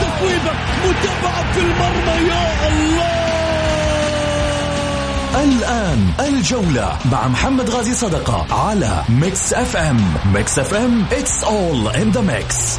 تفويضة 0.00 0.52
متابعة 0.84 1.52
في 1.52 1.60
المرمى 1.60 2.28
يا 2.28 2.68
الله 2.68 3.28
الآن 5.44 6.10
الجولة 6.20 6.98
مع 7.12 7.28
محمد 7.28 7.70
غازي 7.70 7.94
صدقة 7.94 8.46
على 8.68 9.02
ميكس 9.08 9.52
أف 9.52 9.76
أم. 9.76 10.14
ميكس 10.34 10.58
أف 10.58 10.74
أم 10.74 11.06
it's 11.10 11.44
all 11.44 11.88
in 12.02 12.12
the 12.12 12.22
mix. 12.22 12.78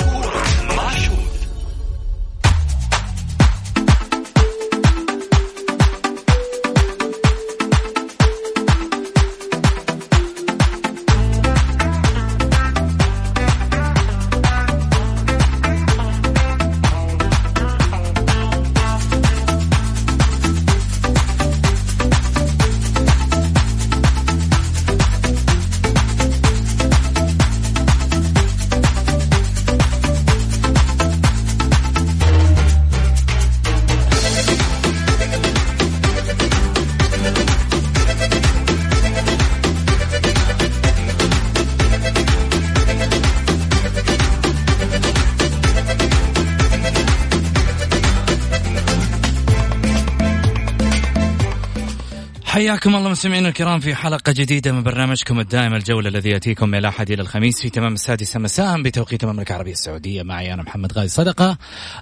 حياكم 52.51 52.95
الله 52.95 53.09
مستمعينا 53.09 53.49
الكرام 53.49 53.79
في 53.79 53.95
حلقة 53.95 54.31
جديدة 54.31 54.71
من 54.71 54.83
برنامجكم 54.83 55.39
الدائم 55.39 55.73
الجولة 55.73 56.09
الذي 56.09 56.29
يأتيكم 56.29 56.69
من 56.69 56.77
الأحد 56.77 57.11
إلى 57.11 57.21
الخميس 57.21 57.61
في 57.61 57.69
تمام 57.69 57.93
السادسة 57.93 58.39
مساء 58.39 58.81
بتوقيت 58.81 59.23
المملكة 59.23 59.51
العربية 59.51 59.71
السعودية. 59.71 60.23
معي 60.23 60.53
أنا 60.53 60.63
محمد 60.63 60.93
غازي 60.93 61.07
صدقة. 61.07 61.57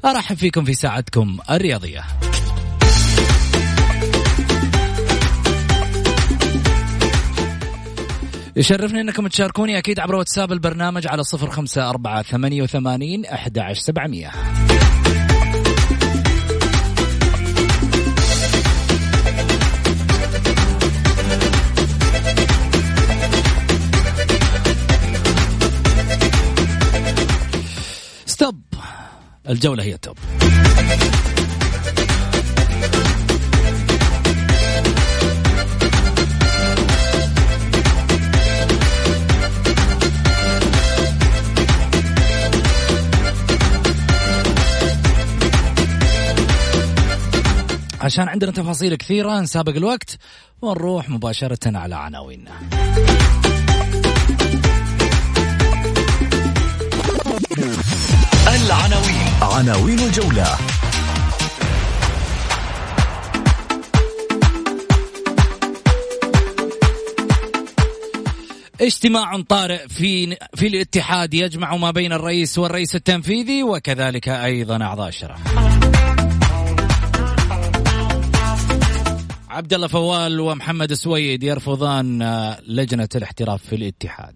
أرحب 0.06 0.36
فيكم 0.36 0.64
في 0.64 0.74
ساعتكم 0.74 1.38
الرياضية. 1.52 2.04
يشرفني 8.56 9.02
أنكم 9.02 9.28
تشاركوني 9.28 9.78
أكيد 9.78 10.00
عبر 10.00 10.16
واتساب 10.16 10.52
البرنامج 10.52 11.08
على 11.08 11.24
صفر 11.24 11.50
خمسة 11.50 11.90
أربعة 11.90 12.22
ثمانية 12.22 12.62
وثمانين 12.62 13.26
أحد 13.26 13.58
عشر 13.60 13.82
سبعمية. 13.82 14.32
الجولة 29.50 29.84
هي 29.84 29.94
التوب. 29.94 30.18
عشان 48.02 48.28
عندنا 48.28 48.52
تفاصيل 48.52 48.96
كثيرة 48.96 49.40
نسابق 49.40 49.76
الوقت 49.76 50.18
ونروح 50.62 51.10
مباشرة 51.10 51.78
على 51.78 51.96
عناويننا 51.96 52.52
العناوين 58.66 59.30
عناوين 59.42 60.00
الجولة 60.00 60.58
اجتماع 68.82 69.42
طارئ 69.42 69.88
في 69.88 70.38
في 70.56 70.68
الاتحاد 70.68 71.34
يجمع 71.34 71.76
ما 71.76 71.92
بين 71.92 72.14
الرئيس 72.14 72.58
والرئيس 72.58 72.96
التنفيذي 72.96 73.64
وكذلك 73.64 74.30
أيضا 74.30 74.84
أعضاء 74.84 75.08
الشرف. 75.08 75.40
عبد 79.50 79.74
الله 79.74 79.88
فوال 79.88 80.40
ومحمد 80.40 80.94
سويد 80.94 81.44
يرفضان 81.44 82.24
لجنة 82.68 83.10
الاحتراف 83.16 83.66
في 83.66 83.76
الاتحاد. 83.76 84.36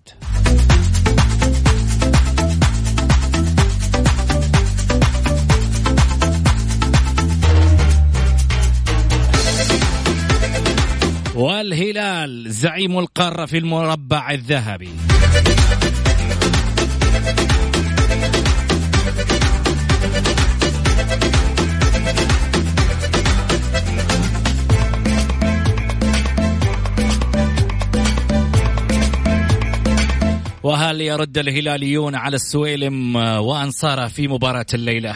والهلال 11.35 12.51
زعيم 12.51 12.99
القارة 12.99 13.45
في 13.45 13.57
المربع 13.57 14.31
الذهبي 14.31 14.89
وهل 30.63 31.01
يرد 31.01 31.37
الهلاليون 31.37 32.15
على 32.15 32.35
السويلم 32.35 33.15
وأنصاره 33.15 34.07
في 34.07 34.27
مباراة 34.27 34.65
الليلة؟ 34.73 35.15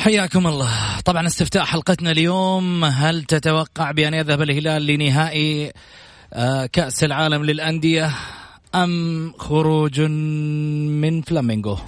حياكم 0.00 0.46
الله. 0.46 1.00
طبعا 1.04 1.26
استفتاء 1.26 1.64
حلقتنا 1.64 2.10
اليوم 2.10 2.84
هل 2.84 3.24
تتوقع 3.24 3.90
بأن 3.90 4.14
يذهب 4.14 4.42
الهلال 4.42 4.86
لنهائي 4.86 5.72
آه، 6.32 6.66
كأس 6.66 7.04
العالم 7.04 7.44
للأندية 7.44 8.10
أم 8.74 9.32
خروج 9.38 10.00
من 10.00 11.22
فلامينغو؟ 11.22 11.78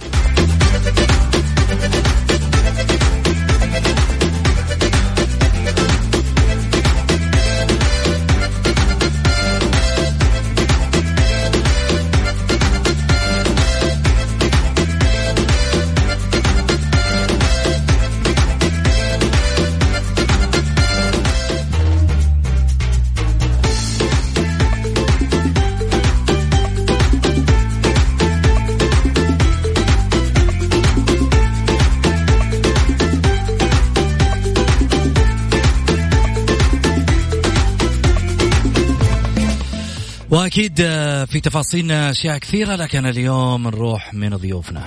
واكيد 40.53 40.81
آه، 40.81 41.25
في 41.25 41.39
تفاصيلنا 41.39 42.09
أشياء 42.09 42.37
كثيرة 42.37 42.75
لكن 42.75 43.05
اليوم 43.05 43.63
نروح 43.63 44.13
من 44.13 44.35
ضيوفنا. 44.35 44.85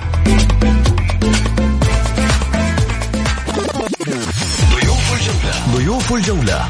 ضيوف 4.70 5.12
الجولة. 5.12 5.76
ضيوف 5.76 6.12
الجولة. 6.12 6.68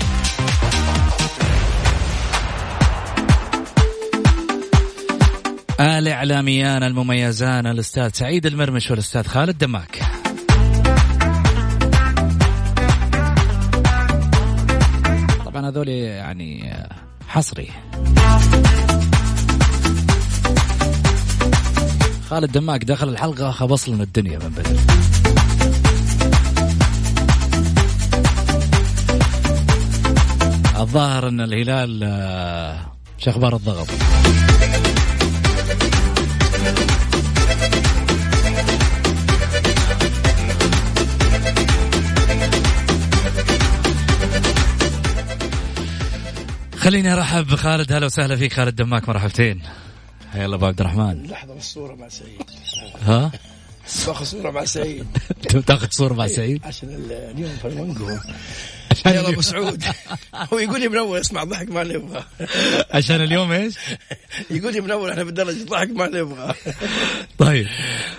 الإعلاميان 5.81 6.83
المميزان 6.83 7.67
الأستاذ 7.67 8.11
سعيد 8.13 8.47
المرمش 8.47 8.91
والأستاذ 8.91 9.27
خالد 9.27 9.59
دماك. 9.59 10.03
طبعا 15.45 15.69
هذول 15.69 15.89
يعني 15.89 16.77
حصري. 17.29 17.71
خالد 22.31 22.53
دماك 22.53 22.85
دخل 22.85 23.09
الحلقة 23.09 23.51
خبص 23.51 23.89
لنا 23.89 24.03
الدنيا 24.03 24.39
من 24.39 24.49
بدري 24.49 24.77
الظاهر 30.81 31.29
أن 31.29 31.41
الهلال 31.41 32.01
آه، 32.05 32.81
شو 33.19 33.31
أخبار 33.31 33.57
الضغط؟ 33.57 33.89
خليني 46.77 47.13
أرحب 47.13 47.47
بخالد. 47.47 47.93
هلا 47.93 48.07
وسهلا 48.07 48.37
فيك 48.37 48.53
خالد 48.53 48.77
دماك 48.77 49.09
مرحبتين. 49.09 49.63
حيا 50.37 50.45
الله 50.45 50.57
أبو 50.57 50.67
عبد 50.67 50.81
الرحمن. 50.81 51.27
لحظة 51.27 51.55
بس 51.55 51.63
صورة 51.75 51.95
مع 51.95 52.09
سعيد. 52.09 52.43
ها؟ 53.03 53.33
باخذ 54.07 54.25
صورة 54.25 54.51
مع 54.51 54.65
سعيد. 54.65 55.07
تاخذ 55.67 55.89
صورة 55.91 56.15
مع 56.15 56.27
سعيد؟ 56.27 56.65
عشان 56.65 56.89
اليوم 57.11 57.51
فلمنقو 58.95 59.21
يلا 59.21 59.29
أبو 59.29 59.41
سعود. 59.41 59.85
هو 60.53 60.59
يقول 60.59 60.81
لي 60.81 60.89
منور 60.89 61.21
اسمع 61.21 61.45
ضحك 61.45 61.69
ما 61.69 61.85
نبغى. 61.85 62.25
عشان 62.91 63.23
اليوم 63.23 63.53
إيش؟ 63.53 63.75
يقول 64.51 64.73
لي 64.73 64.81
منور 64.81 65.11
إحنا 65.13 65.23
بالدرجة 65.25 65.65
ضحك 65.65 65.91
ما 65.91 66.07
نبغى. 66.07 66.55
طيب. 67.39 67.67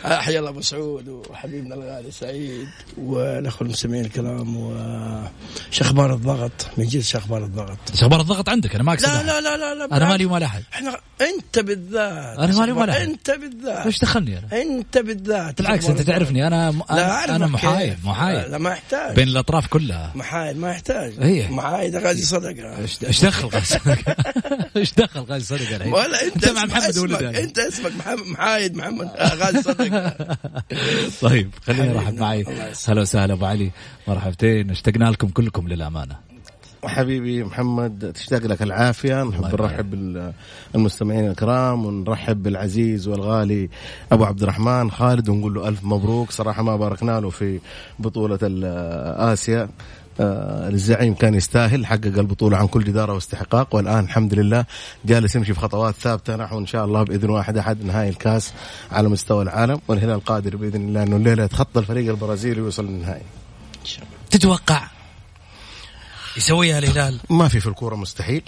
حيا 0.04 0.40
الله 0.40 0.50
أبو 0.50 0.62
سعود 0.62 1.08
وحبيبنا 1.08 1.76
الغالي 1.76 2.12
سعيد 2.12 2.68
والاخوه 2.98 3.62
المستمعين 3.62 4.06
الكرام 4.06 4.58
وش 4.58 5.82
أخبار 5.82 6.14
الضغط؟ 6.14 6.68
من 6.78 6.86
جد 6.86 7.02
شو 7.02 7.18
أخبار 7.18 7.44
الضغط؟ 7.44 7.78
إيش 7.92 8.04
أخبار 8.04 8.22
الضغط 8.22 8.50
عندك؟ 8.50 8.76
أنا 8.76 8.84
ما 8.84 8.94
اقصد 8.94 9.08
لا. 9.08 9.24
لا 9.24 9.42
لا 9.42 9.58
لا, 9.58 9.76
لا 9.76 9.98
أنا 9.98 10.10
مالي 10.10 10.26
ومال 10.26 10.44
أحد. 10.44 10.64
إحنا 10.74 11.00
أنت 11.22 11.60
بالذات. 11.60 12.40
أنا 12.40 12.60
مالي 12.60 12.72
ولا 12.72 12.92
أحد. 12.92 13.02
أنت 13.02 13.32
بالذات. 13.32 13.86
إيش 13.86 14.00
دخلني 14.00 14.40
أنا؟ 14.40 14.62
أنت 14.62 14.98
بالذات. 14.98 15.62
بالعكس 15.62 15.86
أنت 15.86 16.02
تعرفني. 16.02 16.48
أنا 16.48 16.72
م... 16.72 16.82
أنا. 16.92 17.48
محايد 17.48 17.98
محايد. 18.04 18.52
لا 18.52 18.58
ما 18.58 18.70
يحتاج 18.70 19.16
بين 19.16 19.28
الأطراف 19.28 19.68
كلها. 19.68 20.12
محايد. 20.16 20.57
ما 20.58 20.70
يحتاج 20.72 21.14
إيه. 21.22 21.48
محايد 21.52 21.96
غازي 21.96 22.24
صدقة 22.26 22.78
إيش 23.08 23.26
دخل 23.26 23.48
غازي 23.48 23.66
صدقة؟ 23.66 24.16
إيش 24.78 24.94
دخل 24.94 25.20
غازي 25.20 25.46
صدقة 25.58 25.76
الحين؟ 25.76 25.94
ولا 25.94 26.24
أنت 26.26 26.46
مع 26.50 26.64
اسمك- 26.64 26.70
محمد 26.72 26.98
ولد 26.98 27.22
يعني. 27.22 27.44
أنت 27.44 27.60
اسمك 27.60 27.92
محمد 28.00 28.26
محايد 28.28 28.76
محمد 28.78 29.08
آه 29.16 29.34
غازي 29.36 29.62
صدقة 29.62 30.16
طيب 31.22 31.50
خليني. 31.66 31.92
أرحب 31.92 32.14
معي. 32.14 32.46
هلا 32.88 33.02
وسهلا 33.02 33.34
أبو 33.34 33.46
علي 33.46 33.72
مرحبتين 34.08 34.70
اشتقنا 34.72 35.06
لكم 35.12 35.28
كلكم 35.28 35.68
للأمانة 35.68 36.16
حبيبي 36.86 37.44
محمد 37.44 38.12
تشتاق 38.16 38.42
لك 38.42 38.62
العافية 38.62 39.24
نحب. 39.24 39.44
نرحب 39.46 39.92
بال- 39.92 40.34
المستمعين 40.76 41.28
الكرام 41.30 41.86
ونرحب 41.86 42.44
بالعزيز 42.44 43.08
والغالي 43.08 43.70
أبو 44.12 44.26
عبد 44.26 44.44
الرحمن 44.44 44.92
خالد 44.92 45.30
ونقول 45.30 45.54
له 45.54 45.68
ألف 45.68 45.84
مبروك 45.84 46.32
صراحة 46.32 46.64
ما 46.64 46.76
باركنا 46.76 47.20
له 47.20 47.30
في 47.30 47.60
بطولة 48.00 48.40
آسيا 49.34 49.70
الزعيم 50.20 51.14
كان 51.14 51.34
يستاهل 51.34 51.86
حقق 51.86 52.06
البطولة 52.06 52.58
عن 52.58 52.68
كل 52.68 52.84
جدارة 52.84 53.14
واستحقاق. 53.14 53.76
والآن 53.76 54.04
الحمد 54.04 54.34
لله 54.34 54.66
جالس 55.06 55.36
يمشي 55.36 55.54
في 55.54 55.60
خطوات 55.60 55.96
ثابتة. 55.96 56.36
نحو 56.36 56.60
إن 56.60 56.66
شاء 56.66 56.86
الله 56.86 57.04
بإذن 57.04 57.30
واحد 57.30 57.58
أحد 57.58 57.84
نهائي 57.84 58.10
الكاس 58.10 58.54
على 58.92 59.10
مستوى 59.10 59.44
العالم. 59.44 59.82
والهلال 59.88 60.26
قادر 60.26 60.56
بإذن 60.56 60.88
الله 60.88 61.04
أنه 61.04 61.16
الليلة 61.16 61.44
يتخطى 61.44 61.80
الفريق 61.80 62.10
البرازيلي 62.10 62.62
ويوصل 62.62 62.86
للنهائي. 62.86 63.24
تتوقع 64.30 64.88
يسويها 66.38 66.80
الهلال؟ 66.80 67.20
ما 67.30 67.48
في 67.48 67.60
في 67.60 67.68
الكورة 67.68 67.96
مستحيل. 67.96 68.42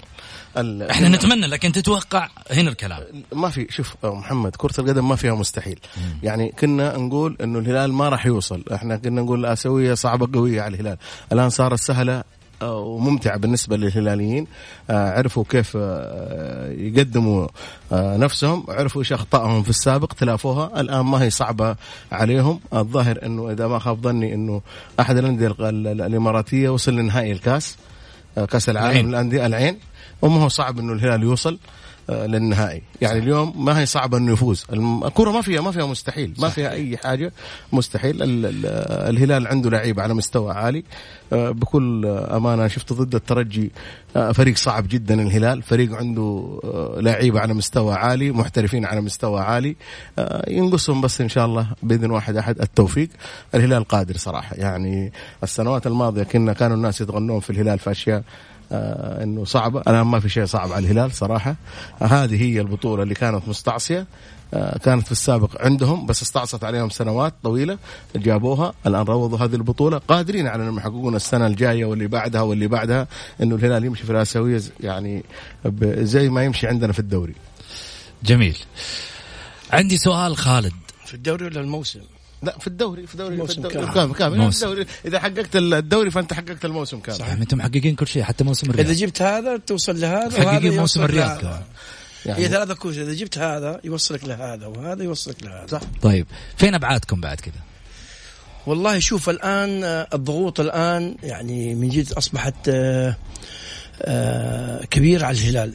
ال- 0.56 0.82
إحنا 0.90 1.08
نتمنى 1.08 1.46
لكن 1.46 1.72
تتوقع 1.72 2.28
هنا 2.50 2.70
الكلام. 2.70 3.02
ما 3.32 3.48
في 3.48 3.66
شوف 3.70 3.94
محمد 4.04 4.56
كرة 4.56 4.80
القدم 4.80 5.08
ما 5.08 5.16
فيها 5.16 5.34
مستحيل. 5.34 5.78
يعني 6.22 6.52
كنا 6.60 6.96
نقول 6.96 7.36
إنه 7.42 7.58
الهلال 7.58 7.92
ما 7.92 8.08
راح 8.08 8.26
يوصل. 8.26 8.64
إحنا 8.74 8.96
كنا 8.96 9.20
نقول 9.22 9.40
الآسيوية 9.40 9.94
صعبة 9.94 10.38
قوية 10.38 10.62
على 10.62 10.74
الهلال. 10.74 10.96
الآن 11.32 11.50
صارت 11.50 11.78
سهلة 11.78 12.24
أه، 12.62 12.78
وممتعة 12.78 13.36
بالنسبة 13.38 13.76
للهلاليين. 13.76 14.46
آه، 14.90 15.10
عرفوا 15.18 15.44
كيف 15.48 15.72
آه، 15.80 16.70
يقدموا 16.72 17.46
آه، 17.92 18.16
نفسهم. 18.16 18.64
عرفوا 18.68 19.00
إيش 19.00 19.12
أخطائهم 19.12 19.62
في 19.62 19.70
السابق 19.70 20.12
تلافوها. 20.12 20.80
الآن 20.80 21.00
ما 21.00 21.22
هي 21.22 21.30
صعبة 21.30 21.76
عليهم. 22.12 22.60
الظاهر 22.74 23.18
إنه 23.26 23.50
إذا 23.50 23.66
ما 23.66 23.78
خاب 23.78 24.02
ظني 24.02 24.34
إنه 24.34 24.60
أحد 25.00 25.16
الأندية 25.16 25.46
ال- 25.46 25.86
ال- 25.86 26.00
الإماراتية 26.00 26.68
وصل 26.68 26.92
لنهائي 26.96 27.32
الكاس 27.32 27.76
آه، 28.38 28.44
كاس 28.44 28.68
العالم 28.68 28.90
العين. 28.90 29.08
للأندية 29.08 29.46
العين. 29.46 29.78
وما 30.22 30.42
هو 30.42 30.48
صعب 30.48 30.78
إنه 30.78 30.92
الهلال 30.92 31.22
يوصل 31.22 31.58
آه، 32.10 32.26
للنهائي. 32.26 32.82
يعني 33.00 33.18
اليوم 33.18 33.64
ما 33.64 33.80
هي 33.80 33.86
صعبة 33.86 34.18
إنه 34.18 34.32
يفوز. 34.32 34.66
الكرة 34.72 35.30
ما 35.30 35.40
فيها 35.42 35.60
ما 35.60 35.70
فيها 35.70 35.86
مستحيل. 35.86 36.34
ما 36.38 36.48
فيها 36.48 36.70
أي 36.70 36.96
حاجة 36.96 37.32
مستحيل. 37.72 38.22
ال- 38.22 38.46
ال- 38.46 38.66
الهلال 39.16 39.46
عنده 39.46 39.70
لعيبه 39.70 40.02
على 40.02 40.14
مستوى 40.14 40.52
عالي. 40.52 40.84
آه، 41.32 41.50
بكل 41.50 42.06
أمانة 42.06 42.68
شفت 42.68 42.92
ضد 42.92 43.14
الترجي 43.14 43.72
آه، 44.16 44.32
فريق 44.32 44.56
صعب 44.56 44.88
جدا 44.88 45.22
الهلال. 45.22 45.62
فريق 45.62 45.94
عنده 45.96 46.60
لعيبه 46.96 47.40
على 47.40 47.54
مستوى 47.54 47.94
عالي 47.94 48.30
محترفين 48.32 48.84
على 48.84 49.00
مستوى 49.00 49.40
عالي. 49.40 49.76
ينقصهم 50.48 51.00
بس 51.00 51.20
إن 51.20 51.28
شاء 51.28 51.46
الله 51.46 51.66
بإذن 51.82 52.10
واحد 52.10 52.36
أحد 52.36 52.60
التوفيق. 52.60 53.08
الهلال 53.54 53.84
قادر 53.84 54.16
صراحة. 54.16 54.56
يعني 54.56 55.12
السنوات 55.42 55.86
الماضية 55.86 56.22
كنا 56.22 56.52
كانوا 56.52 56.76
الناس 56.76 57.00
يتغنون 57.00 57.40
في 57.40 57.50
الهلال 57.50 57.78
في 57.78 57.90
أشياء 57.90 58.22
آه 58.72 59.22
إنه 59.22 59.44
صعبه 59.44 59.80
الان 59.80 60.06
ما 60.06 60.20
في 60.20 60.28
شيء 60.28 60.44
صعب 60.44 60.72
على 60.72 60.86
الهلال 60.86 61.12
صراحة. 61.12 61.56
آه 62.02 62.04
هذه 62.04 62.42
هي 62.42 62.60
البطولة 62.60 63.02
اللي 63.02 63.14
كانت 63.14 63.48
مستعصية. 63.48 64.06
آه 64.54 64.78
كانت 64.78 65.06
في 65.06 65.12
السابق 65.12 65.62
عندهم 65.62 66.06
بس 66.06 66.22
استعصت 66.22 66.64
عليهم 66.64 66.90
سنوات 66.90 67.34
طويلة 67.42 67.78
جابوها. 68.16 68.74
الآن 68.86 69.04
روضوا 69.04 69.38
هذه 69.38 69.54
البطولة. 69.54 69.98
قادرين 69.98 70.46
على 70.46 70.62
أنهم 70.62 70.78
يحققون 70.78 71.16
السنة 71.16 71.46
الجاية 71.46 71.84
واللي 71.84 72.06
بعدها 72.06 72.40
واللي 72.42 72.68
بعدها 72.68 73.06
إنه 73.42 73.54
الهلال 73.54 73.84
يمشي 73.84 74.04
في 74.04 74.12
الاسيويه 74.12 74.60
يعني 74.80 75.24
زي 75.84 76.28
ما 76.28 76.44
يمشي 76.44 76.66
عندنا 76.66 76.92
في 76.92 76.98
الدوري. 76.98 77.34
جميل. 78.24 78.56
عندي 79.72 79.96
سؤال 79.96 80.36
خالد. 80.36 80.72
في 81.06 81.14
الدوري 81.14 81.44
ولا 81.44 81.60
الموسم؟ 81.60 82.00
لا 82.42 82.58
في 82.58 82.66
الدوري 82.66 83.06
في 83.06 83.14
الدوري 83.14 83.46
في 83.46 83.58
الدوري 83.58 83.86
كامل. 83.86 84.14
كامل. 84.14 84.40
الدوري 84.40 84.86
إذا 85.04 85.20
حققت 85.20 85.56
الدوري 85.56 86.10
فأنت 86.10 86.32
حققت 86.32 86.64
الموسم 86.64 87.00
كامل 87.00 87.18
صحيح. 87.18 87.32
أنتم 87.32 87.58
محققين 87.58 87.94
كل 87.94 88.06
شيء 88.06 88.22
حتى 88.22 88.44
موسم 88.44 88.70
إذا 88.70 88.80
الرياض 88.80 88.96
جبت 88.96 89.22
هذا 89.22 89.56
توصل 89.56 90.00
لهذا 90.00 90.26
محققين 90.26 90.46
وهذا 90.46 90.80
موسم 90.80 91.02
الرياض. 91.02 91.40
كمان 91.40 91.62
يعني 92.26 92.44
هي 92.44 92.48
ثلاثة 92.48 92.74
كوش 92.74 92.98
إذا 92.98 93.12
جبت 93.12 93.38
هذا 93.38 93.80
يوصلك 93.84 94.24
لهذا 94.24 94.66
وهذا 94.66 95.04
يوصلك 95.04 95.42
لهذا 95.42 95.66
صح 95.66 95.80
طيب 96.02 96.26
فين 96.56 96.74
أبعادكم 96.74 97.20
بعد 97.20 97.40
كذا؟ 97.40 97.54
والله 98.66 98.98
شوف 98.98 99.30
الآن 99.30 99.84
آه، 99.84 100.08
الضغوط 100.14 100.60
الآن 100.60 101.16
يعني 101.22 101.74
من 101.74 101.88
جد 101.88 102.12
أصبحت 102.12 102.54
آه، 102.68 103.16
آه، 104.02 104.84
كبيرة 104.84 105.26
على 105.26 105.38
الهلال 105.38 105.74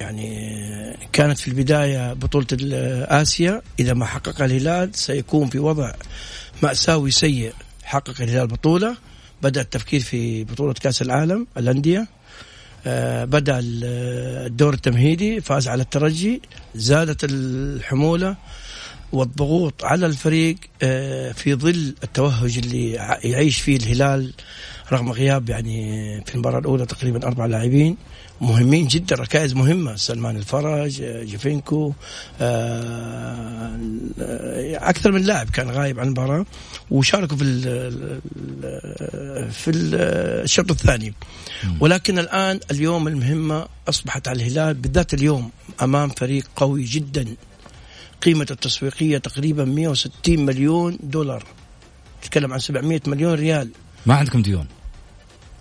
يعني 0.00 0.96
كانت 1.12 1.38
في 1.38 1.48
البداية 1.48 2.12
بطولة 2.12 2.46
ال- 2.52 2.74
اسيا 3.10 3.62
إذا 3.80 3.94
ما 3.94 4.04
حققها 4.06 4.46
الهلال 4.46 4.90
سيكون 4.94 5.48
في 5.48 5.58
وضع 5.58 5.92
مأساوي 6.62 7.10
سيء 7.10 7.52
حقق 7.84 8.20
الهلال 8.20 8.46
بطولة. 8.46 8.96
بدأ 9.42 9.60
التفكير 9.60 10.00
في 10.00 10.44
بطولة 10.44 10.72
كأس 10.72 11.02
العالم 11.02 11.46
الأندية. 11.56 12.06
آه، 12.86 13.24
ال- 13.58 13.84
الدور 14.46 14.74
التمهيدي 14.74 15.40
فاز 15.40 15.68
على 15.68 15.82
الترجي. 15.82 16.42
زادت 16.74 17.24
الحمولة 17.30 18.36
والضغوط 19.12 19.84
على 19.84 20.06
الفريق 20.06 20.56
آه، 20.82 21.32
في 21.32 21.54
ظل 21.54 21.94
التوهج 22.04 22.58
اللي 22.58 22.92
يعيش 23.24 23.60
فيه 23.60 23.76
الهلال 23.76 24.32
رغم 24.92 25.12
غياب 25.12 25.48
يعني 25.48 25.80
في 26.26 26.34
المباراة 26.34 26.58
الأولى 26.58 26.86
تقريبا 26.86 27.26
أربع 27.26 27.46
لاعبين. 27.46 27.96
مهمين 28.40 28.86
جدا 28.86 29.16
ركائز 29.16 29.54
مهمة. 29.54 29.96
سلمان 29.96 30.36
الفرج 30.36 31.02
جيفينكو 31.02 31.92
آه، 32.40 33.78
آه، 34.20 34.90
أكثر 34.90 35.12
من 35.12 35.22
لاعب 35.22 35.50
كان 35.50 35.70
غايب 35.70 36.00
عن 36.00 36.06
المباراة 36.06 36.46
وشاركوا 36.90 37.36
في 37.36 37.44
ال 37.44 38.20
في 39.52 39.70
ال 39.70 39.94
الشوط 40.44 40.70
الثاني. 40.70 41.14
ولكن 41.80 42.18
الآن 42.18 42.60
اليوم 42.70 43.08
المهمة 43.08 43.66
أصبحت 43.88 44.28
على 44.28 44.42
الهلال 44.42 44.74
بالذات 44.74 45.14
اليوم 45.14 45.50
أمام 45.82 46.08
فريق 46.08 46.48
قوي 46.56 46.84
جدا. 46.84 47.26
قيمة 48.22 48.46
التسويقية 48.50 49.18
تقريبا 49.18 49.64
160 49.64 50.12
مليون 50.46 50.98
دولار. 51.02 51.44
تتكلم 52.22 52.52
عن 52.52 52.58
700 52.58 53.00
مليون 53.06 53.34
ريال. 53.34 53.70
ما 54.06 54.14
عندكم 54.14 54.42
ديون؟ 54.42 54.66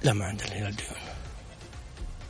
لا 0.03 0.13
ما 0.13 0.25
عند 0.25 0.41
الهلال 0.41 0.75
ديون. 0.75 1.06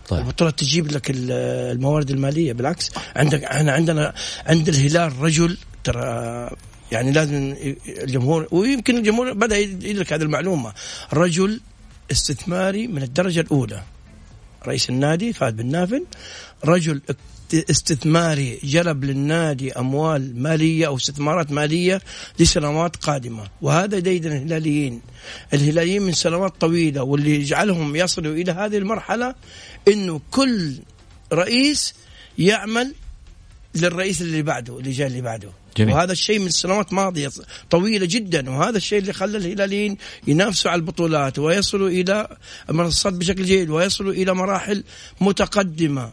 طيب. 0.07 0.19
البطوله 0.19 0.49
تجيب 0.51 0.91
لك 0.91 1.09
ال- 1.09 1.31
الموارد 1.75 2.09
المالية. 2.11 2.53
بالعكس 2.53 2.91
عندك 3.15 3.43
إحنا 3.43 3.71
عندنا 3.71 4.13
عند 4.45 4.69
الهلال 4.69 5.19
رجل 5.19 5.57
ترى 5.83 6.49
يعني 6.91 7.11
لازم 7.11 7.55
الجمهور 8.03 8.47
ويمكن 8.51 8.97
الجمهور 8.97 9.33
بدأ 9.33 9.57
يدرك 9.57 10.13
هذه 10.13 10.21
المعلومة. 10.21 10.73
رجل 11.13 11.61
استثماري 12.11 12.87
من 12.87 13.03
الدرجة 13.03 13.39
الأولى. 13.39 13.83
رئيس 14.67 14.89
النادي 14.89 15.33
فهد 15.33 15.55
بن 15.57 15.65
نافل 15.71 16.05
رجل 16.65 17.01
استثماري 17.53 18.59
جلب 18.63 19.03
للنادي 19.05 19.73
أموال 19.73 20.41
مالية 20.41 20.87
أو 20.87 20.95
استثمارات 20.95 21.51
مالية 21.51 22.01
لسنوات 22.39 22.95
قادمة. 22.95 23.43
وهذا 23.61 23.99
ديدن 23.99 24.31
الهلاليين. 24.31 25.01
الهلاليين 25.53 26.01
من 26.01 26.11
سنوات 26.11 26.53
طويلة 26.61 27.03
واللي 27.03 27.35
يجعلهم 27.35 27.95
يصلوا 27.95 28.33
إلى 28.33 28.51
هذه 28.51 28.77
المرحلة 28.77 29.35
إنه 29.87 30.21
كل 30.31 30.73
رئيس 31.33 31.93
يعمل 32.37 32.93
للرئيس 33.75 34.21
اللي 34.21 34.41
بعده 34.41 34.79
اللي 34.79 34.91
جاي 34.91 35.07
اللي 35.07 35.21
بعده. 35.21 35.49
جميل. 35.77 35.93
وهذا 35.93 36.11
الشيء 36.11 36.39
من 36.39 36.49
سنوات 36.49 36.93
ماضية 36.93 37.31
طويلة 37.69 38.05
جدا 38.05 38.49
وهذا 38.49 38.77
الشيء 38.77 38.99
اللي 38.99 39.13
خلى 39.13 39.37
الهلاليين 39.37 39.97
ينافسوا 40.27 40.71
على 40.71 40.79
البطولات 40.79 41.39
ويصلوا 41.39 41.89
إلى 41.89 42.37
المنصات 42.69 43.13
بشكل 43.13 43.43
جيد 43.43 43.69
ويصلوا 43.69 44.13
إلى 44.13 44.33
مراحل 44.33 44.83
متقدمة. 45.21 46.11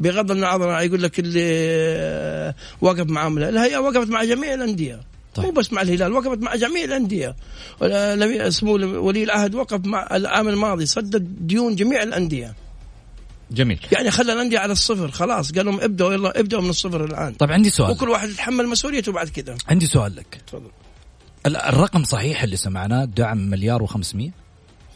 بغض 0.00 0.30
النظر 0.30 0.80
يقول 0.80 1.02
لك 1.02 1.18
اللي 1.18 2.54
وقف 2.80 3.06
مع 3.06 3.20
عمله 3.20 3.48
الهيئة 3.48 3.78
وقفت 3.78 4.08
مع 4.08 4.24
جميع 4.24 4.54
الأندية. 4.54 5.00
طيب. 5.34 5.46
مو 5.46 5.52
بس 5.52 5.72
مع 5.72 5.82
الهلال 5.82 6.12
وقفت 6.12 6.38
مع 6.38 6.54
جميع 6.54 6.84
الأندية. 6.84 7.36
اسمه 7.82 8.70
ولي 8.72 9.24
العهد 9.24 9.54
وقف 9.54 9.80
مع 9.84 10.08
العام 10.16 10.48
الماضي 10.48 10.86
سدد 10.86 11.36
ديون 11.40 11.76
جميع 11.76 12.02
الأندية. 12.02 12.54
جميل. 13.50 13.78
يعني 13.92 14.10
خلى 14.10 14.32
الأندية 14.32 14.58
على 14.58 14.72
الصفر 14.72 15.10
خلاص. 15.10 15.52
قال 15.52 15.66
لهم 15.66 15.80
ابدأوا 15.80 16.12
يلا 16.12 16.40
ابدأوا 16.40 16.62
من 16.62 16.70
الصفر 16.70 17.04
الآن. 17.04 17.32
طيب 17.34 17.52
عندي 17.52 17.70
سؤال. 17.70 17.90
وكل 17.90 18.08
واحد 18.08 18.28
يتحمل 18.28 18.66
مسؤوليته 18.68 19.12
بعد 19.12 19.28
كذا 19.28 19.56
عندي 19.68 19.86
سؤال 19.86 20.16
لك. 20.16 20.40
تفضل. 20.46 20.70
ال- 21.46 21.56
الرقم 21.56 22.04
صحيح 22.04 22.42
اللي 22.42 22.56
سمعناه 22.56 23.04
دعم 23.04 23.38
مليار 23.38 23.86
و500 23.86 24.30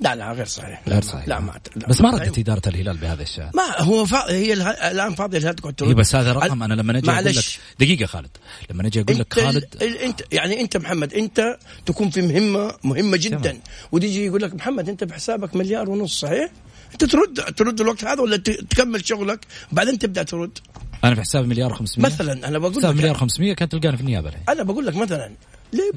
لا 0.00 0.14
لا 0.14 0.32
غير 0.32 0.46
صحيح. 0.46 0.82
غير 0.88 1.02
صحيح. 1.02 1.28
لا 1.28 1.40
ما. 1.40 1.52
لا. 1.76 1.88
بس 1.88 2.00
ما 2.00 2.10
ردت 2.10 2.38
إدارة 2.38 2.62
الهلال 2.66 2.96
بهذا 2.96 3.22
الشان 3.22 3.50
ما 3.54 3.80
هو 3.84 4.04
فا... 4.04 4.30
هي 4.32 4.52
اله... 4.52 4.70
الآن 4.70 5.14
فاضيه 5.14 5.38
الهلال 5.38 5.54
تقعد 5.56 5.74
ترد. 5.74 5.88
هي 5.88 5.94
بس 5.94 6.14
هذا 6.14 6.32
رقم 6.32 6.62
أنا 6.62 6.74
لما 6.74 6.98
أجي 6.98 7.10
أقول 7.10 7.24
لك. 7.24 7.44
دقيقة 7.80 8.06
خالد. 8.06 8.30
لما 8.70 8.86
أجي 8.86 9.00
أقول 9.00 9.18
لك 9.18 9.34
خالد 9.34 9.64
ال... 9.82 9.96
انت 9.96 10.20
يعني 10.32 10.60
أنت 10.60 10.76
محمد 10.76 11.14
أنت 11.14 11.58
تكون 11.86 12.10
في 12.10 12.22
مهمة 12.22 12.74
مهمة 12.84 13.16
جدا. 13.16 13.38
تمام. 13.38 13.60
وتيجي 13.92 14.26
يقول 14.26 14.42
لك 14.42 14.54
محمد 14.54 14.88
أنت 14.88 15.04
بحسابك 15.04 15.56
مليار 15.56 15.90
ونص 15.90 16.20
صحيح؟ 16.20 16.50
انت 16.92 17.04
ترد 17.04 17.54
ترد 17.56 17.80
الوقت 17.80 18.04
هذا 18.04 18.20
ولا. 18.22 18.36
تكمل 18.36 19.06
شغلك 19.06 19.46
بعدين 19.72 19.98
تبدأ 19.98 20.22
ترد 20.22 20.58
أنا 21.04 21.14
في 21.14 21.20
حساب 21.20 21.46
مليار 21.46 21.74
و500 21.74 21.98
مثلا 21.98 22.48
أنا 22.48 22.58
بقول 22.58 22.74
حساب 22.76 22.96
مليار 22.96 23.14
500 23.14 23.52
كانت 23.54 23.72
تلقاني 23.72 23.96
في 23.96 24.02
النيابة 24.02 24.28
الحين 24.28 24.42
أنا 24.48 24.62
بقول 24.62 24.86
لك 24.86 24.96
مثلا 24.96 25.32
ليه. 25.72 25.90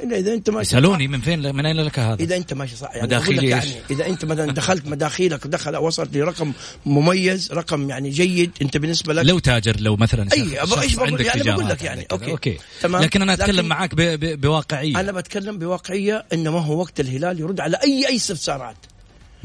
إلا 0.00 0.16
اذا 0.16 0.34
أنت 0.34 0.50
ماشي 0.50 0.68
يسألوني 0.68 1.08
من 1.08 1.20
فين 1.20 1.54
من 1.56 1.66
أين 1.66 1.76
لك 1.76 1.98
هذا؟ 1.98 2.14
إذا 2.22 2.36
أنت 2.36 2.54
ماشي 2.54 2.76
صح 2.76 2.90
يعني 2.90 3.02
مداخيلي؟ 3.02 3.48
يعني 3.48 3.70
إذا 3.90 4.06
أنت 4.06 4.24
مثلا 4.24 4.52
دخلت 4.52 4.86
مداخيلك 4.86 5.46
دخل 5.46 5.76
وصلت 5.76 6.16
لرقم 6.16 6.52
مميز 6.86 7.52
رقم 7.52 7.90
يعني 7.90 8.10
جيد 8.10 8.50
أنت 8.62 8.76
بالنسبة 8.76 9.14
لك 9.14 9.24
لو 9.26 9.38
تاجر 9.38 9.80
لو 9.80 9.96
مثلا 9.96 10.28
أبغى- 10.30 10.78
إيش 10.78 10.94
بقول؟ 10.94 11.20
يعني 11.20 11.42
بقول 11.42 11.68
لك 11.68 11.82
يعني، 11.82 12.02
كذا. 12.04 12.18
Okay. 12.18 12.30
Okay 12.30 12.58
تمام. 12.80 13.02
لكن 13.02 13.22
أنا 13.22 13.32
أتكلم 13.34 13.56
لكن- 13.56 13.68
معاك 13.68 13.94
ب... 13.94 14.00
ب... 14.00 14.40
بواقعية 14.40 15.00
أنا 15.00 15.12
بتكلم 15.12 15.58
بواقعية 15.58 16.24
إنه 16.32 16.50
ما 16.52 16.60
هو 16.64 16.80
وقت 16.80 17.00
الهلال 17.00 17.40
يرد 17.40 17.60
على 17.60 17.76
أي 17.84 18.08
أي 18.08 18.16
استفسارات 18.16 18.76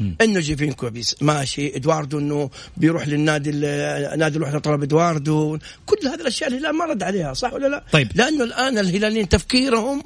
إنه 0.00 0.40
جيوفينكو 0.40 0.90
بيس. 0.90 1.16
ماشي. 1.22 1.76
إدواردو 1.76 2.18
إنه 2.18 2.50
بيروح 2.76 3.08
للنادي 3.08 3.50
ال- 3.50 4.18
نادي 4.18 4.38
الوحدة 4.38 4.58
طلب 4.58 4.82
إدواردو. 4.82 5.58
كل 5.86 6.08
هذه 6.08 6.20
الأشياء 6.20 6.50
الهلال 6.50 6.76
ما 6.76 6.84
رد 6.84 7.02
عليها 7.02 7.34
صح 7.34 7.52
ولا 7.52 7.66
لا؟ 7.66 7.84
طيب. 7.92 8.08
لأنه 8.14 8.44
الآن 8.44 8.78
الهلاليين 8.78 9.28
تفكيرهم 9.28 10.02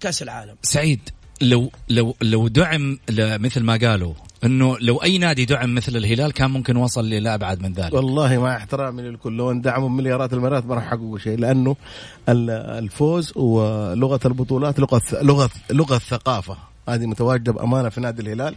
كأس 0.00 0.22
العالم. 0.22 0.54
سعيد 0.62 1.00
لو 1.40 1.70
لو 1.88 2.14
لو 2.22 2.48
دعم 2.48 2.98
مثل 3.18 3.60
ما 3.62 3.76
قالوا 3.76 4.14
إنه 4.44 4.76
لو 4.80 4.96
أي 4.96 5.18
نادي 5.18 5.44
دعم 5.44 5.74
مثل 5.74 5.96
الهلال 5.96 6.32
كان 6.32 6.50
ممكن 6.50 6.76
وصل 6.76 7.12
إلى 7.12 7.34
أبعد 7.34 7.62
من 7.62 7.72
ذلك. 7.72 7.92
والله 7.94 8.38
مع 8.38 8.56
احترامي 8.56 9.02
للكل 9.02 9.32
لو 9.36 9.50
اندعموا 9.50 9.88
مليارات 9.88 10.32
المرات 10.32 10.66
ما 10.66 10.74
راح 10.74 10.84
يحققوا 10.86 11.18
شيء 11.18 11.38
لأنه 11.38 11.76
ال- 12.28 12.50
الفوز 12.50 13.32
ولغه 13.36 14.20
البطولات 14.24 14.80
لغه 14.80 15.02
لغة 15.22 15.50
لغة 15.70 15.96
الثقافة. 15.96 16.56
هذه 16.88 17.06
متواجدة 17.06 17.52
بأمانة 17.52 17.88
في 17.88 18.00
نادي 18.00 18.22
الهلال. 18.22 18.56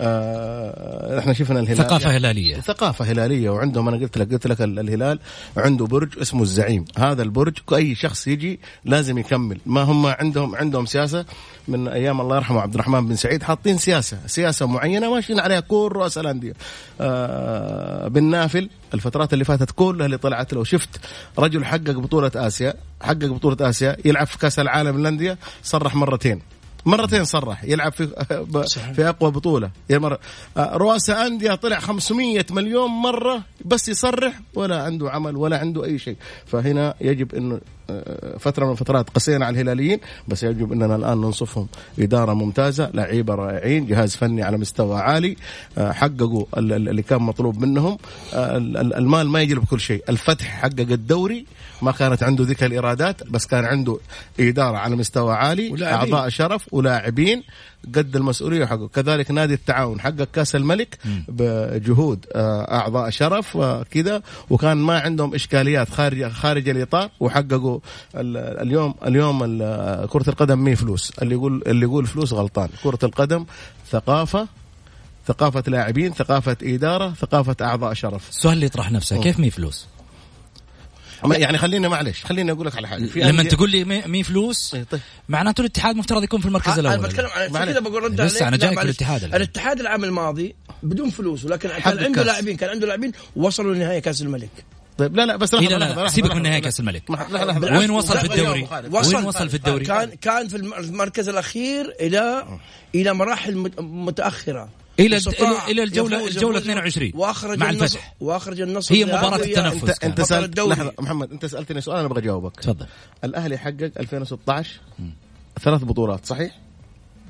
آه 0.00 1.18
إحنا 1.18 1.32
شفنا 1.32 1.60
الهلال 1.60 1.76
ثقافة 1.78 2.16
هلالية. 2.16 2.60
ثقافة 2.60 3.04
هلالية. 3.04 3.50
وعندهم 3.50 3.88
أنا 3.88 3.96
قلت 3.96 4.18
لك 4.18 4.32
قلت 4.32 4.46
لك 4.46 4.62
ال- 4.62 4.78
الهلال 4.78 5.18
عنده 5.56 5.86
برج 5.86 6.18
اسمه 6.18 6.42
الزعيم. 6.42 6.84
هذا 6.98 7.22
البرج 7.22 7.54
أي 7.74 7.94
شخص 7.94 8.28
يجي 8.28 8.60
لازم 8.84 9.18
يكمل. 9.18 9.58
ما 9.66 9.82
هم 9.82 10.06
عندهم 10.06 10.56
عندهم 10.56 10.86
سياسة 10.86 11.24
من 11.68 11.88
أيام 11.88 12.20
الله 12.20 12.36
يرحمه 12.36 12.60
عبد 12.60 12.74
الرحمن 12.74 13.08
بن 13.08 13.16
سعيد 13.16 13.42
حاطين 13.42 13.78
سياسة. 13.78 14.18
سياسة 14.26 14.66
معينة 14.66 15.14
ماشيين 15.14 15.40
عليها 15.40 15.60
كل 15.60 15.88
رؤساء 15.92 16.24
الأندية. 16.24 16.52
آه 17.00 18.08
بن 18.08 18.24
نافل 18.24 18.70
الفترات 18.94 19.32
اللي 19.32 19.44
فاتت 19.44 19.70
كلها 19.70 20.06
اللي 20.06 20.16
طلعت 20.16 20.52
لو 20.54 20.64
شفت 20.64 21.00
رجل 21.38 21.64
حقق 21.64 21.90
بطولة 21.90 22.30
آسيا 22.36 22.74
حقق 23.02 23.26
بطولة 23.26 23.56
آسيا 23.70 23.96
يلعب 24.04 24.26
في 24.26 24.38
كأس 24.38 24.58
العالم 24.58 24.98
للأندية 24.98 25.38
صرح 25.62 25.94
مرتين. 25.94 26.42
مرتين 26.86 27.24
صرح 27.24 27.64
يلعب 27.64 27.92
في 27.92 28.06
في 28.94 29.08
أقوى 29.08 29.30
بطولة. 29.30 29.70
يا 29.90 29.98
مرة. 29.98 30.18
آه، 30.56 30.76
رؤساء 30.76 31.26
أندية 31.26 31.54
طلع 31.54 31.78
500 31.78 32.46
مليون 32.50 32.90
مرة 32.90 33.42
بس 33.64 33.88
يصرح 33.88 34.40
ولا 34.54 34.82
عنده 34.82 35.10
عمل 35.10 35.36
ولا 35.36 35.58
عنده 35.58 35.84
أي 35.84 35.98
شيء. 35.98 36.16
فهنا 36.46 36.94
يجب 37.00 37.34
إنه 37.34 37.60
آه، 37.90 38.36
فترة 38.38 38.64
من 38.66 38.72
الفترات 38.72 39.10
قسينا 39.10 39.46
على 39.46 39.54
الهلاليين 39.54 40.00
بس 40.28 40.42
يجب 40.42 40.72
إننا 40.72 40.96
الآن 40.96 41.18
ننصفهم 41.18 41.68
اداره 41.98 42.32
ممتازة 42.34 42.90
لعيبة 42.94 43.34
رائعين 43.34 43.86
جهاز 43.86 44.16
فني 44.16 44.42
على 44.42 44.56
مستوى 44.58 44.98
عالي. 45.00 45.36
آه، 45.78 45.92
حققوا 45.92 46.44
ال- 46.56 46.72
ال- 46.72 46.88
اللي 46.88 47.02
كان 47.02 47.22
مطلوب 47.22 47.60
منهم. 47.64 47.98
ال- 48.34 48.76
ال- 48.76 48.94
المال 48.94 49.28
ما 49.28 49.40
يجلب 49.42 49.64
كل 49.64 49.80
شيء. 49.80 50.04
الفتح 50.08 50.46
حقق 50.46 50.80
الدوري 50.80 51.46
ما 51.82 51.92
كانت 51.92 52.22
عنده 52.22 52.44
ذيك 52.44 52.62
الايرادات 52.64 53.22
بس 53.28 53.46
كان 53.46 53.64
عنده 53.64 53.98
إدارة 54.40 54.76
على 54.76 54.96
مستوى 54.96 55.34
عالي 55.34 55.70
ولاعبين. 55.70 56.14
أعضاء 56.14 56.28
شرف 56.28 56.66
ولاعبين 56.74 57.42
قد 57.94 58.16
المسؤولية 58.16 58.66
حقه. 58.66 58.88
كذلك 58.88 59.30
نادي 59.30 59.54
التعاون 59.54 60.00
حقق 60.00 60.28
كأس 60.32 60.56
الملك 60.56 60.98
بجهود 61.28 62.26
آه، 62.34 62.74
أعضاء 62.74 63.10
شرف 63.10 63.56
آه، 63.56 63.82
كذا. 63.90 64.22
وكان 64.50 64.76
ما 64.76 64.98
عندهم 65.00 65.34
إشكاليات 65.34 65.88
خارج 65.90 66.28
خارج 66.28 66.68
الإطار 66.68 67.10
وحققوا 67.20 67.78
ال- 68.14 68.36
اليوم 68.66 68.94
اليوم 69.06 69.40
ال- 69.44 70.08
كرة 70.08 70.30
القدم 70.30 70.58
مي 70.58 70.76
فلوس. 70.76 71.12
اللي 71.22 71.34
يقول 71.34 71.62
اللي 71.66 71.82
يقول 71.86 72.06
فلوس 72.06 72.32
غلطان. 72.32 72.68
كرة 72.84 72.98
القدم 73.02 73.46
ثقافة 73.90 74.48
ثقافة 75.26 75.62
لاعبين 75.66 76.12
ثقافة 76.12 76.56
إدارة 76.62 77.12
ثقافة 77.14 77.56
أعضاء 77.60 77.94
شرف. 77.94 78.28
السؤال 78.28 78.54
اللي 78.54 78.66
يطرح 78.66 78.92
نفسه 78.92 79.20
كيف 79.20 79.40
مي 79.40 79.50
فلوس؟ 79.50 79.86
يعني 81.24 81.58
خليني 81.58 81.88
معلش 81.88 82.24
خليني 82.24 82.52
أقول 82.52 82.66
لك 82.66 82.76
على 82.76 82.88
حاجة 82.88 83.08
لما 83.16 83.42
تقول 83.42 83.70
لي 83.70 83.84
مي 83.84 84.22
فلوس 84.22 84.74
إيه، 84.74 84.84
طيب. 84.84 85.00
معناته 85.28 85.60
الاتحاد 85.60 85.96
مفترض 85.96 86.22
يكون 86.24 86.40
في 86.40 86.46
المركز 86.46 86.78
أنا 86.78 86.80
الأول 86.94 87.06
بتكلم 87.08 87.28
عن. 87.56 87.64
كذا 87.64 87.80
بقول 87.80 88.02
رد 88.02 88.20
عليك. 88.20 88.42
لا، 88.42 88.56
جايك. 88.56 88.78
الاتحاد. 88.82 89.24
الاتحاد 89.34 89.80
العام 89.80 90.04
الماضي 90.04 90.54
بدون 90.82 91.10
فلوس 91.10 91.44
ولكن 91.44 91.68
كان 91.68 91.98
عنده. 92.04 92.22
لاعبين 92.22 92.56
كان 92.56 92.70
عنده 92.70 92.86
لاعبين 92.86 93.12
وصلوا 93.36 93.74
لنهايه 93.74 93.98
كاس 93.98 94.22
الملك 94.22 94.48
طيب 94.98 95.16
لا 95.16 95.26
لا 95.26 95.36
بس 95.36 95.54
لحظة 95.54 95.76
لا 95.78 95.94
لا, 95.94 96.08
سيبك 96.08 96.34
من 96.34 96.42
نهايه 96.42 96.54
لحظة. 96.54 96.64
كاس 96.64 96.80
الملك. 96.80 97.02
وين. 97.62 97.90
وصل 97.90 98.18
في 98.18 98.24
الدوري؟ 98.26 98.68
وصل. 98.90 99.16
وين 99.16 99.24
وصل 99.24 99.48
في 99.48 99.54
الدوري؟ 99.56 99.84
كان 99.84 100.10
كان 100.20 100.48
في 100.48 100.56
الم- 100.56 100.74
المركز 100.74 101.28
الأخير 101.28 101.94
إلى 102.00 102.44
إلى 102.94 103.12
مراحل 103.14 103.56
مت- 103.56 103.80
متأخرة 103.80 104.68
الجولة- 105.08 106.14
يفوز- 106.14 106.28
الجولة 106.36 106.58
يفوز 106.58 106.66
22 106.66 107.12
وأخرج 107.14 107.58
مع 107.58 107.70
النصر 107.70 107.84
الفتح. 107.98 108.14
وأخرج 108.20 108.60
النصر 108.60 108.94
هي 108.94 109.04
ويا- 109.04 109.36
التنفس. 109.36 109.84
انت. 109.90 110.04
أنت 110.04 110.20
سألت. 110.20 110.60
لحظة 110.60 110.92
محمد 110.98 111.32
أنت 111.32 111.46
سألتني 111.46 111.80
سؤال 111.80 111.96
أنا 111.98 112.06
أبغى 112.06 112.18
اجاوبك 112.20 112.56
تفضل 112.60 112.86
الأهلي 113.24 113.58
حقق 113.58 113.90
2016 114.00 114.80
ثلاث 115.60 115.84
بطولات 115.84 116.26
صحيح؟ 116.26 116.58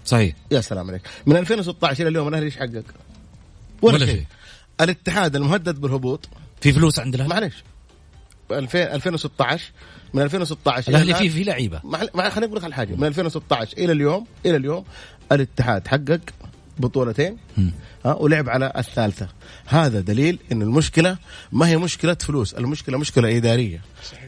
صحيح 0.05 0.35
يا 0.51 0.61
سلام 0.61 0.89
عليك 0.91 1.03
من 1.27 1.37
2016 1.37 2.01
إلى 2.03 2.09
اليوم 2.09 2.29
الأهلي 2.29 2.47
إيش 2.47 2.57
حقق؟ 2.57 2.83
ولا 3.83 3.95
ولا 3.95 4.07
شيء. 4.07 4.15
شيء 4.15 4.25
الاتحاد 4.81 5.37
المهدد 5.37 5.81
بالهبوط 5.81 6.29
في 6.61 6.73
فلوس 6.73 6.99
عند 6.99 7.15
الأهلي 7.15 7.31
معلش 7.35 7.55
2000 8.53 8.79
2016 8.95 9.65
من 10.15 10.23
2016 10.23 10.89
إلى 10.89 10.97
الأهلي 11.03 11.15
الآن- 11.15 11.19
في 11.19 11.29
في 11.29 11.45
لعيبة 11.45 11.81
مع 11.85 12.01
مع- 12.15 12.29
خليني 12.29 12.47
أقول 12.47 12.59
لك 12.59 12.65
على 12.65 12.75
حاجة 12.75 12.95
من 12.95 13.05
2016 13.07 13.79
إلى 13.79 13.93
اليوم 13.93 14.27
إلى 14.47 14.57
اليوم 14.57 14.85
الاتحاد 15.33 15.89
حقق 15.89 16.21
بطولتين 16.81 17.37
ها 18.05 18.15
ولعب 18.15 18.49
على 18.49 18.73
الثالثة. 18.77 19.29
هذا 19.67 20.01
دليل 20.01 20.39
إن 20.53 20.63
المشكلة 20.63 21.17
ما 21.53 21.69
هي 21.69 21.77
مشكلة 21.77 22.15
فلوس 22.15 22.55
المشكلة 22.55 22.99
مشكلة 22.99 23.37
إدارية. 23.37 23.81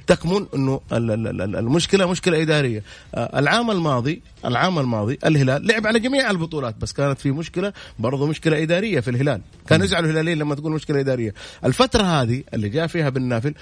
تكمن 0.07 0.47
إنه 0.55 0.81
ال- 0.93 1.11
ال- 1.11 1.43
ال- 1.43 1.57
المشكلة 1.57 2.11
مشكلة 2.11 2.43
إدارية. 2.43 2.83
آه، 3.15 3.39
العام 3.39 3.71
الماضي 3.71 4.23
العام 4.45 4.79
الماضي 4.79 5.19
الهلال 5.27 5.67
لعب 5.67 5.87
على 5.87 6.01
جميع 6.01 6.31
البطولات 6.31 6.75
بس 6.81 6.93
كانت 6.93 7.19
في 7.19 7.31
مشكلة 7.31 7.73
برضه 7.99 8.27
مشكلة 8.27 8.63
إدارية 8.63 9.01
في 9.01 9.11
الهلال. 9.11 9.41
كانوا 9.69 9.85
يزعلوا 9.87 10.11
الهلاليين 10.11 10.39
لما 10.39 10.55
تقول 10.55 10.73
مشكلة 10.73 11.01
إدارية. 11.01 11.35
الفترة 11.65 12.03
هذه 12.03 12.43
اللي 12.55 12.69
جاء 12.69 12.87
فيها 12.87 13.09
بن 13.09 13.23
نافل 13.23 13.55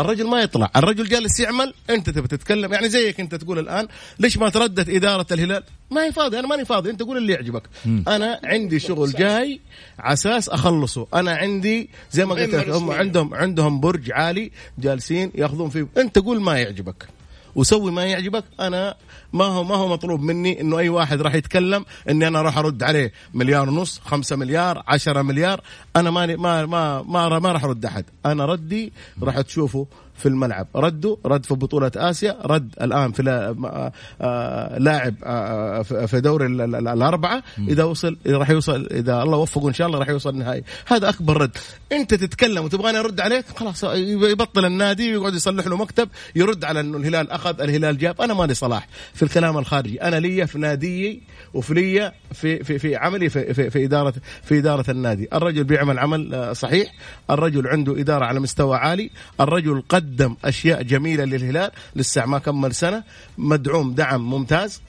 الرجل 0.00 0.26
ما 0.26 0.40
يطلع. 0.40 0.70
الرجل 0.76 1.08
جالس 1.08 1.40
يعمل 1.40 1.74
انت 1.90 2.10
تبي 2.10 2.28
تتكلم. 2.28 2.72
يعني 2.72 2.88
زيك 2.88 3.20
انت 3.20 3.34
تقول 3.34 3.58
الآن 3.58 3.88
ليش 4.18 4.38
ما 4.38 4.48
تردت 4.48 4.88
إدارة 4.88 5.26
الهلال؟ 5.32 5.62
ما 5.90 6.04
هي 6.04 6.12
فاضي 6.12 6.38
أنا 6.38 6.48
ماني 6.48 6.64
فاضي. 6.64 6.90
انت 6.90 7.02
قول 7.02 7.16
اللي 7.16 7.32
يعجبك. 7.32 7.62
أنا 7.86 8.40
عندي 8.44 8.78
شغل 8.78 9.12
جاي 9.12 9.60
على 9.98 10.12
أساس 10.12 10.48
أخلصه. 10.48 11.06
أنا 11.14 11.36
عندي 11.36 11.90
زي 12.12 12.24
ما 12.24 12.34
قلت 12.34 12.54
لك 12.54 12.68
هم 12.68 12.90
عندهم 12.90 13.34
عندهم 13.34 13.80
برج 13.80 14.12
عالي 14.12 14.50
جالسين 14.78 15.32
يأخذون 15.34 15.70
فيه. 15.70 15.86
انت 15.96 16.18
قول 16.18 16.40
ما 16.40 16.58
يعجبك. 16.58 17.08
وسوي 17.54 17.92
ما 17.92 18.04
يعجبك. 18.04 18.44
أنا 18.60 18.94
ما 19.32 19.44
هو 19.44 19.64
ما 19.64 19.74
هو 19.74 19.88
مطلوب 19.88 20.20
مني 20.20 20.60
إنه 20.60 20.78
أي 20.78 20.88
واحد 20.88 21.20
راح 21.20 21.34
يتكلم 21.34 21.84
إني 22.10 22.28
أنا 22.28 22.42
راح 22.42 22.58
أرد 22.58 22.82
عليه 22.82 23.12
مليار 23.34 23.68
ونص 23.68 24.00
خمسة 24.04 24.36
مليار 24.36 24.82
عشرة 24.88 25.22
مليار. 25.22 25.60
أنا 25.96 26.10
ماني 26.10 26.36
ما 26.36 26.66
ما 26.66 27.02
ما, 27.02 27.38
ما 27.38 27.52
راح 27.52 27.64
أرد 27.64 27.84
أحد. 27.84 28.04
أنا 28.26 28.44
ردي 28.44 28.92
راح 29.22 29.40
تشوفه 29.40 29.86
في 30.18 30.26
الملعب. 30.26 30.66
ردوا 30.76 31.16
رد 31.26 31.46
في 31.46 31.54
بطولة 31.54 31.90
آسيا 31.96 32.36
رد 32.44 32.74
الآن 32.80 33.12
في 33.12 33.30
آه، 33.30 33.92
آه، 34.20 34.78
لاعب 34.78 35.14
آه، 35.24 35.82
في 35.82 36.20
دوري 36.20 36.46
ال- 36.46 36.60
ال- 36.60 36.88
الأربعة. 36.88 37.42
إذا 37.58 37.84
وصل 37.84 38.16
راح 38.26 38.50
يوصل 38.50 38.88
إذا 38.90 39.22
الله 39.22 39.38
وفقه 39.38 39.68
إن 39.68 39.74
شاء 39.74 39.86
الله 39.86 39.98
راح 39.98 40.08
يوصل 40.08 40.30
النهائي. 40.30 40.62
هذا 40.86 41.08
أكبر 41.08 41.36
رد. 41.42 41.56
أنت 41.92 42.14
تتكلم 42.14 42.64
وتبغاني 42.64 42.98
أرد 42.98 43.20
عليك؟ 43.20 43.44
خلاص 43.56 43.84
يبطل 43.94 44.64
النادي 44.64 45.16
ويقعد 45.16 45.34
يصلح 45.34 45.66
له 45.66 45.76
مكتب 45.76 46.08
يرد 46.36 46.64
على 46.64 46.80
أنه 46.80 46.98
الهلال 46.98 47.30
أخذ 47.30 47.60
الهلال 47.60 47.98
جاب. 47.98 48.20
أنا 48.20 48.34
مالي 48.34 48.54
صلاح. 48.54 48.88
في 49.14 49.22
الكلام 49.22 49.58
الخارجي 49.58 50.02
أنا 50.02 50.16
لي 50.16 50.46
في 50.46 50.58
ناديي 50.58 51.22
وفي 51.54 51.74
لي 51.74 52.12
في 52.32 52.64
في 52.64 52.78
في 52.78 52.96
عملي 52.96 53.28
في 53.28 53.54
في, 53.54 53.70
في 53.70 53.84
إدارة 53.84 54.14
في 54.42 54.58
إدارة 54.58 54.90
النادي. 54.90 55.28
الرجل 55.32 55.64
بيعمل 55.64 55.98
عمل 55.98 56.34
آه، 56.34 56.52
صحيح. 56.52 56.92
الرجل 57.30 57.66
عنده 57.66 58.00
إدارة 58.00 58.24
على 58.24 58.40
مستوى 58.40 58.76
عالي. 58.76 59.10
الرجل 59.40 59.82
قدم 59.88 60.36
أشياء 60.44 60.82
جميلة 60.82 61.24
للهلال 61.24 61.70
لسه 61.96 62.26
ما 62.26 62.38
كمل 62.38 62.74
سنة. 62.74 63.02
مدعوم 63.38 63.94
دعم 63.94 64.30
ممتاز. 64.30 64.82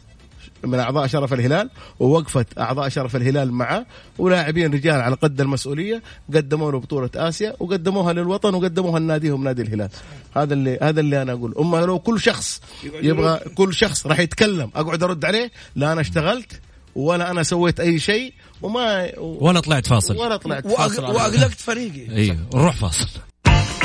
من 0.63 0.79
أعضاء 0.79 1.07
شرف 1.07 1.33
الهلال 1.33 1.69
ووقفت 1.99 2.59
أعضاء 2.59 2.89
شرف 2.89 3.15
الهلال 3.15 3.51
معه 3.51 3.85
ولاعبين 4.17 4.73
رجال 4.73 5.01
على 5.01 5.15
قد 5.15 5.41
المسؤولية 5.41 6.01
قدموا 6.33 6.71
له 6.71 6.79
بطولة 6.79 7.09
آسيا 7.15 7.55
وقدموها 7.59 8.13
للوطن 8.13 8.53
وقدموها 8.53 8.99
لناديهم 8.99 9.43
نادي 9.43 9.61
الهلال. 9.61 9.89
هذا 10.35 10.53
اللي 10.53 10.79
هذا 10.81 10.99
اللي 10.99 11.21
أنا 11.21 11.31
أقول. 11.31 11.55
أما 11.59 11.77
لو 11.77 11.99
كل 11.99 12.19
شخص 12.19 12.61
يبغى 13.01 13.39
كل 13.55 13.73
شخص 13.73 14.07
راح 14.07 14.19
يتكلم 14.19 14.71
أقعد 14.75 15.03
أرد 15.03 15.25
عليه 15.25 15.51
لا 15.75 15.91
أنا 15.91 16.01
اشتغلت 16.01 16.61
ولا 16.95 17.31
أنا 17.31 17.43
سويت 17.43 17.79
أي 17.79 17.99
شيء 17.99 18.33
وما 18.61 19.11
ولا 19.19 19.59
طلعت 19.59 19.87
فاصل. 19.87 20.17
ولا 20.17 20.37
طلعت 20.37 20.67
فاصل 20.67 21.03
واقلقت 21.03 21.59
فريقي. 21.59 22.15
أيوه 22.15 22.37
نروح 22.53 22.75
فاصل. 22.75 23.07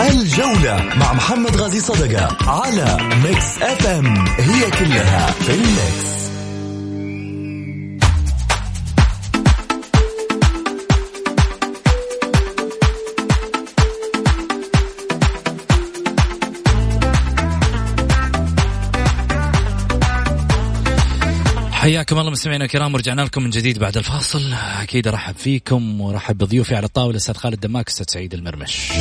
الجولة 0.00 0.94
مع 0.96 1.12
محمد 1.12 1.56
غازي 1.56 1.80
صدقة 1.80 2.50
على 2.50 2.98
Mix 3.24 3.62
FM. 3.62 4.16
هي 4.38 4.70
كلها 4.70 5.30
في 5.30 5.54
ال 5.54 5.68
mix. 5.68 6.21
حياكم 21.82 22.18
الله 22.18 22.30
مستمعينا 22.30 22.64
الكرام 22.64 22.94
ورجعنا 22.94 23.22
لكم 23.22 23.42
من 23.42 23.50
جديد 23.50 23.78
بعد 23.78 23.96
الفاصل. 23.96 24.52
أكيد 24.82 25.08
أرحب 25.08 25.34
فيكم 25.34 26.00
وارحب 26.00 26.38
بضيوفي 26.38 26.74
على 26.74 26.86
الطاولة 26.86 27.16
أستاذ 27.16 27.34
خالد 27.34 27.60
دماك 27.60 27.88
أستاذ 27.88 28.06
سعيد 28.08 28.34
المرمش. 28.34 28.92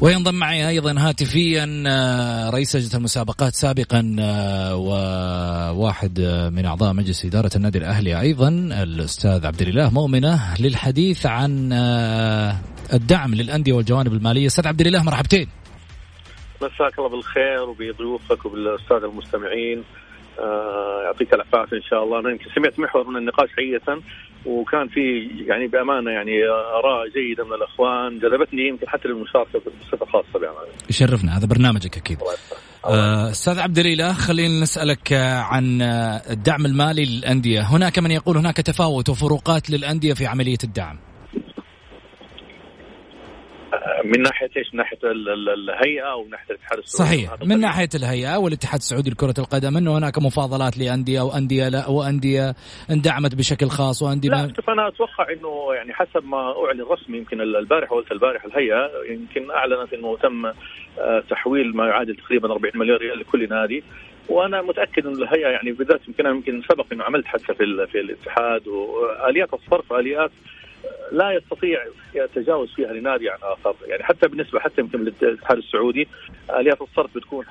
وينضم 0.00 0.34
معي 0.34 0.68
أيضا 0.68 0.94
هاتفيا 0.98 1.84
آه، 1.86 2.50
رئيس 2.50 2.76
لجنة 2.76 2.98
المسابقات 2.98 3.54
سابقا 3.54 4.16
آه، 4.20 4.76
وواحد 4.76 6.20
آه، 6.20 6.48
من 6.48 6.66
أعضاء 6.66 6.92
مجلس 6.92 7.24
إدارة 7.24 7.50
النادي 7.56 7.78
الأهلي 7.78 8.20
أيضا 8.20 8.48
الأستاذ 8.82 9.46
عبد 9.46 9.62
الإله 9.62 9.90
مؤمنة 9.90 10.54
للحديث 10.60 11.26
عن 11.26 11.72
الدعم 12.92 13.34
للأندية 13.34 13.72
والجوانب 13.72 14.12
المالية. 14.12 14.46
أستاذ 14.46 14.68
عبد 14.68 14.80
الإله 14.80 15.02
مرحبتين. 15.02 15.48
مساك 16.62 16.98
الله 16.98 17.08
بالخير 17.08 17.62
وبضيوفك 17.68 18.46
وبالساده 18.46 19.06
المستمعين. 19.08 19.84
آه 20.38 21.02
يعطيك 21.04 21.34
العافية 21.34 21.76
إن 21.76 21.82
شاء 21.82 22.04
الله. 22.04 22.20
أنا 22.20 22.30
يمكن 22.30 22.44
سمعت 22.54 22.78
محور 22.78 23.10
من 23.10 23.16
النقاش 23.16 23.48
حقيقة 23.52 24.02
وكان 24.46 24.88
في 24.88 25.28
يعني 25.46 25.66
بأمانة 25.66 26.10
يعني 26.10 26.32
آراء 26.84 27.08
جيدة 27.08 27.44
من 27.44 27.52
الأخوان 27.52 28.18
جذبتني 28.18 28.68
يمكن 28.68 28.88
حتى 28.88 29.08
للمشاركة 29.08 29.58
بصفة 29.58 30.06
خاصة 30.06 30.38
بأمانة. 30.38 30.72
يشرفنا 30.90 31.38
هذا 31.38 31.46
برنامجك 31.46 31.96
أكيد. 31.96 32.18
آه، 32.84 33.30
أستاذ 33.30 33.58
عبد 33.58 33.78
الإله 33.78 34.12
خلينا 34.12 34.60
نسألك 34.62 35.12
عن 35.12 35.82
الدعم 36.30 36.66
المالي 36.66 37.04
للأندية. 37.04 37.60
هناك 37.60 37.98
من 37.98 38.10
يقول 38.10 38.36
هناك 38.36 38.56
تفاوت 38.56 39.08
وفروقات 39.08 39.70
للأندية 39.70 40.14
في 40.14 40.26
عملية 40.26 40.58
الدعم. 40.64 40.98
من 44.04 44.22
ناحية 44.22 44.50
إيش؟ 44.56 44.66
من 44.74 44.78
ناحية 44.78 44.98
ال- 45.04 45.28
ال- 45.28 45.70
الهيئة 45.70 46.02
أو 46.12 46.24
من 46.24 46.30
ناحية 46.30 46.50
الاتحاد 46.50 46.78
السعودي 46.78 47.10
صحيح 47.26 47.42
من. 47.44 47.60
ناحية 47.60 47.88
الهيئة 47.94 48.36
والاتحاد 48.36 48.80
السعودي 48.80 49.10
لكرة 49.10 49.34
القدم 49.38 49.76
إنه 49.76 49.98
هناك 49.98 50.18
مفاضلات 50.18 50.78
لأندية 50.78 51.20
وانديه 51.20 51.68
لا 51.68 51.88
وانديه 51.88 52.54
اندعمت 52.90 53.34
بشكل 53.34 53.66
خاص 53.68 54.02
وأندية 54.02 54.28
لا 54.30 54.52
شوف 54.56 54.70
أنا 54.70 54.88
أتوقع 54.88 55.32
إنه 55.32 55.74
يعني 55.74 55.92
حسب 55.94 56.24
ما 56.24 56.38
أعلن 56.66 56.82
رسمي 56.82 57.18
يمكن 57.18 57.40
البارحه 57.40 57.96
قلت 57.96 58.12
البارحه 58.12 58.48
الهيئة 58.48 58.90
يمكن 59.10 59.50
أعلنت 59.50 59.92
إنه 59.92 60.16
تم 60.16 60.46
آه، 60.46 61.22
تحويل 61.30 61.76
ما 61.76 61.86
يعادل 61.86 62.16
تقريبا 62.16 62.52
40 62.52 62.72
مليار 62.78 62.98
ريال 63.00 63.18
لكل 63.18 63.48
نادي 63.48 63.82
وأنا 64.28 64.62
متأكد 64.62 65.06
إن 65.06 65.12
الهيئة 65.22 65.48
يعني 65.48 65.72
بالذات 65.72 66.00
يمكن 66.08 66.26
أنا 66.26 66.34
يمكن 66.34 66.62
سبق 66.72 66.86
إنه 66.92 67.04
عملت 67.04 67.26
حتى 67.26 67.54
في 67.54 67.86
في 67.92 68.00
الاتحاد 68.00 68.68
وآليات 68.68 69.54
الصرف 69.54 69.92
آليات 69.92 70.30
لا 71.12 71.30
يستطيع 71.32 71.84
يتجاوز 72.14 72.72
فيها 72.74 72.92
لنادي 72.92 73.30
عن 73.30 73.38
آخر، 73.42 73.74
يعني 73.86 74.02
حتى 74.02 74.28
بالنسبة 74.28 74.60
حتى 74.60 74.80
يمكن 74.80 75.04
للاتحاد 75.04 75.58
السعودي 75.58 76.08
آليات 76.50 76.82
الصرف 76.82 77.14
بتكون 77.14 77.44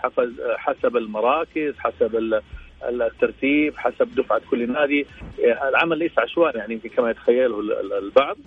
حسب 0.57 0.97
المراكز، 0.97 1.73
حسب 1.79 2.15
ال- 2.15 2.41
الترتيب، 2.83 3.77
حسب 3.77 4.15
دفعة 4.15 4.41
كل 4.51 4.71
نادي، 4.71 5.07
العمل 5.69 5.97
ليس 5.97 6.19
عشوائي 6.19 6.57
يعني 6.59 6.73
يمكن 6.73 6.89
كما 6.89 7.09
يتخيله 7.09 7.59
ال- 7.59 7.71
ال- 7.79 7.93
البعض، 7.93 8.37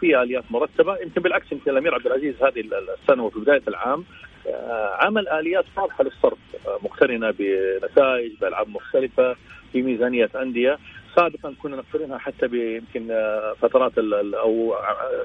في 0.00 0.22
آليات 0.22 0.44
مرتبة، 0.50 0.96
يمكن 1.02 1.20
بالعكس 1.22 1.52
يمكن 1.52 1.70
الأمير 1.70 1.94
عبد 1.94 2.06
العزيز 2.06 2.34
هذه 2.42 2.60
ال- 2.60 2.90
السنة 3.02 3.24
وفي 3.24 3.40
بداية 3.40 3.62
العام 3.68 4.04
آه، 4.46 4.96
عمل 5.00 5.28
آليات 5.28 5.64
واضحة 5.76 6.04
للصرف. 6.04 6.38
مقترنه 6.82 7.30
بنتائج 7.30 8.32
بألعاب 8.40 8.68
مختلفة 8.68 9.36
في 9.72 9.82
ميزانية 9.82 10.30
أندية. 10.42 10.78
سابقا 11.16 11.54
كنا 11.62 11.76
نقترنها 11.76 12.18
حتى 12.18 12.46
بيمكن 12.48 13.10
آه، 13.10 13.54
فترات 13.62 13.92
أو 14.34 14.74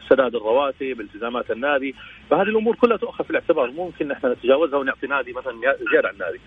سداد 0.10 0.36
الرواتب 0.36 1.02
التزامات 1.02 1.52
النادي. 1.52 1.96
فهذه 2.30 2.42
الأمور 2.50 2.76
كلها 2.76 2.98
تؤخذ 2.98 3.24
في 3.24 3.30
الاعتبار. 3.30 3.72
ممكن 3.72 4.08
نحن 4.08 4.28
نتجاوزها 4.32 4.80
ونعطي 4.80 5.08
نادي 5.08 5.34
مثلا 5.34 5.54
زيادة 5.92 6.08
عن 6.08 6.18
نادي 6.18 6.40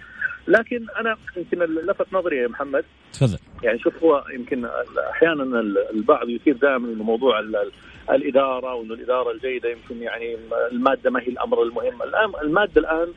لكن 0.48 0.86
أنا 1.00 1.16
يمكن 1.36 1.58
لفت 1.58 2.06
نظري 2.12 2.36
يا 2.36 2.48
محمد. 2.48 2.84
تفضل. 3.12 3.38
يعني 3.62 3.78
شوف 3.78 4.02
هو 4.04 4.24
يمكن 4.34 4.66
أحيانا 5.10 5.60
البعض 5.94 6.28
يثير 6.28 6.56
دائما 6.56 6.88
إنه 6.88 7.02
موضوع 7.04 7.38
ال- 7.40 7.56
ال- 7.56 7.72
الإدارة 8.10 8.74
وإنه 8.74 8.94
الإدارة 8.94 9.30
الجيدة 9.30 9.68
يمكن 9.68 10.02
يعني 10.02 10.36
المادة 10.72 11.10
ما 11.10 11.20
هي 11.20 11.26
الأمر 11.26 11.62
المهم، 11.62 12.02
الآن 12.02 12.32
المادة 12.42 12.80
الآن 12.80 13.08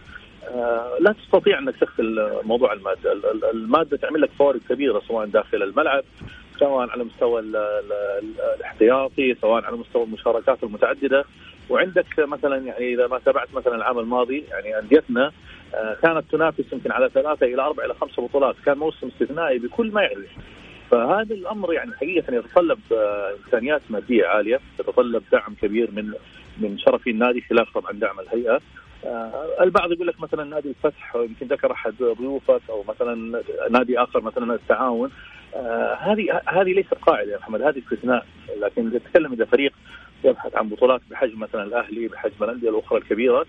لا 1.00 1.12
تستطيع 1.24 1.60
أنك 1.60 1.76
تغفل 1.76 2.32
موضوع 2.44 2.74
المادة، 2.74 3.12
ال- 3.12 3.26
ال- 3.26 3.46
المادة 3.46 3.98
تعمل 3.98 4.22
لك 4.22 4.30
فوارق 4.32 4.60
كبيرة 4.70 5.02
سواء 5.08 5.26
داخل 5.26 5.64
الملعب 5.64 6.04
سواء 6.60 6.90
على 6.90 7.04
مستوى 7.04 7.42
ال- 7.42 7.56
ال- 7.56 7.94
ال- 8.24 8.42
الاحتياطي، 8.60 9.36
سواء 9.42 9.64
على 9.64 9.78
مستوى 9.78 10.04
المشاركات 10.04 10.64
المتعددة، 10.64 11.26
وعندك 11.70 12.06
مثلا 12.20 12.58
يعني 12.58 12.94
إذا 12.94 13.08
ما 13.08 13.20
تابعت 13.26 13.48
مثلا 13.54 13.76
العام 13.76 14.00
الماضي 14.00 14.44
يعني 14.52 14.80
أنديتنا 14.80 15.32
آه، 15.76 15.98
كانت 16.02 16.24
تنافس 16.32 16.74
يمكن 16.74 16.92
على 16.92 17.10
ثلاثة 17.14 17.46
إلى 17.46 17.62
أربع 17.62 17.86
إلى 17.86 17.94
خمسة 17.94 18.22
بطولات، 18.28 18.56
كان 18.66 18.78
موسم 18.78 19.08
استثنائي 19.08 19.60
بكل 19.60 19.92
ما 19.92 20.02
يعني 20.02 20.26
فهذا 20.92 21.36
الأمر 21.36 21.74
يعني 21.74 21.92
حقيقة 21.96 22.36
يتطلب 22.36 22.80
آه، 22.92 23.34
امكانيات 23.46 23.82
مادية 23.90 24.26
عالية، 24.26 24.60
يتطلب 24.80 25.24
دعم 25.32 25.56
كبير 25.62 25.90
من 25.92 26.14
من 26.58 26.78
شرفي 26.78 27.10
النادي 27.10 27.42
خلاف 27.42 27.68
طبعا 27.74 27.92
دعم 27.92 28.20
الهيئة. 28.20 28.56
آه، 28.56 28.62
البعض 29.62 29.92
يقول 29.92 30.08
لك 30.08 30.22
مثلا 30.22 30.44
نادي 30.44 30.70
الفتح 30.70 31.16
يمكن 31.16 31.48
ذكر 31.48 31.72
أحد 31.72 31.94
ضيوفك 32.20 32.62
أو 32.70 32.84
مثلا 32.88 33.44
نادي 33.70 34.00
آخر 34.00 34.22
مثلا 34.22 34.54
التعاون. 34.54 35.12
آه، 35.56 35.94
هذه 35.94 36.42
هذه 36.46 36.74
ليست 36.74 36.94
قاعدة 36.94 37.32
يا 37.32 37.38
محمد 37.38 37.62
هذه 37.62 37.80
استثناء. 37.80 38.26
لكن 38.62 38.92
تتكلم 38.92 39.34
إذا 39.34 39.46
فريق 39.46 39.74
يبحث 40.24 40.56
عن 40.56 40.70
بطولات 40.70 41.02
بحجم 41.12 41.40
مثلا 41.40 41.64
الأهلي 41.64 42.08
بحجم 42.08 42.44
الأندية 42.44 42.70
الأخرى 42.70 43.00
الكبيرة 43.00 43.46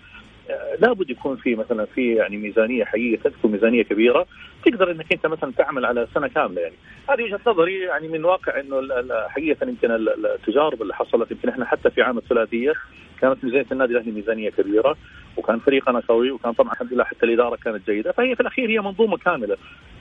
آه، 0.51 0.77
لابد 0.81 1.11
يكون 1.11 1.37
في 1.37 1.55
مثلا 1.55 1.85
في 1.85 2.15
يعني 2.15 2.37
ميزانية 2.37 2.85
حقيقه 2.85 3.31
تكون 3.31 3.53
ميزانية 3.53 3.83
كبيرة. 3.83 4.27
تقدر 4.65 4.91
إنك 4.91 5.13
أنت 5.13 5.27
مثلا 5.27 5.53
تعمل 5.59 5.85
على 5.85 6.07
سنة 6.15 6.29
كاملة 6.29 6.61
يعني. 6.61 6.75
هذه 7.11 7.23
وجهة 7.23 7.41
نظري 7.47 7.79
يعني 7.79 8.09
من 8.09 8.25
واقع 8.25 8.61
إنه 8.61 8.81
حقيقة 9.29 9.69
يمكن 9.69 9.91
التجارب 9.91 10.83
اللي 10.83 10.95
حصلت 10.95 11.31
يمكن 11.31 11.49
إحنا 11.49 11.65
حتى 11.65 11.91
في 11.91 12.03
عام 12.03 12.19
الثلاثية 12.19 12.73
كانت 13.21 13.45
ميزانية 13.45 13.67
النادي 13.73 13.93
الأهلي 13.93 14.13
ميزانية 14.13 14.51
كبيرة 14.51 14.97
وكان 15.37 15.59
فريقنا 15.59 16.03
قوي 16.09 16.31
وكان 16.31 16.53
طبعا 16.53 16.73
الحمد 16.73 16.93
لله 16.93 17.05
حتى 17.05 17.27
الإدارة 17.27 17.57
كانت 17.57 17.91
جيدة 17.91 18.13
فهي 18.13 18.35
في 18.35 18.41
الأخير 18.41 18.71
هي 18.71 18.81
منظومة 18.81 19.17
كاملة 19.17 19.57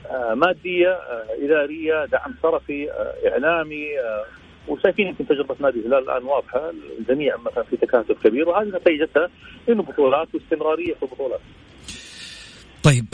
آه، 0.10 0.34
مادية 0.34 0.90
آه، 0.90 1.26
إدارية 1.46 2.06
دعم 2.06 2.34
صرفي 2.44 2.90
إعلامي 3.28 3.88
وشايفين 4.68 5.08
يمكن 5.08 5.28
تجربة 5.28 5.56
نادي 5.60 5.80
الهلال 5.80 6.10
الآن 6.10 6.24
واضحة 6.24 6.72
الجميع 7.00 7.38
مثلا 7.38 7.64
في 7.64 7.78
تكاتف 7.78 8.24
كبير 8.24 8.50
وهذه 8.50 8.68
نتيجتها 8.68 9.30
إنه 9.70 9.84
بطولات 9.84 10.28
واستمرارية 10.36 10.94
في 10.94 11.04
البطولات. 11.04 11.40
طيب 12.84 13.06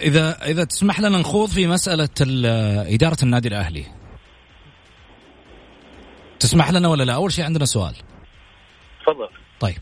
إذا 0.00 0.36
إذا 0.46 0.64
تسمح 0.64 1.00
لنا 1.00 1.18
نخوض 1.18 1.48
في 1.48 1.66
مسألة 1.66 2.08
إدارة 2.94 3.16
النادي 3.22 3.48
الأهلي. 3.48 3.84
تسمح 6.40 6.70
لنا 6.70 6.88
ولا 6.88 7.02
لا؟ 7.02 7.14
أول 7.14 7.32
شيء 7.32 7.44
عندنا 7.44 7.64
سؤال. 7.64 7.94
تفضل. 9.06 9.28
طيب. 9.60 9.78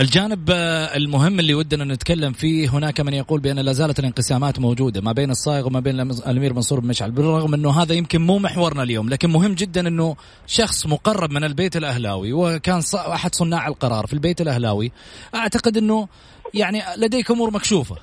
الجانب 0.00 0.50
آه، 0.50 0.96
المهم 0.96 1.40
اللي 1.40 1.54
ودنا 1.54 1.84
نتكلم 1.84 2.32
فيه 2.32 2.68
هناك 2.68 3.00
من 3.00 3.14
يقول 3.14 3.40
بأن 3.40 3.58
لا 3.58 3.72
زالت 3.72 3.98
الانقسامات 3.98 4.58
موجودة 4.58 5.00
ما 5.00 5.12
بين 5.12 5.30
الصايغ 5.30 5.66
وما 5.66 5.80
بين 5.80 6.00
الأمير 6.00 6.52
منصور 6.52 6.80
بن 6.80 6.88
مشعل 6.88 7.10
بالرغم 7.10 7.54
أنه 7.54 7.82
هذا 7.82 7.94
يمكن 7.94 8.20
مو 8.20 8.38
محورنا 8.38 8.82
اليوم 8.82 9.08
لكن 9.08 9.30
مهم 9.30 9.54
جدا 9.54 9.88
أنه 9.88 10.16
شخص 10.46 10.86
مقرب 10.86 11.30
من 11.30 11.44
البيت 11.44 11.76
الأهلاوي 11.76 12.32
وكان 12.32 12.80
أحد 12.94 13.34
صناع 13.34 13.68
القرار 13.68 14.06
في 14.06 14.12
البيت 14.12 14.40
الأهلاوي 14.40 14.92
أعتقد 15.34 15.76
أنه 15.76 16.08
يعني 16.54 16.78
لديك 16.96 17.30
أمور 17.30 17.50
مكشوفة. 17.50 17.96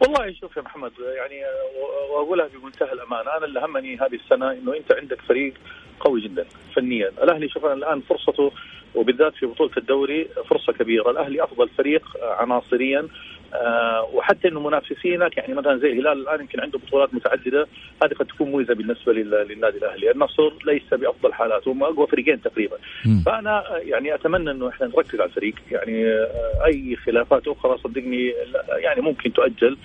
والله 0.00 0.34
شوف 0.40 0.56
يا 0.56 0.62
محمد 0.62 0.92
يعني 1.16 1.40
وأقولها 2.14 2.48
بمنتهى 2.48 2.92
الامانه 2.92 3.36
أنا 3.36 3.46
اللي 3.46 3.60
همني 3.60 3.94
هذه 3.96 4.14
السنة 4.24 4.52
إنه 4.52 4.76
أنت 4.76 4.92
عندك 4.92 5.20
فريق 5.28 5.54
قوي 6.00 6.20
جدا 6.20 6.46
فنيا. 6.76 7.08
الأهلي 7.08 7.48
شوف 7.48 7.64
الآن 7.64 8.00
فرصته 8.00 8.52
وبالذات 8.94 9.34
في 9.34 9.46
بطولة 9.46 9.70
الدوري 9.76 10.28
فرصة 10.50 10.72
كبيرة. 10.72 11.10
الأهلي 11.10 11.44
أفضل 11.44 11.68
فريق 11.68 12.02
عناصريا. 12.22 13.08
آه 13.54 14.08
وحتى 14.14 14.48
إنه 14.48 14.60
منافسينك 14.60 15.36
يعني 15.36 15.54
مثلا 15.54 15.78
زي 15.78 15.92
الهلال 15.92 16.22
الآن 16.22 16.40
يمكن 16.40 16.60
عنده 16.60 16.78
بطولات 16.78 17.14
متعددة 17.14 17.66
هذه 18.04 18.12
قد 18.12 18.26
تكون 18.26 18.52
ميزة 18.52 18.74
بالنسبة 18.74 19.12
للنادي 19.12 19.78
الأهلي، 19.78 20.10
النصر 20.10 20.52
ليس 20.66 20.94
بأفضل 20.94 21.32
حالاته 21.32 21.72
هم 21.72 21.82
أقوى 21.82 22.06
فريقين 22.06 22.42
تقريبا. 22.42 22.76
م. 23.06 23.20
فأنا 23.26 23.64
يعني 23.78 24.14
أتمنى 24.14 24.50
إنه 24.50 24.68
إحنا 24.68 24.86
نركز 24.86 25.20
على 25.20 25.28
الفريق. 25.28 25.54
يعني 25.70 26.06
آه 26.06 26.64
أي 26.64 26.96
خلافات 26.96 27.48
أخرى 27.48 27.78
صدقني 27.78 28.32
يعني 28.68 29.00
ممكن 29.00 29.32
تؤجل. 29.32 29.72
آه، 29.72 29.76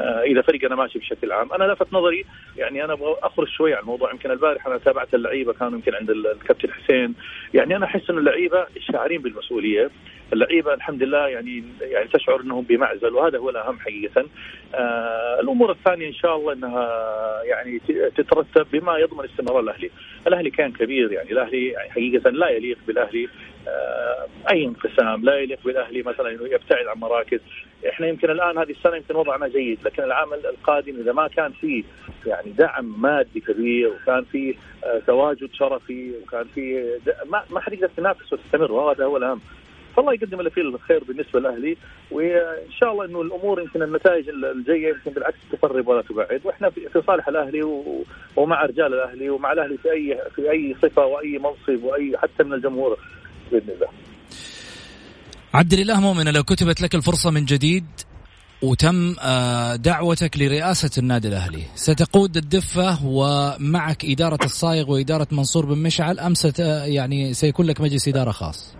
إذا 0.00 0.42
فريقنا 0.42 0.74
ماشي 0.74 0.98
بشكل 0.98 1.32
عام. 1.32 1.52
أنا 1.52 1.64
لفت 1.72 1.92
نظري 1.92 2.24
يعني 2.56 2.84
أنا 2.84 2.92
أبغى 2.92 3.16
أخرج 3.22 3.48
شوي 3.48 3.74
عن 3.74 3.80
الموضوع. 3.80 4.12
يمكن 4.12 4.30
البارح 4.30 4.66
أنا 4.66 4.78
تابعت 4.78 5.14
اللعيبة 5.14 5.52
كانوا 5.52 5.72
يمكن 5.72 5.94
عند 5.94 6.10
الكابتن 6.10 6.72
حسين. 6.72 7.14
يعني 7.54 7.76
أنا 7.76 7.86
أحس 7.86 8.10
انه 8.10 8.18
اللعيبة 8.18 8.66
شاعرين 8.92 9.22
بالمسؤولية. 9.22 9.90
اللعيبة 10.32 10.74
الحمد 10.74 11.02
لله 11.02 11.28
يعني 11.28 11.64
يعني 11.80 12.08
تشعر 12.08 12.40
إنهم 12.40 12.64
بمعزل 12.64 13.14
وهذا 13.14 13.38
هو 13.38 13.50
الأهم 13.50 13.78
حقيقة. 13.78 14.26
آه 14.74 15.40
الأمور 15.40 15.70
الثانية 15.70 16.08
إن 16.08 16.14
شاء 16.14 16.36
الله 16.36 16.52
إنها 16.52 16.88
يعني 17.42 17.80
تترتب 18.16 18.66
بما 18.72 18.98
يضمن 18.98 19.24
استمرار 19.24 19.60
الأهلي. 19.60 19.90
الأهلي 20.26 20.50
كان 20.50 20.72
كبير 20.72 21.12
يعني 21.12 21.32
الأهلي 21.32 21.74
حقيقة 21.90 22.30
لا 22.30 22.48
يليق 22.48 22.78
بالأهلي 22.86 23.28
آه 23.68 24.26
أي 24.52 24.64
انقسام، 24.64 25.24
لا 25.24 25.38
يليق 25.38 25.58
بالأهلي 25.64 26.02
مثلا 26.02 26.30
إنه 26.30 26.44
يبتعد 26.44 26.86
عن 26.86 26.98
مراكز. 26.98 27.40
إحنا 27.88 28.06
يمكن 28.06 28.30
الآن 28.30 28.58
هذه 28.58 28.70
السنة 28.70 28.96
يمكن 28.96 29.16
وضعنا 29.16 29.48
جيد 29.48 29.78
لكن 29.84 30.02
العام 30.02 30.34
القادم 30.34 31.00
إذا 31.00 31.12
ما 31.12 31.28
كان 31.28 31.52
في 31.52 31.84
يعني 32.26 32.50
دعم 32.50 33.02
مادي 33.02 33.40
كبير 33.40 33.88
وكان 33.88 34.24
في 34.24 34.54
آه 34.84 35.02
تواجد 35.06 35.48
شرفي 35.52 36.12
وكان 36.22 36.44
في 36.54 36.94
ما 37.26 37.42
ما 37.50 37.60
حتقدر 37.60 37.88
تنافس 37.96 38.32
وتستمر 38.32 38.72
وهذا 38.72 39.04
هو 39.04 39.16
الأهم. 39.16 39.40
فالله 39.96 40.12
يقدم 40.14 40.38
اللي 40.38 40.50
فيه 40.50 40.62
الخير 40.62 41.04
بالنسبة 41.04 41.40
للاهلي 41.40 41.76
وإن 42.10 42.70
شاء 42.80 42.92
الله 42.92 43.04
إنه 43.04 43.22
الأمور 43.22 43.60
يمكن 43.60 43.82
النتائج 43.82 44.28
الجاية 44.28 44.88
يمكن 44.88 45.10
بالعكس 45.10 45.36
تقرب 45.52 45.88
ولا 45.88 46.02
تبعد 46.02 46.40
وإحنا 46.44 46.70
في 46.70 47.02
صالح 47.06 47.28
الأهلي 47.28 47.62
ومع 48.36 48.64
رجال 48.64 48.94
الأهلي 48.94 49.30
ومع 49.30 49.52
الأهلي 49.52 49.78
في 49.78 49.92
اي 49.92 50.18
في 50.34 50.50
أي 50.50 50.76
صفة 50.82 51.06
وأي 51.06 51.38
منصب 51.38 51.84
وأي 51.84 52.18
حتى 52.18 52.44
من 52.44 52.52
الجمهور 52.52 52.98
بإذن 53.52 53.70
الله. 53.70 53.88
عبد 55.54 55.72
الإله 55.72 56.00
مؤمن 56.00 56.32
لو 56.32 56.42
كتبت 56.42 56.80
لك 56.80 56.94
الفرصة 56.94 57.30
من 57.30 57.44
جديد 57.44 57.84
وتم 58.62 59.16
آه، 59.20 59.76
دعوتك 59.76 60.38
لرئاسة 60.38 60.90
النادي 60.98 61.28
الأهلي 61.28 61.62
ستقود 61.74 62.36
الدفة 62.36 63.06
ومعك 63.06 64.04
إدارة 64.04 64.44
الصايغ 64.44 64.90
وإدارة 64.90 65.28
منصور 65.32 65.66
بن 65.66 65.78
مشعل 65.78 66.18
أم 66.18 66.34
ست 66.34 66.58
يعني 66.84 67.34
سيكون 67.34 67.66
لك 67.66 67.80
مجلس 67.80 68.08
إدارة 68.08 68.30
خاص؟ 68.30 68.76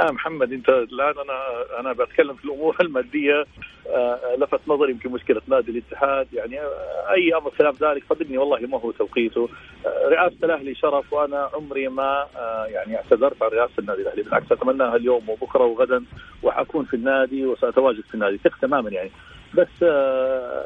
لا 0.00 0.12
محمد 0.12 0.52
انت 0.52 0.68
الآن 0.68 1.14
أنا 1.18 1.64
أنا 1.80 1.92
بتكلم 1.92 2.34
في 2.34 2.44
الأمور 2.44 2.76
المادية 2.80 3.44
آه، 3.88 4.36
لفت 4.38 4.60
نظري 4.68 4.90
يمكن 4.90 5.10
مشكلة 5.10 5.42
نادي 5.46 5.70
الاتحاد 5.70 6.26
يعني 6.32 6.60
آه، 6.60 7.12
أي 7.12 7.34
أمر 7.34 7.50
خلاف 7.50 7.82
ذلك 7.82 8.02
صدقني 8.10 8.38
والله 8.38 8.58
ما 8.66 8.80
هو 8.80 8.90
توقيته. 8.90 9.48
آه، 9.86 10.08
رئاسة 10.08 10.36
الأهلي 10.44 10.74
شرف 10.74 11.12
وأنا 11.12 11.50
عمري 11.54 11.88
ما 11.88 12.26
يعني 12.66 12.96
اعتذرت 12.96 13.42
عن 13.42 13.48
رئاسة 13.48 13.72
النادي 13.78 14.02
الأهلي. 14.02 14.22
بالعكس 14.22 14.52
اتمناها 14.52 14.96
اليوم 14.96 15.28
وبكرة 15.28 15.64
وغدا 15.64 16.04
وحكون 16.42 16.84
في 16.84 16.94
النادي 16.94 17.46
وسأتواجد 17.46 18.00
في 18.00 18.14
النادي. 18.14 18.38
ثق 18.38 18.58
تماما 18.62 18.90
يعني. 18.90 19.10
بس 19.54 19.82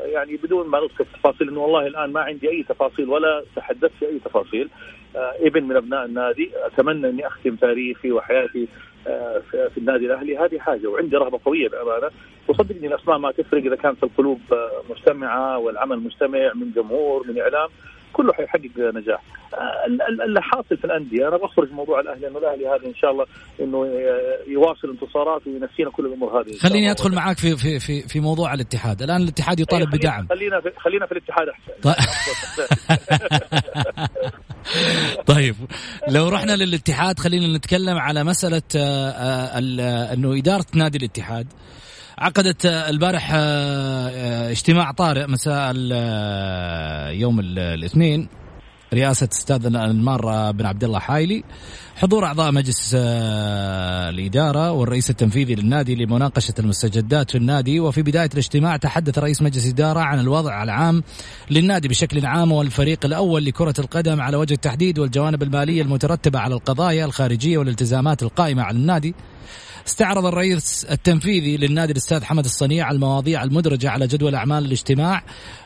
يعني 0.05 0.37
بدون 0.37 0.69
ما 0.69 0.81
ندخل 0.81 1.05
في 1.05 1.19
تفاصيل 1.19 1.49
إنه 1.49 1.61
والله 1.61 1.87
الآن 1.87 2.13
ما 2.13 2.21
عندي 2.21 2.51
أي 2.51 2.63
تفاصيل 2.63 3.09
ولا 3.09 3.45
تحدثت 3.57 3.93
في 4.01 4.07
أي 4.07 4.19
تفاصيل. 4.19 4.69
ابن 5.17 5.65
من 5.65 5.77
أبناء 5.77 6.05
النادي. 6.05 6.51
أتمنى 6.55 7.09
أني 7.09 7.27
أختم 7.27 7.57
تاريخي 7.57 8.13
وحياتي 8.13 8.69
في 9.45 9.79
النادي 9.79 10.07
الأهلي. 10.07 10.39
هذه 10.39 10.59
حاجة 10.59 10.87
وعندي 10.87 11.17
رغبة 11.17 11.41
قوية 11.45 11.69
بأمانة. 11.69 12.11
وصدقني 12.49 12.87
الأسماء 12.87 13.19
ما 13.19 13.33
تفرق 13.33 13.65
إذا 13.65 13.77
كانت 13.77 14.05
القلوب 14.05 14.41
مجتمعه 14.91 15.59
والعمل 15.59 16.01
مجتمع 16.01 16.53
من 16.55 16.73
جمهور 16.77 17.27
من 17.29 17.41
إعلام 17.41 17.69
كله 18.13 18.33
حيحقق 18.33 18.71
نجاح. 18.79 19.23
اللي 20.25 20.43
حاصل 20.43 20.77
في 20.77 20.85
الأندية 20.85 21.29
أنا 21.29 21.37
بخرج 21.37 21.73
موضوع 21.73 22.01
الأهلي 22.01 22.29
انه 22.29 22.39
الأهلي 22.39 22.67
هذا 22.67 22.87
إن 22.87 22.95
شاء 22.95 23.11
الله 23.11 23.27
إنه 23.61 23.87
يواصل 24.47 24.91
انتصارات 24.91 25.47
وينسينا 25.47 25.91
كل 25.91 26.07
الأمور 26.07 26.41
هذه 26.41 26.57
خليني 26.57 26.91
أدخل 26.91 27.15
معاك 27.15 27.39
في 27.39 27.57
في 27.57 27.79
في 27.79 28.09
في 28.09 28.21
موضوع 28.21 28.55
الاتحاد. 28.55 29.03
الآن 29.03 29.23
الاتحاد 29.23 29.61
يطالب 29.61 29.93
إيه، 29.93 29.99
بدعم. 29.99 30.27
خلينا 30.29 30.61
في 30.61 30.71
خلينا 30.77 31.07
في 31.07 31.13
الاتحاد 31.13 31.49
أحسن. 31.49 31.73
طيب 35.27 35.57
لو 36.09 36.29
رحنا 36.29 36.53
للاتحاد 36.53 37.19
خلينا 37.19 37.59
نتكلم 37.59 37.99
على 37.99 38.25
مسألة 38.25 38.63
آه، 38.77 39.11
آه، 39.11 40.13
إنه 40.13 40.39
إدارة 40.39 40.67
نادي 40.75 40.99
الاتحاد 40.99 41.47
عقدت 42.19 42.67
البارح 42.67 43.31
آه، 43.35 44.51
اجتماع 44.51 44.93
طارئ 44.93 45.27
مساء 45.27 45.73
يوم 47.13 47.41
الاثنين. 47.41 48.29
رئاسة 48.95 49.29
أستاذ 49.33 49.67
انمار 49.67 50.53
بن 50.53 50.67
عبد 50.67 50.85
الله 50.85 50.99
حايلي. 50.99 51.45
حضور 51.97 52.25
أعضاء 52.25 52.53
مجلس 52.53 52.93
آه، 52.99 54.11
الإدارة 54.11 54.73
والرئيس 54.73 55.11
التنفيذي 55.11 55.55
للنادي 55.55 55.95
لمناقشة 55.95 56.55
المستجدات 56.59 57.31
في 57.31 57.39
النادي. 57.39 57.81
وفي 57.81 58.03
بداية 58.03 58.31
الاجتماع 58.33 58.77
تحدث 58.77 59.19
رئيس 59.19 59.43
مجلس 59.43 59.65
الاداره 59.65 60.01
عن 60.01 60.21
الوضع 60.21 60.63
العام 60.63 61.03
للنادي 61.51 61.89
بشكل 61.89 62.27
عام 62.27 62.53
والفريق 62.53 63.07
الأول 63.07 63.45
لكرة 63.45 63.75
القدم 63.79 64.21
على 64.21 64.37
وجه 64.37 64.55
التحديد 64.55 64.99
والجوانب 64.99 65.43
المالية 65.43 65.83
المترتبة 65.83 66.39
على 66.39 66.55
القضايا 66.55 67.05
الخارجية 67.05 67.59
والالتزامات 67.59 68.23
القائمة 68.23 68.63
على 68.63 68.77
النادي. 68.77 69.15
استعرض 69.87 70.27
الرئيس 70.27 70.87
التنفيذي 70.91 71.57
للنادي 71.57 71.93
الأستاذ 71.93 72.25
حمد 72.25 72.45
الصنيع 72.45 72.91
المواضيع 72.91 73.43
المدرجة 73.43 73.91
على 73.91 74.07
جدول 74.07 74.35
أعمال 74.35 74.65
الاجتماع 74.65 75.23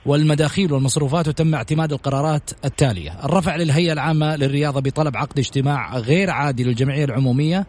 والمداخيل 0.06 0.72
والمصروفات 0.72 1.28
وتم 1.28 1.54
اعتماد 1.54 1.92
القرارات 1.92 2.50
التالية: 2.64 3.24
الرفع 3.24 3.56
للهيئة 3.56 3.92
العامة 3.92 4.36
للرياضة 4.36 4.80
بطلب 4.80 5.16
عقد 5.16 5.38
اجتماع 5.38 5.98
غير 5.98 6.30
عادي 6.30 6.64
للجمعية 6.64 7.04
العمومية. 7.04 7.66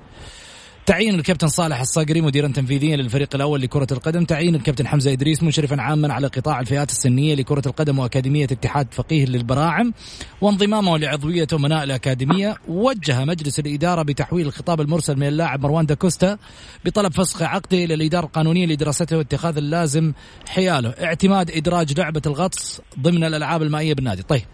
تعيين 0.90 1.16
الكابتن 1.16 1.48
صالح 1.48 1.80
الصقري 1.80 2.22
مديرا 2.22 2.48
تنفيذيا 2.48 2.96
للفريق 2.96 3.36
الأول 3.36 3.62
لكرة 3.62 3.88
القدم. 3.92 4.26
تعيين 4.26 4.56
الكابتن 4.56 4.88
حمزة 4.88 5.12
إدريس 5.12 5.44
مشرفا 5.44 5.82
عاما 5.82 6.14
على 6.14 6.28
قطاع 6.28 6.60
الفئات 6.60 6.90
السنية 6.90 7.36
لكرة 7.36 7.62
القدم 7.66 8.00
وأكاديمية 8.00 8.44
اتحاد 8.44 8.88
فقيه 8.92 9.26
للبراعم 9.26 9.94
وانضمامه 10.42 10.98
لعضويه 10.98 11.48
امناء 11.54 11.84
الأكاديمية. 11.84 12.56
وجه 12.68 13.26
مجلس 13.26 13.60
الإدارة 13.60 14.02
بتحويل 14.02 14.48
الخطاب 14.48 14.82
المرسل 14.82 15.16
من 15.16 15.28
اللاعب 15.28 15.64
مروان 15.64 15.86
داكوستا 15.86 16.38
بطلب 16.86 17.14
فسخ 17.14 17.42
عقده 17.42 17.78
إلى 17.84 17.94
الإدارة 17.94 18.26
القانونية 18.26 18.66
لدراسته 18.66 19.18
واتخاذ 19.18 19.58
اللازم 19.58 20.14
حياله. 20.48 20.90
اعتماد 20.90 21.52
إدراج 21.52 22.00
لعبة 22.00 22.22
الغطس 22.26 22.82
ضمن 23.00 23.24
الألعاب 23.24 23.62
المائية 23.62 23.94
بالنادي. 23.94 24.24
طيب 24.24 24.46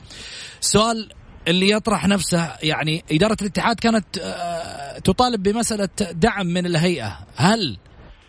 سؤال 0.60 1.10
اللي 1.48 1.72
يطرح 1.72 2.08
نفسه 2.08 2.52
يعني 2.64 3.04
إدارة 3.12 3.38
الاتحاد 3.42 3.80
كانت 3.80 4.06
آه، 4.18 4.75
تطالب 5.04 5.44
بمسألة 5.44 5.90
دعم 6.12 6.46
من 6.46 6.66
الهيئة. 6.66 7.12
هل 7.36 7.78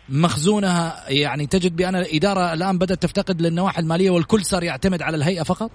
مخزونها 0.09 0.93
يعني 1.09 1.47
تجد 1.47 1.75
بأن 1.75 1.95
الإدارة 1.95 2.53
الآن 2.53 2.77
بدأت 2.77 3.03
تفتقد 3.03 3.41
للنواحي 3.41 3.81
المالية 3.81 4.09
والكل 4.09 4.41
صار 4.41 4.63
يعتمد 4.63 5.01
على 5.01 5.17
الهيئة 5.17 5.43
فقط؟ 5.43 5.71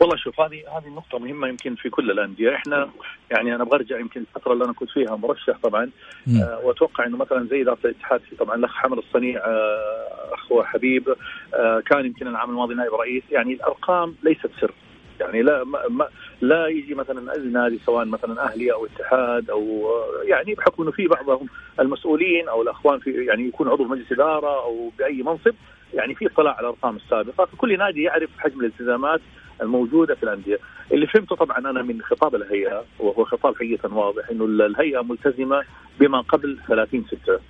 والله 0.00 0.16
شوف 0.16 0.40
هذه 0.40 0.78
هذه 0.78 0.86
النقطة 0.86 1.18
مهمة 1.18 1.48
يمكن 1.48 1.74
في 1.74 1.90
كل 1.90 2.10
الأندية، 2.10 2.54
إحنا 2.54 2.90
يعني 3.30 3.54
أنا 3.54 3.64
برجع 3.64 3.98
يمكن 4.00 4.20
الفترة 4.20 4.52
اللي 4.52 4.64
أنا 4.64 4.72
كنت 4.72 4.90
فيها 4.90 5.16
مرشح 5.16 5.58
طبعا. 5.62 5.90
آه 6.28 6.60
وأتوقع 6.64 7.06
إنه 7.06 7.16
مثلا 7.16 7.46
زي 7.50 7.62
إدارة 7.62 7.78
الاتحاد 7.84 8.20
في 8.20 8.36
طبعا 8.36 8.54
الأخ 8.54 8.70
حمد 8.72 8.98
الصنيع 8.98 9.40
آه 9.46 10.34
أخوه 10.34 10.64
حبيب 10.64 11.08
آه 11.54 11.82
كان 11.90 12.06
يمكن 12.06 12.26
العام 12.26 12.50
الماضي 12.50 12.74
نائب 12.74 12.94
رئيس، 12.94 13.22
يعني 13.30 13.52
الأرقام 13.52 14.14
ليست 14.22 14.50
سر. 14.60 14.72
يعني 15.20 15.42
لا 15.42 15.64
ما 15.64 16.08
لا 16.40 16.66
يجي 16.66 16.94
مثلا 16.94 17.32
اي 17.32 17.40
نادي 17.40 17.80
سواء 17.86 18.04
مثلا 18.04 18.44
أهلي 18.44 18.72
أو 18.72 18.86
اتحاد 18.86 19.50
أو 19.50 19.90
يعني 20.24 20.54
بحكم 20.54 20.82
إنه 20.82 20.90
في 20.90 21.06
بعضهم 21.06 21.46
المسؤولين 21.80 22.48
أو 22.48 22.62
الأخوان 22.62 22.98
في 22.98 23.10
يعني 23.10 23.48
يكون 23.48 23.68
عضو 23.68 23.84
مجلس 23.84 24.12
إدارة 24.12 24.64
أو 24.64 24.90
بأي 24.98 25.22
منصب 25.22 25.54
يعني 25.94 26.14
في 26.14 26.26
اطلاع 26.26 26.52
على 26.52 26.60
الأرقام 26.60 26.96
السابقة 26.96 27.44
فكل 27.44 27.78
نادي 27.78 28.02
يعرف 28.02 28.30
حجم 28.38 28.60
الالتزامات 28.60 29.20
الموجودة 29.62 30.14
في 30.14 30.22
الأندية، 30.22 30.58
اللي 30.92 31.06
فهمته 31.06 31.36
طبعا 31.36 31.58
أنا 31.58 31.82
من 31.82 32.02
خطاب 32.02 32.34
الهيئة 32.34 32.84
وهو 32.98 33.24
خطاب 33.24 33.54
حقيقه 33.56 33.94
واضح 33.94 34.28
إنه 34.30 34.44
الهيئة 34.44 35.02
ملتزمة 35.02 35.62
بما 36.00 36.20
قبل 36.20 36.58
30 36.68 37.04
6 37.04 37.40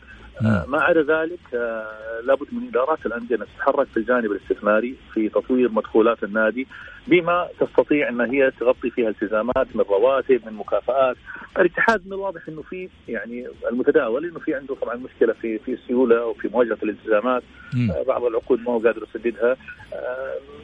آه 0.42 0.64
ما 0.68 0.82
عدا 0.82 1.02
ذلك 1.02 1.54
آه 1.54 2.20
لابد 2.24 2.46
من 2.52 2.68
إدارات 2.68 3.06
الأندية 3.06 3.36
أن 3.36 3.46
تتحرك 3.56 3.86
في 3.86 3.96
الجانب 3.96 4.32
الاستثماري 4.32 4.94
في 5.14 5.28
تطوير 5.28 5.72
مدخولات 5.72 6.24
النادي 6.24 6.66
بما 7.06 7.48
تستطيع 7.60 8.08
أن 8.08 8.20
هي 8.20 8.50
تغطي 8.60 8.90
فيها 8.90 9.08
التزامات 9.08 9.66
من 9.74 9.84
رواتب 9.88 10.40
من 10.46 10.52
مكافآت. 10.52 11.16
الاتحاد 11.58 12.06
من 12.06 12.12
الواضح 12.12 12.40
إنه 12.48 12.62
في 12.62 12.88
يعني 13.08 13.46
المتداول 13.70 14.24
إنه 14.24 14.38
في 14.38 14.54
عنده 14.54 14.74
طبعا 14.74 14.94
مشكلة 14.94 15.32
في 15.32 15.58
في 15.58 15.72
السيولة 15.72 16.22
أو 16.22 16.32
في 16.32 16.48
مواجهة 16.48 16.78
الالتزامات. 16.82 17.42
آه 17.90 18.02
بعض 18.02 18.24
العقود 18.24 18.60
ما 18.60 18.72
هو 18.72 18.78
قادر 18.78 19.06
يسددها. 19.10 19.56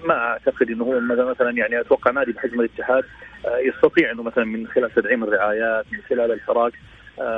ما 0.04 0.14
أعتقد 0.14 0.70
إنه 0.70 0.84
هو 0.84 1.00
مثلا 1.00 1.50
يعني 1.50 1.80
أتوقع 1.80 2.10
نادي 2.10 2.32
بحجم 2.32 2.60
الاتحاد 2.60 3.04
يستطيع 3.60 4.10
إنه 4.10 4.22
مثلا 4.22 4.44
من 4.44 4.66
خلال 4.66 4.94
تدعيم 4.94 5.24
الرعايات 5.24 5.84
من 5.92 5.98
خلال 6.08 6.32
الحراك 6.32 6.72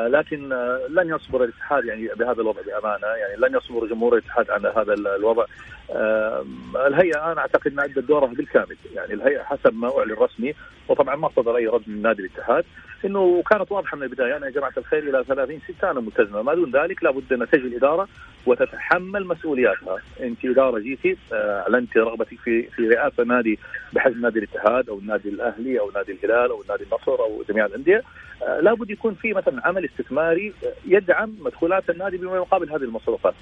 لكن 0.09 0.53
آه 0.53 0.81
لن 0.91 1.09
يصبر 1.09 1.45
الاتحاد 1.45 1.85
يعني 1.85 2.09
بهذا 2.17 2.41
الوضع 2.41 2.61
بأمانة 2.67 3.07
يعني 3.07 3.37
لن 3.37 3.57
يصبر 3.57 3.87
جمهور 3.87 4.13
الاتحاد 4.13 4.51
على 4.51 4.73
هذا 4.77 4.95
الوضع. 4.95 5.45
آه 5.91 6.45
الهيئة 6.87 7.33
أنا 7.33 7.41
أعتقد 7.41 7.73
إنها 7.73 7.85
أدت 7.85 7.99
دورها 7.99 8.35
بالكامل 8.35 8.77
يعني 8.95 9.15
الهيئة 9.15 9.43
حسب 9.43 9.75
ما 9.75 9.99
اعلن 9.99 10.13
رسمي 10.13 10.55
وطبعا 10.89 11.17
ما 11.17 11.31
صدر 11.37 11.57
اي 11.57 11.67
رد 11.67 11.83
من 11.87 12.03
نادي 12.03 12.23
الاتحاد 12.23 12.65
إنه 13.05 13.43
كانت 13.51 13.73
واضحة 13.73 13.97
من 13.97 14.03
البداية 14.03 14.37
أنا 14.37 14.47
يا 14.47 14.51
جماعة 14.51 14.73
الخير 14.77 15.03
إلى 15.09 15.25
30 15.25 15.61
6 15.79 15.91
أنا 15.91 16.01
ملتزمة. 16.01 16.43
ما 16.43 16.55
دون 16.55 16.71
ذلك 16.71 17.05
لابد 17.05 17.33
أن 17.33 17.49
تجي 17.51 17.67
الإدارة 17.67 18.09
وتتحمل 18.47 19.27
مسؤولياتها. 19.27 19.99
أنت 20.21 20.45
إدارة 20.45 20.79
جيتي 20.79 21.17
اعلنتي 21.33 21.99
رغبتك 21.99 22.39
في 22.45 22.63
في 22.63 22.89
رئاسة 22.89 23.25
نادي 23.25 23.59
بحجم 23.93 24.21
نادي 24.21 24.39
الاتحاد 24.39 24.89
أو 24.89 24.99
النادي 24.99 25.29
الأهلي 25.29 25.81
أو 25.81 25.91
نادي 25.91 26.13
الهلال 26.13 26.51
أو 26.51 26.65
نادي 26.69 26.85
النصر 26.85 27.21
أو 27.21 27.45
جميع 27.49 27.67
الأندية. 27.67 28.03
لابد 28.61 28.91
يكون 28.91 29.15
في 29.15 29.33
مثلا 29.33 29.67
عمل 29.67 29.85
استثماري 29.85 30.53
يدعم 30.87 31.35
مدخولات 31.41 31.91
النادي 31.91 32.17
بما 32.17 32.37
يقابل 32.37 32.71
هذه 32.71 32.83
المصروفات. 32.83 33.35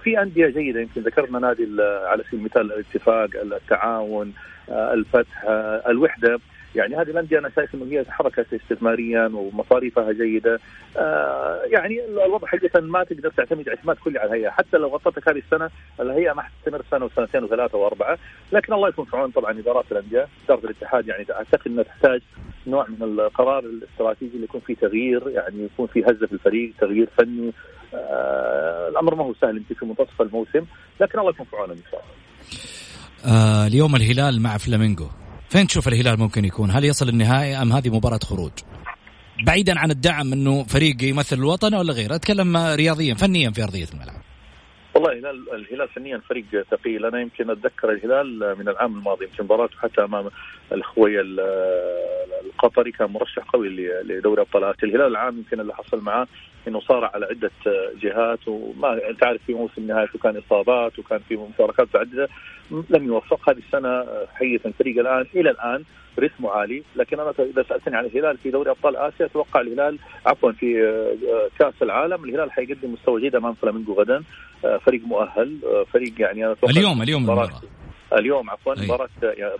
في 0.00 0.22
أندية 0.22 0.46
جيدة 0.46 0.80
يمكن 0.80 1.00
ذكرنا 1.00 1.38
نادي 1.38 1.68
على 1.82 2.22
سبيل 2.22 2.40
المثال 2.40 2.72
الاتفاق، 2.72 3.28
التعاون، 3.42 4.32
الفتح، 4.68 5.44
الوحدة، 5.88 6.38
يعني 6.74 6.96
هذه 6.96 7.10
الأندية 7.10 7.38
أنا 7.38 7.50
شايف 7.56 7.74
إنه 7.74 7.84
هي 7.84 8.04
تحركت 8.04 8.46
استثماريا 8.54 9.26
ومصاريفها 9.34 10.12
جيدة. 10.12 10.60
آه 10.96 11.60
يعني 11.66 12.04
الوضع 12.04 12.46
حقيقة 12.46 12.80
ما 12.80 13.04
تقدر 13.04 13.30
تعتمد 13.30 13.68
اعتماد 13.68 13.96
كلي 13.96 14.18
على 14.18 14.28
الهيئة. 14.28 14.50
حتى 14.50 14.76
لو 14.76 14.88
غطتك 14.88 15.28
هذه 15.28 15.38
السنة 15.38 15.70
الهيئة 16.00 16.32
ما 16.32 16.42
حتستمر 16.42 16.82
سنة 16.90 17.04
وسنتين 17.04 17.44
وثلاثة 17.44 17.78
وأربعة. 17.78 18.18
لكن 18.52 18.72
الله 18.72 18.88
يكون 18.88 19.04
في 19.04 19.16
عون 19.16 19.30
طبعا 19.30 19.58
إدارات 19.58 19.84
الأندية 19.92 20.28
إدارة 20.44 20.64
الاتحاد. 20.64 21.08
يعني 21.08 21.26
أعتقد 21.30 21.66
إنها 21.66 21.82
تحتاج 21.82 22.20
نوع 22.66 22.86
من 22.88 23.02
القرار 23.02 23.58
الاستراتيجي 23.58 24.34
اللي 24.34 24.44
يكون 24.44 24.60
فيه 24.60 24.74
تغيير 24.74 25.28
يعني 25.28 25.64
يكون 25.64 25.86
فيه 25.86 26.04
هزة 26.04 26.26
في 26.26 26.32
الفريق 26.32 26.72
تغيير 26.80 27.08
فني. 27.18 27.52
آه 27.94 28.88
الأمر 28.88 29.14
ما 29.14 29.24
هو 29.24 29.34
سهل 29.34 29.56
يمكن 29.56 29.74
في 29.74 29.86
منتصف 29.86 30.22
الموسم. 30.22 30.64
لكن 31.00 31.18
الله 31.18 31.30
يكون 31.30 31.46
في 31.46 31.56
عونهم 31.56 31.76
إن 31.76 31.90
شاء 31.90 32.02
الله. 32.02 32.12
آه 33.26 33.66
اليوم 33.66 33.96
الهلال 33.96 34.42
مع 34.42 34.56
فلامينغو. 34.56 35.06
فين 35.52 35.66
تشوف 35.66 35.88
الهلال 35.88 36.18
ممكن 36.18 36.44
يكون؟ 36.44 36.70
هل 36.70 36.84
يصل 36.84 37.08
النهائي 37.08 37.62
أم 37.62 37.72
هذه 37.72 37.96
مباراة 37.96 38.18
خروج؟ 38.18 38.52
بعيدا 39.46 39.78
عن 39.78 39.90
الدعم 39.90 40.32
إنه 40.32 40.64
فريق 40.64 41.02
يمثل 41.02 41.36
الوطن 41.36 41.74
ولا 41.74 41.92
غيره، 41.92 42.14
أتكلم 42.14 42.56
رياضيا 42.56 43.14
فنيا 43.14 43.50
في 43.50 43.62
أرضية 43.62 43.86
الملعب. 43.94 44.22
والله 44.94 45.12
الهلال 45.12 45.54
الهلال 45.54 45.88
فنيا 45.88 46.18
فريق 46.28 46.44
ثقيل 46.70 47.06
أنا 47.06 47.20
يمكن 47.20 47.50
أتذكر 47.50 47.92
الهلال 47.92 48.56
من 48.58 48.68
العام 48.68 48.98
الماضي 48.98 49.24
يمكن 49.24 49.44
مباراته 49.44 49.78
حتى 49.78 50.04
أمام 50.04 50.30
الاخوي 50.72 51.20
القطري 52.44 52.92
كان 52.92 53.10
مرشح 53.10 53.42
قوي 53.42 53.68
لدوري 54.04 54.42
ابطال 54.42 54.64
اسيا 54.64 54.88
الهلال 54.88 55.06
العام 55.06 55.38
يمكن 55.38 55.60
اللي 55.60 55.74
حصل 55.74 56.00
معاه 56.00 56.26
إنه 56.68 56.80
صار 56.80 57.04
على 57.04 57.26
عدة 57.26 57.50
جهات 58.02 58.48
وما 58.48 59.10
انت 59.10 59.24
عارف 59.24 59.40
في 59.46 59.54
موسم 59.54 59.86
نهايته 59.86 60.18
كان 60.18 60.42
إصابات 60.46 60.98
وكان 60.98 61.20
في 61.28 61.36
مشاركات 61.36 61.88
متعدده 61.88 62.28
لم 62.90 63.06
يوفق 63.06 63.50
هذه 63.50 63.58
السنة 63.58 64.04
حقيقه 64.34 64.66
الفريق 64.68 64.98
الآن. 64.98 65.26
إلى 65.34 65.50
الآن 65.50 65.82
رتمه 66.18 66.50
عالي. 66.50 66.82
لكن 66.96 67.20
أنا 67.20 67.30
إذا 67.38 67.62
سألتني 67.68 67.96
عن 67.96 68.04
الهلال 68.04 68.38
في 68.38 68.50
دوري 68.50 68.70
أبطال 68.70 68.96
آسيا 68.96 69.26
أتوقع 69.26 69.60
الهلال 69.60 69.98
عفوا 70.26 70.52
في 70.52 70.66
كأس 71.58 71.82
العالم 71.82 72.24
الهلال 72.24 72.52
حيقدم 72.52 72.92
مستوى 72.92 73.20
جيد 73.20 73.34
أمام 73.34 73.54
فلامينجو 73.54 73.92
غدا 73.94 74.22
فريق 74.86 75.02
مؤهل 75.06 75.58
فريق 75.92 76.12
يعني 76.18 76.44
أنا 76.44 76.52
أتوقع 76.52 76.72
اليوم 76.72 77.02
اليوم 77.02 77.22
المباراة. 77.22 77.60
اليوم 78.18 78.50
عفوا 78.50 78.74
مباراة 78.74 79.08
يعني 79.22 79.52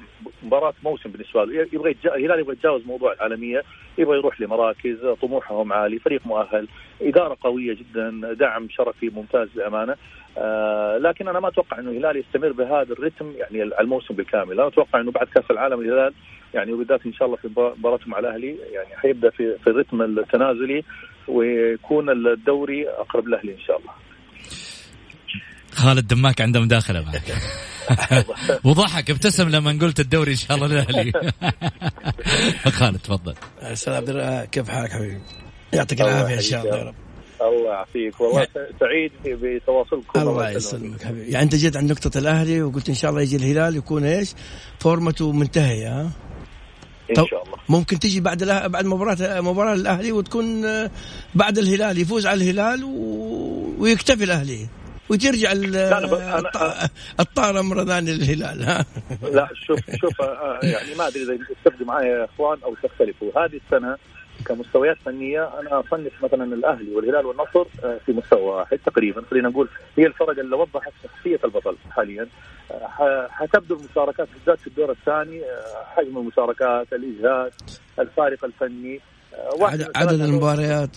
مباراة 0.43 0.75
موسم 0.85 1.11
بالنسبة 1.11 1.45
له. 1.45 1.69
يبغى 1.73 1.97
الهلال 2.05 2.41
يبغى 2.41 2.53
يتجاوز 2.53 2.87
موضوع 2.87 3.13
العالمية 3.13 3.63
يبغى 3.99 4.19
يروح 4.19 4.41
لمراكز 4.41 5.07
طموحهم 5.23 5.73
عالي 5.73 5.99
فريق 5.99 6.27
مؤهل 6.27 6.69
إدارة 7.03 7.37
قوية 7.41 7.75
جدا 7.75 8.33
دعم 8.33 8.69
شرفي 8.69 9.11
ممتاز 9.11 9.49
بأمانة. 9.57 9.97
آه 10.39 10.99
لكن 10.99 11.29
أنا 11.29 11.41
ما 11.41 11.49
أتوقع 11.49 11.79
إنه 11.79 11.91
الهلال 11.91 12.17
يستمر 12.17 12.53
بهذا 12.53 12.93
الرتم 12.93 13.33
يعني 13.39 13.63
الموسم 13.63 14.15
بالكامل. 14.15 14.53
أنا 14.53 14.69
أتوقع 14.69 15.01
إنه 15.01 15.11
بعد 15.11 15.27
كأس 15.27 15.51
العالم 15.51 15.81
الهلال 15.81 16.13
يعني 16.55 16.73
وبالذات 16.73 17.07
إن 17.07 17.13
شاء 17.13 17.27
الله 17.27 17.37
في 17.37 17.49
مباراتهم 17.79 18.11
مع 18.11 18.19
الأهلي 18.19 18.57
يعني 18.73 18.97
حيبدأ 18.97 19.31
في 19.31 19.59
في 19.59 19.71
الرتم 19.71 20.03
التنازلي 20.03 20.85
ويكون 21.29 22.11
الدوري 22.11 22.89
أقرب 22.89 23.27
الاهلي 23.27 23.53
إن 23.53 23.59
شاء 23.59 23.79
الله. 23.79 23.91
خالد 25.75 26.07
دماك 26.07 26.41
عنده 26.41 26.61
مداخله 26.61 27.05
معك 27.05 27.35
وضحك 28.65 29.11
ابتسم 29.11 29.49
لما 29.49 29.79
قلت 29.81 30.01
الدوري 30.01 30.33
إن 30.33 30.37
شاء 30.37 30.57
الله 30.57 30.67
الاهلي 30.67 31.13
خالد 32.79 32.99
تفضل. 32.99 33.35
أستاذ 33.61 33.93
عبد 33.93 34.49
كيف 34.53 34.69
حالك 34.69 34.93
حبيبي؟ 34.93 35.21
يعطيك 35.73 36.01
العافية 36.01 36.35
إن 36.35 36.41
شاء 36.41 36.65
الله 36.65 36.79
يا 36.79 36.83
رب. 36.83 36.95
الله 37.41 37.73
يعافيك. 37.73 38.21
والله 38.21 38.47
سعيد 38.81 39.13
بتواصلكم 39.25 40.21
الله 40.21 40.51
يسلمك 40.51 41.03
حبيبي. 41.05 41.31
يعني 41.31 41.45
أنت 41.45 41.55
جيت 41.55 41.77
عند 41.77 41.93
نقطة 41.93 42.19
الأهلي 42.19 42.63
وقلت 42.63 42.89
إن 42.89 42.95
شاء 42.95 43.11
الله 43.11 43.23
يجي 43.23 43.37
الهلال 43.37 43.77
يكون 43.77 44.05
إيش؟ 44.05 44.35
فورمته 44.81 45.33
منتهية 45.33 45.89
ها؟ 45.89 46.11
إن 47.11 47.27
شاء 47.27 47.43
الله. 47.43 47.57
ممكن 47.69 47.99
تجي 47.99 48.21
بعد 48.21 48.45
بعد 48.45 48.87
مباراه 48.87 49.41
مباراة 49.41 49.75
الأهلي 49.75 50.13
وتكون 50.13 50.63
بعد 51.35 51.59
الهلال 51.59 51.99
يفوز 51.99 52.27
على 52.27 52.45
الهلال 52.45 52.85
و... 52.85 53.75
ويكتفي 53.79 54.25
الأهلي. 54.25 54.69
وترجع 55.13 55.53
الطاره 57.21 57.61
مرة 57.61 57.85
ثانية 57.85 58.13
للهلال 58.13 58.63
ها؟ 58.63 58.85
لا 59.37 59.49
شوف 59.55 59.81
شوف 60.01 60.21
يعني 60.63 60.95
ما 60.99 61.07
أدري 61.07 61.23
إذا 61.23 61.39
تتفقوا 61.65 61.87
معي 61.87 62.09
يا 62.09 62.25
إخوان 62.25 62.59
أو 62.65 62.75
تختلفوا. 62.83 63.45
هذه 63.45 63.61
السنة 63.67 63.97
كمستويات 64.47 64.97
فنية 65.05 65.61
أنا 65.61 65.81
أصنف 65.81 66.25
مثلا 66.25 66.45
الأهلي 66.45 66.95
والهلال 66.95 67.27
والنصر 67.27 67.65
في 68.07 68.13
مستوى 68.13 68.41
واحد 68.41 68.79
تقريبا. 68.87 69.23
خلينا 69.31 69.49
نقول 69.49 69.69
هي 69.99 70.07
الفرق 70.07 70.39
اللي 70.39 70.57
وضحت 70.57 70.93
شخصية 71.05 71.41
البطل 71.45 71.77
حاليا. 71.91 72.29
حتبدو 73.31 73.75
المشاركات 73.77 74.29
بالذات 74.35 74.61
في 74.61 74.67
الدور 74.67 74.91
الثاني 74.91 75.43
حجم 75.97 76.19
المشاركات 76.19 76.93
الإجهاد 76.93 77.53
الفارق 77.99 78.45
الفني. 78.45 79.01
عدد 79.97 80.21
المباريات. 80.21 80.97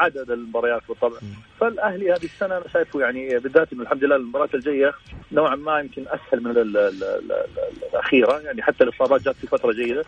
عدد 0.00 0.30
المباريات 0.30 0.82
بالطبع. 0.88 1.18
فالأهلي 1.60 2.12
هذه 2.12 2.24
السنة 2.24 2.56
أنا 2.56 2.68
شايفه 2.72 3.00
يعني 3.00 3.38
بالذات 3.38 3.72
إنه 3.72 3.82
الحمد 3.82 4.04
لله 4.04 4.16
المباريات 4.16 4.54
الجاية 4.54 4.92
نوعا 5.32 5.56
ما 5.56 5.80
يمكن 5.80 6.02
أسهل 6.02 6.44
من 6.44 6.50
ال 6.50 6.76
ال 6.76 7.04
ال 7.04 7.32
الأخيرة 7.92 8.40
يعني 8.40 8.62
حتى 8.62 8.84
الإصابات 8.84 9.22
جات 9.22 9.36
في 9.36 9.46
فترة 9.46 9.72
جيدة. 9.72 10.04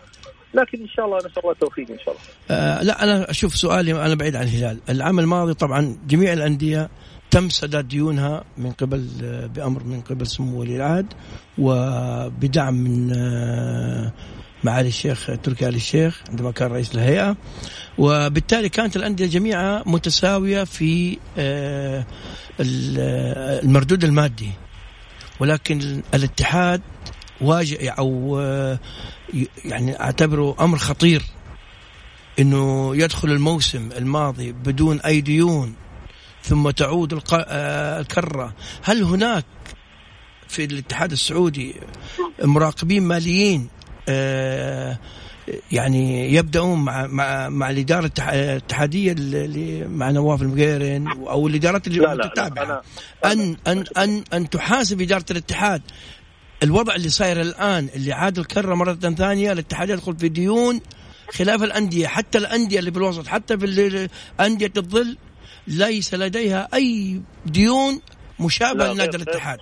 لكن 0.53 0.81
إن 0.81 0.87
شاء 0.87 1.05
الله 1.05 1.17
نسأل 1.17 1.39
الله 1.39 1.51
التوفيق 1.51 1.91
إن 1.91 1.99
شاء 1.99 2.13
الله. 2.13 2.23
آه 2.51 2.83
لا 2.83 3.03
أنا 3.03 3.29
أشوف 3.29 3.55
سؤالي 3.55 3.91
أنا 4.05 4.15
بعيد 4.15 4.35
عن 4.35 4.43
الهلال، 4.43 4.77
العام 4.89 5.19
الماضي 5.19 5.53
طبعا 5.53 5.97
جميع 6.07 6.33
الأندية 6.33 6.89
تم 7.31 7.49
سداد 7.49 7.87
ديونها 7.87 8.43
من 8.57 8.71
قبل 8.71 9.07
بأمر 9.55 9.83
من 9.83 10.01
قبل 10.01 10.27
سمو 10.27 10.59
ولي 10.59 10.75
العهد 10.75 11.13
وبدعم 11.57 12.73
من 12.73 13.13
آه، 13.13 14.13
معالي 14.63 14.87
الشيخ 14.87 15.29
تركي 15.43 15.67
آل 15.67 15.75
الشيخ 15.75 16.21
عندما 16.29 16.51
كان 16.51 16.71
رئيس 16.71 16.95
الهيئة. 16.95 17.37
وبالتالي 17.97 18.69
كانت 18.69 18.95
الأندية 18.95 19.25
جميعها 19.25 19.83
متساوية 19.85 20.63
في 20.63 21.17
آه، 21.37 22.05
المردود 22.59 24.03
المادي. 24.03 24.51
ولكن 25.39 26.01
الاتحاد 26.13 26.81
واجه 27.41 27.89
أو 27.89 28.39
آه، 28.39 28.79
يعني 29.65 29.99
أعتبره 29.99 30.55
أمر 30.59 30.77
خطير. 30.77 31.23
إنه 32.39 32.95
يدخل 32.95 33.31
الموسم 33.31 33.89
الماضي 33.97 34.51
بدون 34.51 34.99
أي 34.99 35.21
ديون 35.21 35.75
ثم 36.43 36.69
تعود 36.69 37.21
آه، 37.33 37.99
الكرة. 37.99 38.53
هل 38.83 39.03
هناك 39.03 39.45
في 40.47 40.63
الاتحاد 40.63 41.11
السعودي 41.11 41.75
مراقبين 42.43 43.03
ماليين 43.03 43.61
آه، 43.61 43.82
يعني 45.71 46.33
يبدأون 46.33 46.79
مع 46.79 47.07
مع 47.07 47.49
مع 47.49 47.69
الإدارة 47.69 48.11
الاتحادية 48.19 49.11
اللي 49.11 49.87
مع 49.87 50.11
نواف 50.11 50.41
المقيرن 50.41 51.07
أو 51.07 51.47
الإدارات 51.47 51.87
اللي 51.87 51.99
لا 51.99 52.15
متتابعه 52.15 52.81
ان 53.25 53.57
ان 53.67 53.83
ان 53.97 54.23
أن 54.33 54.49
تحاسب 54.49 55.01
إدارة 55.01 55.25
الاتحاد. 55.31 55.81
الوضع 56.63 56.95
اللي 56.95 57.09
صاير 57.09 57.41
الآن 57.41 57.89
اللي 57.95 58.13
عاد 58.13 58.39
الكرة 58.39 58.75
مرة 58.75 58.93
ثانية 58.93 59.51
الاتحاد 59.51 59.89
يدخل 59.89 60.17
في 60.17 60.29
ديون 60.29 60.79
خلاف 61.33 61.63
الأندية. 61.63 62.07
حتى 62.07 62.37
الأندية 62.37 62.79
اللي 62.79 62.91
بالوسط 62.91 63.27
حتى 63.27 63.57
في 63.57 64.09
أندية 64.39 64.71
الظل 64.77 65.17
ليس 65.67 66.13
لديها 66.13 66.67
أي 66.73 67.21
ديون 67.45 68.01
مشابهة 68.39 68.93
لنادي 68.93 69.17
الاتحاد. 69.17 69.59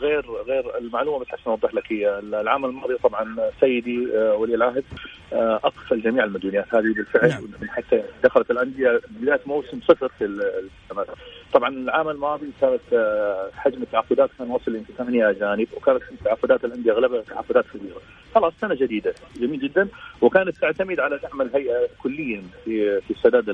غير 0.00 0.30
غير 0.46 0.78
المعلومة 0.78 1.18
بس 1.18 1.26
عشان 1.32 1.52
أوضح 1.52 1.74
لك 1.74 1.92
هي 1.92 2.18
العام 2.18 2.64
الماضي 2.64 2.96
طبعا 2.96 3.50
سيدي 3.60 4.08
آه، 4.16 4.34
ولي 4.34 4.54
العهد 4.54 4.84
آه، 5.32 5.60
أقفل 5.64 6.02
جميع 6.02 6.24
المديونيات 6.24 6.74
هذه 6.74 6.94
بالفعل 6.94 7.28
نعم. 7.28 7.68
حتى 7.68 8.02
دخلت 8.24 8.50
الأندية 8.50 9.00
بداية 9.10 9.40
موسم 9.46 9.80
صفر 9.80 10.08
في 10.18 10.24
السنوات 10.24 11.08
طبعا 11.52 11.68
العام 11.68 12.08
الماضي 12.08 12.50
كانت 12.60 12.80
آه، 12.92 13.50
حجم 13.54 13.82
التعاقدات 13.82 14.30
كان 14.38 14.50
وصل 14.50 14.74
يمكن 14.74 14.94
ثمانية 14.98 15.30
اجانب 15.30 15.68
وكانت 15.76 16.02
تعاقدات 16.24 16.64
الأندية 16.64 16.92
اغلبها 16.92 17.22
تعاقدات 17.22 17.64
كبيرة. 17.74 18.00
خلاص 18.34 18.52
سنة 18.60 18.74
جديدة 18.74 19.14
جميل 19.40 19.60
جدا 19.60 19.88
وكانت 20.20 20.56
تعتمد 20.56 21.00
على 21.00 21.18
دعم 21.22 21.42
الهيئة 21.42 21.88
كليا 22.02 22.42
في 22.64 23.00
في 23.00 23.14
سداد 23.22 23.44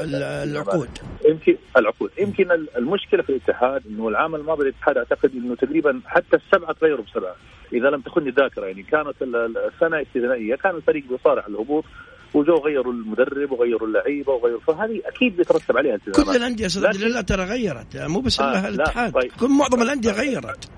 العقود. 0.00 0.88
يمكن 1.28 1.56
العقود. 1.76 2.10
يمكن 2.18 2.66
المشكلة 2.76 3.22
في 3.22 3.30
الاتحاد 3.30 3.82
إنه 3.90 4.08
العام 4.08 4.34
الماضي 4.34 4.62
الاتحاد 4.62 4.96
أعتقد 4.96 5.30
إنه 5.34 5.54
تقريبا 5.54 6.00
حتى 6.06 6.36
السبعة 6.36 6.72
تغيروا 6.72 7.04
بسبعة 7.04 7.36
إذا 7.72 7.90
لم 7.90 8.00
تخني 8.00 8.28
الذاكرة 8.28 8.66
يعني. 8.66 8.82
كانت 8.82 9.22
السنة 9.22 10.02
استثنائية 10.02 10.54
كان 10.54 10.76
الفريق 10.76 11.04
بيصارع 11.10 11.46
الهبوط 11.46 11.84
وجو 12.34 12.54
غيروا 12.54 12.92
المدرب 12.92 13.52
وغيروا 13.52 13.88
اللعيبة 13.88 14.32
وغيروا 14.32 14.60
فهذه 14.60 15.00
أكيد 15.06 15.36
بيترتب 15.36 15.76
عليها 15.76 15.94
التزامات. 15.94 16.30
كل 16.30 16.36
الأندية 16.36 16.66
لكن... 16.66 17.00
لله 17.00 17.20
ترى 17.20 17.44
غيرت. 17.44 17.96
مو 17.96 18.20
بس 18.20 18.40
آه 18.40 18.68
الاتحاد. 18.68 19.12
طيب. 19.12 19.32
كل 19.40 19.48
معظم 19.48 19.82
الأندية 19.82 20.10
غيرت. 20.10 20.70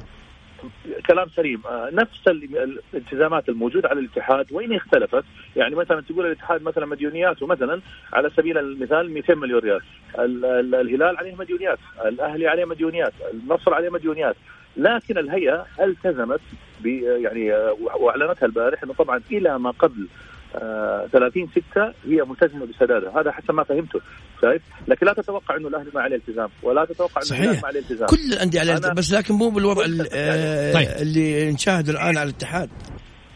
كلام 1.07 1.29
سليم. 1.37 1.62
آه، 1.66 1.90
نفس 1.92 2.29
الالتزامات 2.29 3.49
الموجوده 3.49 3.88
على 3.88 4.01
الاتحاد 4.01 4.53
وين 4.53 4.73
اختلفت؟ 4.73 5.25
يعني 5.57 5.75
مثلا 5.75 6.01
تقول 6.01 6.27
الاتحاد 6.27 6.62
مثلا 6.62 6.87
مديونياته 6.87 7.47
مثلا 7.47 7.81
على 8.12 8.31
سبيل 8.37 8.59
المثال 8.59 9.11
200 9.11 9.35
مليون 9.35 9.61
ريال. 9.61 9.81
الهلال 10.19 11.16
عليه 11.16 11.35
مديونيات 11.35 11.79
الأهلي 12.07 12.49
عليه 12.49 12.64
مديونيات 12.64 13.12
النصر 13.33 13.75
عليه 13.75 13.90
مديونيات. 13.90 14.37
لكن 14.77 15.19
الهيئة 15.19 15.66
التزمت 15.81 16.40
يعني 16.85 17.53
آه، 17.55 17.77
وأعلنتها 18.01 18.47
البارح 18.47 18.83
إنه 18.83 18.92
طبعا 18.92 19.21
إلى 19.33 19.59
ما 19.59 19.71
قبل 19.71 20.09
30 20.53 21.49
6 21.73 21.93
هي 22.05 22.23
ملتزمة 22.23 22.67
بسدادها 22.67 23.21
هذا 23.21 23.33
حسب 23.33 23.51
ما 23.55 23.65
فهمته 23.65 24.01
شايف؟ 24.43 24.63
لكن 24.89 25.07
لا 25.07 25.13
تتوقع 25.13 25.57
إنه 25.57 25.69
الأهلي 25.69 25.91
ما 25.95 26.01
عليه 26.01 26.17
التزام 26.17 26.49
ولا 26.63 26.85
تتوقع 26.85 27.17
إنه 27.17 27.25
صحيح. 27.25 27.63
ما 27.63 27.69
عليه 27.69 27.81
التزام. 27.81 28.09
كل 28.09 28.33
الأندية 28.33 28.61
عليه 28.61 28.73
التزام 28.73 28.95
بس 28.95 29.13
لكن 29.13 29.35
مو 29.35 29.51
بالوضع 29.51 29.85
آه 30.13 30.73
طيب. 30.73 30.89
اللي 31.01 31.53
نشاهده 31.53 31.93
الآن 31.93 32.17
على 32.17 32.23
الاتحاد. 32.23 32.71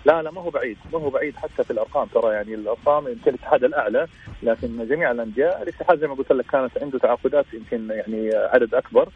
لا 0.05 0.23
لا 0.23 0.31
ما 0.31 0.41
هو 0.41 0.51
بعيد 0.51 0.77
ما 0.93 0.99
هو 0.99 1.11
بعيد 1.11 1.37
حتى 1.37 1.65
في 1.65 1.71
الأرقام 1.71 2.07
ترى 2.07 2.33
يعني 2.33 2.55
الأرقام 2.55 3.09
يمكن 3.09 3.31
الاتحاد 3.31 3.65
الأعلى 3.65 4.07
لكن 4.43 4.89
جميع 4.89 5.11
الأندية 5.11 5.63
الاتحاد 5.63 6.01
زي 6.01 6.07
ما 6.07 6.15
قلت 6.15 6.33
لك 6.33 6.47
كانت 6.47 6.79
عنده 6.83 6.99
تعاقدات 6.99 7.47
يمكن 7.53 7.91
يعني 7.91 8.31
عدد 8.35 8.75
أكبر. 8.75 9.03
آه 9.03 9.11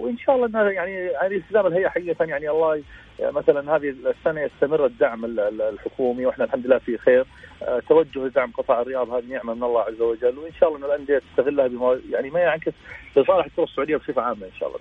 وإن 0.00 0.18
شاء 0.18 0.36
الله 0.36 0.46
إنها 0.46 0.70
يعني 0.70 0.92
يعني 0.92 1.36
التزام 1.36 1.66
الهيئة 1.66 1.88
حقيقة 1.88 2.24
يعني 2.24 2.50
الله 2.50 2.82
مثلا 3.20 3.76
هذه 3.76 3.88
السنة 3.88 4.40
يستمر 4.40 4.86
الدعم 4.86 5.24
الحكومي 5.72 6.26
وإحنا 6.26 6.44
الحمد 6.44 6.66
لله 6.66 6.78
في 6.78 6.98
خير. 6.98 7.26
آه 7.62 7.82
توجه 7.88 8.18
لدعم 8.26 8.52
قطاع 8.52 8.80
الرياض 8.82 9.08
هذه 9.10 9.24
نعمة 9.24 9.54
من 9.54 9.62
الله 9.62 9.80
عز 9.80 10.00
وجل. 10.00 10.38
وإن 10.38 10.52
شاء 10.60 10.68
الله 10.68 10.78
إن 10.78 10.84
الأندية 10.84 11.22
تستغلها 11.30 11.66
بما 11.66 12.00
يعني 12.10 12.30
ما 12.30 12.40
ينعكس 12.40 12.72
لصالح 13.16 13.44
الكره 13.46 13.64
السعودية 13.64 13.96
بصفة 13.96 14.22
عامة 14.22 14.46
إن 14.46 14.52
شاء 14.60 14.68
الله. 14.68 14.78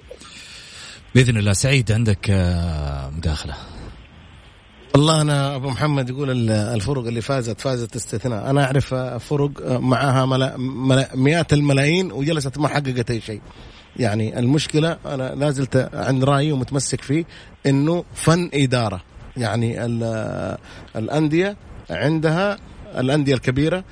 بإذن 1.15 1.37
الله. 1.37 1.53
سعيد 1.53 1.91
عندك 1.91 2.29
آه، 2.29 3.09
مداخلة؟ 3.17 3.53
والله 4.95 5.21
أنا 5.21 5.55
أبو 5.55 5.69
محمد 5.69 6.09
يقول 6.09 6.49
الفرق 6.51 7.07
اللي 7.07 7.21
فازت 7.21 7.61
فازت 7.61 7.95
استثناء. 7.95 8.49
أنا 8.49 8.65
أعرف 8.65 8.93
فرق 9.29 9.51
معها 9.79 10.25
ملا 10.25 10.57
ملا 10.57 11.07
مئات 11.15 11.53
الملايين 11.53 12.11
وجلست 12.11 12.57
ما 12.57 12.67
حققت 12.67 13.11
أي 13.11 13.21
شيء. 13.21 13.41
يعني 13.97 14.39
المشكلة 14.39 14.97
أنا 15.05 15.35
لا 15.35 15.51
زلت 15.51 15.89
عند 15.93 16.23
رأيي 16.23 16.51
ومتمسك 16.51 17.01
فيه 17.01 17.25
إنه 17.65 18.03
فن 18.13 18.49
إدارة. 18.53 19.01
يعني 19.37 19.85
الأندية 20.95 21.57
عندها 21.89 22.57
الأندية 22.97 23.33
الكبيرة 23.33 23.83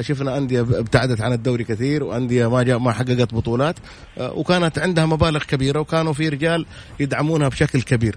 شفنا 0.00 0.36
أندية 0.36 0.60
ابتعدت 0.60 1.20
عن 1.20 1.32
الدوري 1.32 1.64
كثير 1.64 2.04
وأندية 2.04 2.50
ما 2.50 2.62
جاء 2.62 2.78
ما 2.78 2.92
حققت 2.92 3.34
بطولات 3.34 3.76
وكانت 4.18 4.78
عندها 4.78 5.06
مبالغ 5.06 5.44
كبيرة 5.44 5.80
وكانوا 5.80 6.12
في 6.12 6.28
رجال 6.28 6.66
يدعمونها 7.00 7.48
بشكل 7.48 7.82
كبير. 7.82 8.16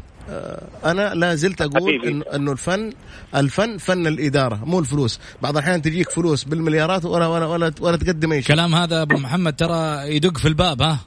أنا 0.85 1.13
لا 1.13 1.35
زلت 1.35 1.61
أقول 1.61 2.05
انه 2.05 2.25
إنه 2.35 2.51
الفن 2.51 2.93
الفن 3.35 3.77
فن 3.77 4.07
الإدارة 4.07 4.55
مو 4.65 4.79
الفلوس. 4.79 5.19
بعض 5.41 5.57
الأحيان 5.57 5.81
تجيك 5.81 6.09
فلوس 6.09 6.43
بالمليارات 6.43 7.05
ولا 7.05 7.27
ولا 7.27 7.45
ولا, 7.45 7.71
ولا 7.81 7.97
تقدم 7.97 8.31
أي 8.31 8.41
شيء. 8.41 8.55
كلام 8.55 8.75
هذا 8.75 9.01
أبو 9.01 9.17
محمد 9.17 9.55
ترى 9.55 10.15
يدق 10.15 10.37
في 10.37 10.47
الباب 10.47 10.81
ها؟ 10.81 10.99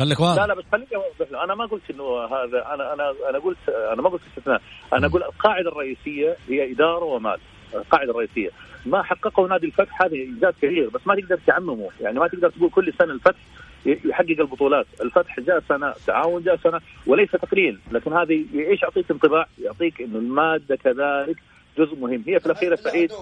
خليك 0.00 0.20
واضح. 0.20 0.42
لا 0.42 0.46
لا 0.46 0.54
بس 0.54 0.64
خليني 0.72 0.88
أوضح 0.94 1.32
له. 1.32 1.44
أنا 1.44 1.54
ما 1.54 1.66
قلت 1.66 1.90
إنه 1.90 2.04
هذا 2.24 2.74
أنا 2.74 2.92
أنا 2.94 3.14
أنا 3.30 3.38
قلت 3.38 3.68
أنا 3.68 4.02
ما 4.02 4.08
قلت 4.08 4.22
استثناء. 4.28 4.62
أنا 4.92 5.06
أقول 5.06 5.22
القاعدة 5.22 5.68
الرئيسية 5.68 6.36
هي 6.48 6.72
إدارة 6.72 7.04
ومال. 7.04 7.38
القاعدة 7.74 8.10
الرئيسية. 8.10 8.50
ما 8.86 9.02
حققه 9.02 9.46
نادي 9.46 9.66
الفتح 9.66 10.02
هذا 10.02 10.14
إنجاز 10.14 10.54
كبير 10.62 10.88
بس 10.88 11.00
ما 11.06 11.14
تقدر 11.14 11.38
تعممه. 11.46 11.88
يعني 12.00 12.18
ما 12.18 12.28
تقدر 12.28 12.50
تقول 12.50 12.70
كل 12.70 12.92
سنة 12.98 13.12
الفتح 13.12 13.38
يحقق 13.86 14.36
البطولات. 14.40 14.86
الفتح 15.00 15.40
جاء 15.40 15.62
سنة 15.68 15.94
تعاون 16.06 16.42
جاء 16.42 16.56
سنة 16.56 16.80
وليس 17.06 17.30
تقليل. 17.30 17.78
لكن 17.92 18.12
هذه 18.12 18.44
إيش 18.54 18.82
يعطيك 18.82 19.10
انطباع؟ 19.10 19.46
يعطيك 19.64 20.02
إنه 20.02 20.18
المادة 20.18 20.76
كذلك 20.76 21.36
جزء 21.78 21.96
مهم. 21.96 22.24
هي 22.26 22.40
في 22.40 22.46
الأخير 22.46 22.76
سعيد 22.76 23.12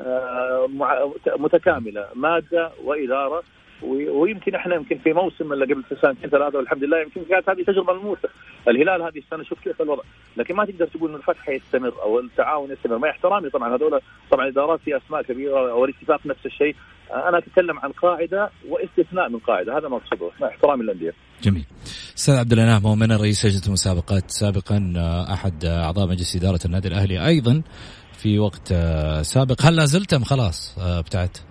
آه، 0.00 0.68
متكاملة. 1.38 2.06
مادة 2.14 2.70
وإدارة. 2.84 3.42
ويمكن 3.82 4.54
إحنا 4.54 4.74
يمكن 4.74 4.98
في 4.98 5.12
موسم 5.12 5.52
اللي 5.52 5.64
قبل 5.64 5.84
سنتين 6.02 6.30
ثلاثة 6.30 6.58
والحمد 6.58 6.84
لله 6.84 7.00
يمكن 7.00 7.22
كانت 7.30 7.48
هذه 7.48 7.62
تجربة 7.62 7.92
ملموسة. 7.92 8.28
الهلال 8.68 9.02
هذه 9.02 9.18
السنة 9.18 9.42
شوف 9.42 9.60
كيف 9.60 9.82
الوضع. 9.82 10.02
لكن 10.36 10.54
ما 10.54 10.64
تقدر 10.64 10.86
تقول 10.86 11.10
إنه 11.10 11.18
الفتح 11.18 11.48
يستمر 11.48 12.02
أو 12.02 12.20
التعاون 12.20 12.72
يستمر. 12.72 12.98
مع 12.98 13.10
احترامي 13.10 13.50
طبعا 13.50 13.76
هذول 13.76 14.00
طبعا 14.30 14.48
إدارات 14.48 14.80
في 14.80 14.96
أسماء 14.96 15.22
كبيرة 15.22 15.70
أو 15.70 15.84
الاتفاق 15.84 16.26
نفس 16.26 16.46
الشيء. 16.46 16.76
أنا 17.10 17.38
أتكلم 17.38 17.78
عن 17.78 17.92
قاعدة 17.92 18.50
واستثناء 18.68 19.28
من 19.28 19.38
قاعدة. 19.38 19.78
هذا 19.78 19.88
ما 19.88 19.96
أقصده. 19.96 20.30
مع 20.40 20.48
احترامي 20.48 20.82
للأندية. 20.82 21.12
جميل. 21.42 21.64
أستاذ 22.16 22.34
عبد 22.34 22.52
الانعام 22.52 22.82
مؤمن 22.82 23.12
رئيس 23.12 23.46
لجنة 23.46 23.66
المسابقات. 23.66 24.30
سابقا 24.30 24.92
أحد 25.32 25.64
أعضاء 25.64 26.08
مجلس 26.08 26.36
إدارة 26.36 26.60
النادي 26.64 26.88
الأهلي 26.88 27.26
أيضا 27.26 27.62
في 28.12 28.38
وقت 28.38 28.74
سابق. 29.22 29.62
هل 29.62 29.76
لا 29.76 29.84
زلتم؟ 29.84 30.24
خلاص 30.24 30.78
ابتعدت؟ 30.78 31.44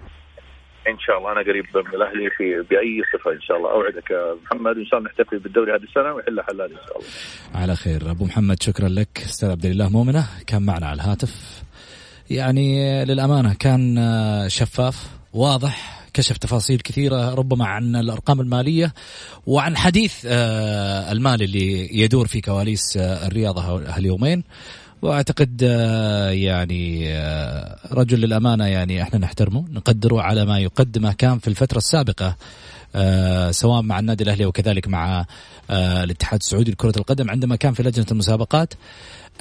إن 0.88 1.00
شاء 1.00 1.18
الله 1.18 1.32
أنا 1.32 1.42
قريب 1.42 1.66
من 1.76 1.96
الأهلي 1.96 2.30
في 2.38 2.66
بأي 2.70 3.02
صفة 3.14 3.32
إن 3.32 3.42
شاء 3.42 3.58
الله. 3.58 3.72
أوعدك 3.72 4.12
يا 4.12 4.36
محمد 4.46 4.78
إن 4.78 4.86
شاء 4.86 5.00
الله 5.00 5.10
نحتفل 5.10 5.40
بالدوري 5.40 5.72
هذه 5.72 5.84
السنة 5.84 6.14
ويحل 6.14 6.42
حلال 6.42 6.72
إن 6.72 6.78
شاء 6.88 6.98
الله. 6.98 7.08
على 7.56 7.76
خير. 7.76 8.12
أبو 8.12 8.26
محمد 8.26 8.64
شكرا 8.64 8.90
لك. 8.90 9.10
أستاذ 9.18 9.50
عبد 9.50 9.66
الله 9.66 9.90
مؤمنة 9.90 10.28
كان 10.48 10.62
معنا 10.62 10.88
على 10.88 11.02
الهاتف. 11.02 11.64
يعني 12.30 13.06
للأمانة 13.06 13.54
كان 13.60 13.98
شفاف 14.48 15.10
واضح 15.34 16.06
كشف 16.14 16.38
تفاصيل 16.38 16.80
كثيرة 16.80 17.34
ربما 17.34 17.66
عن 17.66 17.96
الأرقام 17.96 18.42
المالية 18.42 18.94
وعن 19.48 19.78
حديث 19.78 20.26
آه، 20.30 21.12
المال 21.12 21.44
اللي 21.44 22.00
يدور 22.00 22.28
في 22.28 22.42
كواليس 22.42 22.98
آه، 22.98 23.28
الرياضة 23.28 23.62
هاليومين. 23.98 24.44
وأعتقد 25.02 25.62
يعني 26.32 27.10
رجل 27.92 28.20
للأمانة 28.20 28.66
يعني 28.66 29.02
إحنا 29.02 29.20
نحترمه 29.20 29.66
نقدره 29.72 30.22
على 30.22 30.46
ما 30.46 30.60
يقدمه 30.60 31.14
كان 31.14 31.40
في 31.40 31.48
الفترة 31.48 31.78
السابقة 31.78 32.36
سواء 33.52 33.82
مع 33.82 34.00
النادي 34.00 34.24
الأهلي 34.24 34.46
وكذلك 34.46 34.88
مع 34.88 35.26
الاتحاد 35.72 36.40
السعودي 36.40 36.72
لكرة 36.72 36.94
القدم 36.98 37.30
عندما 37.30 37.56
كان 37.56 37.74
في 37.74 37.84
لجنة 37.84 38.06
المسابقات. 38.12 38.74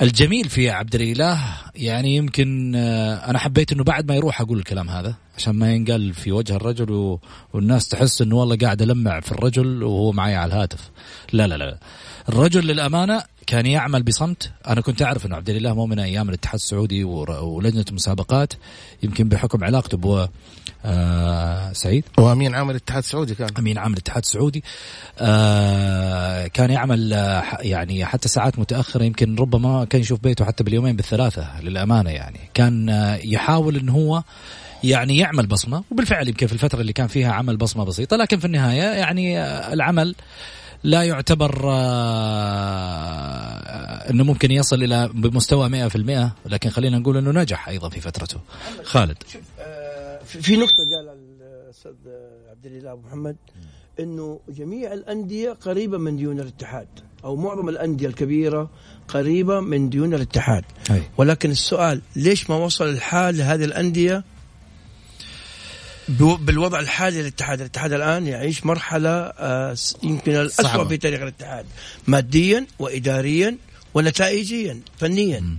الجميل 0.02 0.48
في 0.48 0.70
عبد 0.70 0.94
الإله 0.94 1.38
يعني 1.74 2.16
يمكن 2.16 2.72
آه، 2.76 3.30
أنا 3.30 3.38
حبيت 3.38 3.72
إنه 3.72 3.84
بعد 3.84 4.08
ما 4.08 4.14
يروح 4.16 4.40
أقول 4.40 4.58
الكلام 4.58 4.90
هذا 4.90 5.14
عشان 5.36 5.54
ما 5.54 5.72
ينقل 5.72 6.12
في 6.12 6.32
وجه 6.32 6.56
الرجل 6.56 7.18
والناس 7.52 7.88
تحس 7.88 8.22
إنه 8.22 8.36
والله 8.36 8.56
قاعد 8.56 8.82
ألمع 8.82 9.20
في 9.20 9.32
الرجل 9.32 9.82
وهو 9.82 10.12
معي 10.12 10.36
على 10.36 10.54
الهاتف. 10.54 10.90
لا 11.32 11.46
لا 11.46 11.54
لا. 11.54 11.78
الرجل 12.28 12.66
للأمانة 12.66 13.22
كان 13.46 13.66
يعمل 13.66 14.02
بصمت. 14.02 14.50
أنا 14.68 14.80
كنت 14.80 15.02
أعرف 15.02 15.26
إنه 15.26 15.36
عبد 15.36 15.50
الإله 15.50 15.74
مو 15.74 15.86
من 15.86 15.98
أيام 15.98 16.28
الاتحاد 16.28 16.54
السعودي 16.54 17.04
ولجنة 17.04 17.84
المسابقات 17.88 18.52
يمكن 19.02 19.28
بحكم 19.28 19.64
علاقته 19.64 19.96
بو 19.96 20.26
آه 20.84 21.72
سعيد. 21.72 22.04
وأمين 22.18 22.54
عام 22.54 22.70
الاتحاد 22.70 23.02
السعودي 23.02 23.34
كان. 23.34 23.48
أمين 23.58 23.78
عام 23.78 23.92
الاتحاد 23.92 24.22
السعودي. 24.22 24.64
آه 25.18 26.46
كان 26.46 26.70
يعمل 26.70 27.12
آه 27.12 27.42
يعني 27.60 28.04
حتى 28.04 28.28
ساعات 28.28 28.58
متأخرة 28.58 29.04
يمكن 29.04 29.36
ربما 29.36 29.84
كان 29.84 30.00
يشوف 30.00 30.20
بيته 30.20 30.44
حتى 30.44 30.64
باليومين 30.64 30.96
بالثلاثة 30.96 31.60
للأمانة 31.60 32.10
يعني. 32.10 32.40
كان 32.54 32.88
آه 32.88 33.16
يحاول 33.16 33.76
إن 33.76 33.88
هو 33.88 34.22
يعني 34.84 35.18
يعمل 35.18 35.46
بصمة 35.46 35.84
وبالفعل 35.90 36.28
يمكن 36.28 36.46
في 36.46 36.52
الفترة 36.52 36.80
اللي 36.80 36.92
كان 36.92 37.06
فيها 37.06 37.32
عمل 37.32 37.56
بصمة 37.56 37.84
بسيطة 37.84 38.16
لكن 38.16 38.38
في 38.38 38.44
النهاية 38.44 38.82
يعني 38.82 39.38
آه 39.40 39.72
العمل 39.72 40.14
لا 40.84 41.02
يعتبر 41.02 41.60
آه، 41.64 41.74
إنه 44.10 44.24
ممكن 44.24 44.50
يصل 44.50 44.82
إلى 44.82 45.10
بمستوى 45.14 45.68
100% 45.68 46.32
لكن 46.46 46.70
خلينا 46.70 46.98
نقول 46.98 47.16
إنه 47.16 47.30
نجح 47.30 47.68
أيضا 47.68 47.88
في 47.88 48.00
فترته. 48.00 48.40
خالد. 48.82 49.16
شوف 49.32 49.42
آه، 49.60 50.18
في 50.24 50.56
نقطة 50.56 50.84
قال 50.96 51.18
الأستاذ 51.40 51.92
عبد 52.50 52.66
الإله 52.66 52.92
ابو 52.92 53.02
محمد 53.08 53.36
إنه 54.00 54.40
جميع 54.48 54.92
الأندية 54.92 55.50
قريبة 55.50 55.98
من 55.98 56.16
ديون 56.16 56.40
الاتحاد 56.40 56.88
أو 57.24 57.36
معظم 57.36 57.68
الأندية 57.68 58.06
الكبيرة 58.06 58.70
قريبة 59.08 59.60
من 59.60 59.90
ديون 59.90 60.14
الاتحاد. 60.14 60.64
أي. 60.90 61.02
ولكن 61.16 61.50
السؤال 61.50 62.00
ليش 62.16 62.50
ما 62.50 62.56
وصل 62.56 62.84
الحال 62.84 63.38
لهذه 63.38 63.64
الأندية 63.64 64.24
بالوضع 66.08 66.80
الحالي 66.80 67.20
للاتحاد. 67.20 67.60
الاتحاد 67.60 67.92
الآن 67.92 68.26
يعيش 68.26 68.66
مرحلة 68.66 69.10
آه، 69.10 69.76
يمكن 70.02 70.32
الأسوأ 70.32 70.84
في 70.88 70.96
تاريخ 70.96 71.20
الاتحاد. 71.20 71.66
ماديا 72.06 72.66
وإداريا 72.78 73.56
ونتائجيا 73.94 74.80
فنيا. 74.98 75.40
م. 75.40 75.58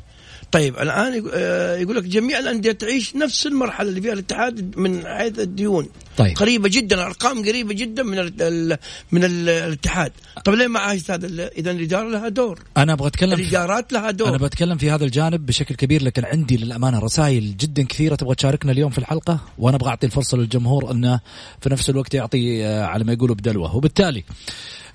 طيب 0.51 0.77
الآن 0.77 1.29
آه، 1.33 1.75
يقول 1.77 1.95
لك 1.95 2.03
جميع 2.03 2.39
الأندية 2.39 2.71
تعيش 2.71 3.15
نفس 3.15 3.47
المرحلة 3.47 3.89
اللي 3.89 4.01
فيها 4.01 4.13
الاتحاد 4.13 4.77
من 4.77 5.05
حيث 5.05 5.39
الديون. 5.39 5.87
طيب. 6.17 6.37
قريبة 6.37 6.69
جدا 6.69 7.01
ارقام 7.01 7.45
قريبة 7.45 7.73
جدا 7.73 8.03
من 8.03 8.19
ال 8.19 8.77
من 9.11 9.23
ال 9.23 9.49
الاتحاد. 9.49 10.11
طب 10.45 10.53
ليه 10.53 10.67
ما 10.67 10.79
عايش 10.79 11.11
هذا 11.11 11.47
اذا 11.47 11.71
الإدارة 11.71 12.09
لها 12.09 12.29
دور؟ 12.29 12.59
أنا 12.77 12.93
أبغى 12.93 13.07
أتكلم 13.07 13.33
الإدارات 13.33 13.93
لها 13.93 14.11
دور. 14.11 14.29
أنا 14.29 14.37
بتكلم 14.37 14.77
في 14.77 14.91
هذا 14.91 15.05
الجانب 15.05 15.45
بشكل 15.45 15.75
كبير 15.75 16.03
لكن 16.03 16.25
عندي 16.25 16.57
للأمانة 16.57 16.99
رسائل 16.99 17.57
جدا 17.57 17.83
كثيرة 17.83 18.15
تبغى 18.15 18.35
تشاركنا 18.35 18.71
اليوم 18.71 18.91
في 18.91 18.97
الحلقة 18.97 19.39
وأنا 19.57 19.77
أبغى 19.77 19.89
أعطي 19.89 20.05
الفرصة 20.05 20.37
للجمهور 20.37 20.91
انه 20.91 21.19
في 21.61 21.69
نفس 21.69 21.89
الوقت 21.89 22.13
يعطي 22.13 22.65
آه، 22.65 22.85
على 22.85 23.03
ما 23.03 23.13
يقولوا 23.13 23.35
بدلوه. 23.35 23.75
وبالتالي 23.75 24.23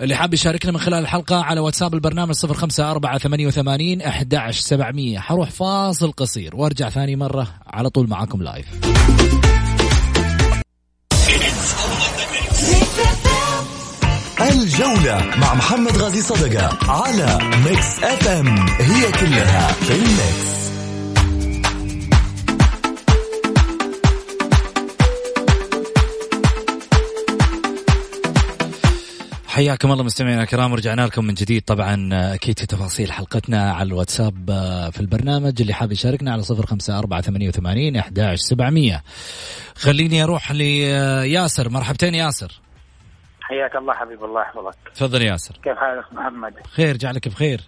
اللي 0.01 0.15
حاب 0.15 0.35
يشاركنا 0.35 0.73
من 0.73 0.79
خلال 0.79 0.99
الحلقة 0.99 1.43
على 1.43 1.61
واتساب 1.61 1.95
البرنامج 1.95 2.33
صفر 2.33 2.55
خمسة 2.55 2.91
أربعة 2.91 3.19
ثمانية 3.19 3.47
وثمانين 3.47 4.03
أحد 4.03 4.51
سبعمية. 4.51 5.19
حروح 5.19 5.51
فاصل 5.51 6.13
قصير 6.13 6.57
وارجع 6.57 6.89
ثاني 6.89 7.17
مرة 7.17 7.49
على 7.67 7.91
طول 7.91 8.09
معاكم 8.09 8.43
live 8.43 8.67
الجولة 14.41 15.37
مع 15.37 15.55
محمد 15.55 15.97
غازي 15.97 16.23
صدقة 16.23 16.79
على 16.91 17.39
Mix 17.65 18.05
FM 18.05 18.59
هي 18.69 19.13
كلها 19.13 19.73
في 19.73 19.95
ال 19.95 20.13
mix 20.14 20.70
حياكم 29.61 29.93
الله 29.93 30.05
مستمعينا 30.05 30.43
الكرام 30.43 30.73
ورجعنا 30.73 31.07
لكم 31.07 31.25
من 31.25 31.35
جديد. 31.35 31.63
طبعا 31.63 32.09
أكيد 32.35 32.59
في 32.59 32.67
تفاصيل 32.67 33.13
حلقتنا 33.13 33.73
على 33.73 33.87
الواتساب 33.89 34.51
آه، 34.51 34.91
في 34.91 35.01
البرنامج. 35.01 35.61
اللي 35.61 35.73
حاب 35.75 35.93
يشاركنا 35.93 36.33
على 36.33 36.43
صفر 36.43 36.67
خمسة 36.67 36.99
أربعة 36.99 37.21
ثمانية 37.21 37.49
وثمانين 37.49 37.97
أحداش 37.97 38.39
سبعمية. 38.39 39.03
خليني 39.77 40.25
أروح 40.25 40.53
لياسر. 40.53 41.69
مرحبتين 41.69 42.15
ياسر. 42.15 42.61
حياك 43.41 43.77
الله 43.77 43.95
حبيب 43.95 44.25
الله 44.25 44.41
يحفظك. 44.43 44.77
تفضل 44.95 45.23
ياسر. 45.23 45.55
كيف 45.65 45.79
حالك 45.79 46.13
محمد؟ 46.13 46.55
خير 46.73 46.97
جعلك 46.97 47.29
بخير. 47.29 47.61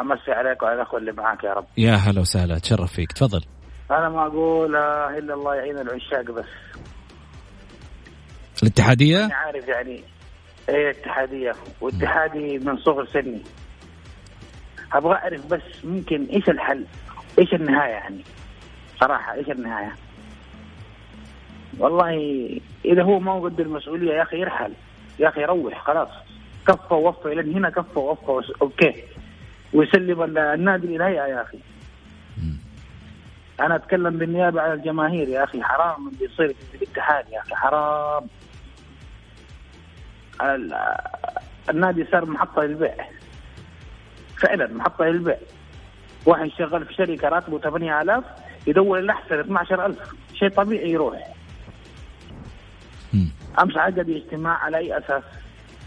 أمسي 0.00 0.32
عليك 0.32 0.62
وعلى 0.62 0.76
الأخوة 0.76 1.00
اللي 1.00 1.12
معاك 1.12 1.44
يا 1.44 1.52
رب. 1.52 1.66
يا 1.78 1.94
هلا 1.94 2.20
وسهلا 2.20 2.58
تشرف 2.58 2.92
فيك. 2.92 3.12
تفضل. 3.12 3.44
أنا 3.90 4.08
ما 4.08 4.26
أقول 4.26 4.76
إلا 5.18 5.34
الله 5.34 5.54
يعين 5.54 5.78
العشاق 5.78 6.30
بس. 6.30 6.44
الاتحادية؟ 8.62 9.24
أنا 9.24 9.34
عارف 9.34 9.68
يعني 9.68 10.04
إيه 10.68 10.90
اتحادية. 10.90 11.52
واتحادي 11.80 12.58
من 12.58 12.76
صغر 12.76 13.06
سني. 13.06 13.42
أبغى 14.92 15.14
أعرف 15.14 15.46
بس 15.46 15.84
ممكن 15.84 16.24
إيش 16.24 16.48
الحل؟ 16.48 16.84
إيش 17.38 17.54
النهاية 17.54 17.90
يعني؟ 17.90 18.24
صراحة 19.00 19.34
إيش 19.34 19.50
النهاية؟ 19.50 19.96
والله 21.78 22.10
إذا 22.84 23.02
هو 23.02 23.18
ما 23.20 23.40
قد 23.40 23.60
المسؤولية 23.60 24.12
يا 24.12 24.22
أخي 24.22 24.40
يرحل. 24.40 24.72
يا 25.18 25.28
أخي 25.28 25.42
يروح 25.42 25.86
خلاص. 25.86 26.08
كفى 26.68 26.94
ووفى 26.94 27.32
إلى 27.32 27.54
هنا 27.54 27.70
كفى 27.70 27.98
ووفى 27.98 28.52
أوكي. 28.62 28.94
ويسلم 29.72 30.22
النادي 30.38 30.86
للهيئه 30.86 31.26
يا 31.26 31.42
أخي. 31.42 31.58
أنا 33.60 33.76
أتكلم 33.76 34.18
بالنيابة 34.18 34.60
عن 34.60 34.72
الجماهير 34.72 35.28
يا 35.28 35.44
أخي 35.44 35.62
حرام 35.62 36.08
اللي 36.08 36.24
يصير 36.24 36.54
في 36.70 36.76
الاتحاد 36.76 37.24
يا 37.30 37.40
أخي 37.40 37.54
حرام. 37.54 38.26
النادي 41.70 42.06
صار 42.12 42.26
محطة 42.26 42.62
للبيع. 42.62 42.94
فعلا 44.36 44.66
محطة 44.66 45.04
للبيع. 45.04 45.38
واحد 46.26 46.50
شغال 46.58 46.86
في 46.86 46.94
شركة 46.94 47.28
راتبه 47.28 47.58
8000 47.58 48.24
يدور 48.66 48.98
الأحسن 48.98 49.40
12000 49.40 49.96
شيء 50.34 50.48
طبيعي 50.48 50.90
يروح. 50.90 51.34
أمس 53.60 53.76
عقد 53.76 54.10
اجتماع 54.10 54.58
على 54.58 54.76
أي 54.76 54.98
أساس؟ 54.98 55.22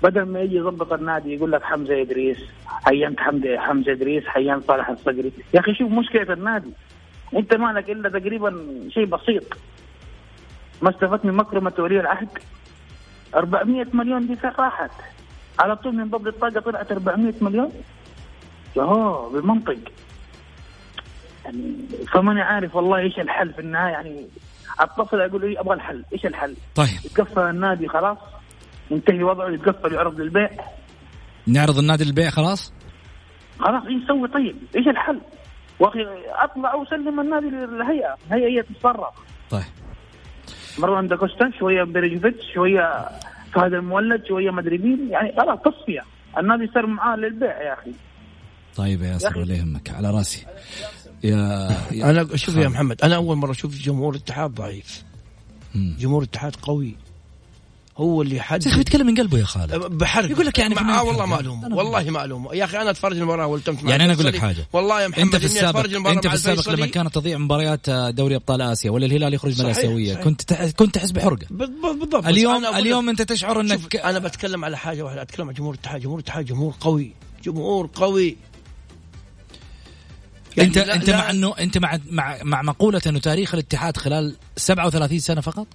بدل 0.04 0.22
ما 0.24 0.40
يجي 0.40 0.56
يضبط 0.56 0.94
النادي 0.94 1.36
يقول 1.36 1.52
لك 1.52 1.64
حمزة 1.64 2.02
إدريس 2.02 2.38
حينت 2.68 3.20
حمزة 3.20 3.60
حمزة 3.60 3.92
إدريس 3.92 4.26
حينت 4.28 4.64
صالح 4.64 4.90
الصقري. 4.90 5.32
يا 5.54 5.60
أخي 5.60 5.74
شوف 5.76 5.92
مشكلة 5.92 6.34
النادي. 6.34 6.72
أنت 7.36 7.54
مالك 7.54 7.90
إلا 7.90 8.20
تقريبا 8.20 8.66
شيء 8.90 9.06
بسيط. 9.06 9.44
ما 10.82 10.90
استفدت 10.90 11.26
من 11.26 11.34
مكرمة 11.34 11.74
ولي 11.80 12.00
العهد؟ 12.00 12.30
400 13.36 13.86
مليون 13.94 14.28
دي 14.28 14.38
راحت 14.60 14.92
على 15.60 15.76
طول 15.76 15.96
من 15.96 16.10
باب 16.10 16.28
الطاقة 16.28 16.60
طلعت 16.60 16.92
400 16.92 17.34
مليون 17.42 17.72
يهو 18.76 19.30
بالمنطق 19.30 19.78
يعني 21.46 21.76
فماني 22.14 22.42
عارف 22.42 22.76
والله 22.76 22.98
إيش 22.98 23.20
الحل 23.20 23.54
في 23.54 23.60
النهاية 23.60 23.92
يعني 23.92 24.28
أتصل 24.80 25.22
أقول 25.22 25.42
له 25.42 25.60
أبغى 25.60 25.76
الحل 25.76 26.04
إيش 26.14 26.26
الحل؟ 26.26 26.56
طيب 26.76 26.88
يتقفل 27.06 27.42
النادي 27.42 27.88
خلاص 27.88 28.18
ينتهي 28.92 29.24
وضعه 29.24 29.50
يتقفل 29.50 29.94
يعرض 29.94 30.22
للبيع 30.22 30.50
نعرض 31.48 31.78
النادي 31.78 32.04
للبيع 32.04 32.30
خلاص؟ 32.30 32.74
خلاص 33.60 33.84
إيش 33.84 34.04
يسوي 34.04 34.28
طيب؟ 34.28 34.56
إيش 34.76 34.88
الحل؟ 34.88 35.22
وأخي 35.80 36.00
أطلع 36.30 36.76
وسلم 36.76 37.20
النادي 37.20 37.46
للهيئة، 37.46 38.18
الهيئة 38.28 38.48
هي 38.48 38.64
تتصرف. 38.64 39.14
طيب 39.50 39.64
مروان 40.80 41.08
داكوستا 41.08 41.52
شوية 41.60 41.84
بريجفيتش 41.84 42.54
شوية 42.54 43.10
فهد 43.54 43.74
المولد 43.74 44.26
شوية 44.28 44.52
مدري 44.52 44.78
مين. 44.78 45.10
يعني 45.10 45.34
خلاص 45.38 45.60
تصفية. 45.60 46.04
النادي 46.38 46.72
صار 46.74 46.88
معاه 46.88 47.16
للبيع 47.16 47.62
يا 47.62 47.74
أخي. 47.74 47.92
طيب 48.76 49.02
يا 49.02 49.08
ياسر 49.08 49.40
ولا 49.40 49.56
يهمك 49.56 49.90
على 49.90 50.12
راسي. 50.12 50.46
يا, 51.24 51.70
يا 51.92 52.10
أنا 52.10 52.36
شوف 52.36 52.56
يا 52.56 52.68
محمد 52.68 53.02
أنا 53.02 53.16
أول 53.16 53.38
مرة 53.38 53.52
أشوف 53.52 53.76
جمهور 53.78 54.16
الاتحاد 54.16 54.52
ضعيف. 54.52 55.04
جمهور 55.76 56.22
الاتحاد 56.22 56.56
قوي. 56.56 56.96
هو 57.98 58.22
اللي 58.22 58.36
يا 58.36 58.42
أخي 58.42 58.78
بيتكلم 58.78 59.08
من 59.08 59.16
قلبه 59.16 59.38
يا 59.40 59.46
خالد. 59.46 59.76
بحرق 59.76 60.32
يقول 60.32 60.46
لك 60.46 60.60
يعني 60.60 60.76
مع 60.76 60.82
النهاية 60.82 61.02
والله. 61.08 61.26
معلومه 61.26 61.68
أنا 61.68 61.76
والله 61.76 62.10
معلومه 62.10 62.54
يا 62.56 62.64
أخي 62.66 62.78
أنا 62.82 62.90
أتفرج 62.90 63.18
المباراة 63.18 63.48
والتمت 63.48 63.84
يعني 63.84 64.06
أنا 64.06 64.14
أقول 64.14 64.26
لك. 64.26 64.36
حاجة. 64.38 64.68
والله 64.74 65.02
يا 65.02 65.08
محمد 65.08 65.24
انت 65.24 65.36
في 65.36 65.46
السابق 65.46 66.08
أنت 66.08 66.28
في 66.28 66.34
السابق. 66.34 66.70
لما 66.70 66.86
كانت 66.86 67.16
تضيع 67.16 67.38
مباريات 67.38 67.90
دوري 67.90 68.36
أبطال 68.36 68.62
آسيا 68.62 68.92
ولا 68.92 69.06
الهلال 69.06 69.34
يخرج 69.34 69.60
من 69.60 69.66
الاسيويه. 69.66 70.16
كنت. 70.16 70.54
كنت 70.54 70.96
تحس 70.96 71.12
بحرقة. 71.12 71.46
بالضبط. 71.50 72.26
اليوم 72.28 72.66
اليوم 72.66 73.10
أنت 73.10 73.22
تشعر 73.22 73.62
انك 73.62 73.96
أنا 73.96 74.20
بتكلم 74.20 74.66
على 74.66 74.78
حاجة 74.78 75.02
واحدة. 75.02 75.22
أتكلم 75.22 75.48
عن 75.48 75.54
جمهور 75.54 75.74
الاتحاد 75.74 76.02
جمهور 76.02 76.20
الاتحاد 76.20 76.46
جمهور 76.46 76.74
قوي. 76.80 77.12
جمهور 77.44 77.90
قوي. 77.96 78.38
يعني 80.58 80.68
انت 80.70 80.78
لا- 80.78 80.96
أنت 80.96 81.10
لا- 81.10 81.18
مع 81.18 81.30
انه 81.30 81.54
أنت 81.60 81.78
مع 81.78 82.00
مع 82.12 82.38
مع 82.44 82.62
مقولة 82.62 83.02
إنه 83.08 83.20
تاريخ 83.20 83.54
الاتحاد 83.54 83.98
خلال 83.98 84.36
37 84.58 85.20
سنة 85.20 85.42
فقط؟ 85.42 85.68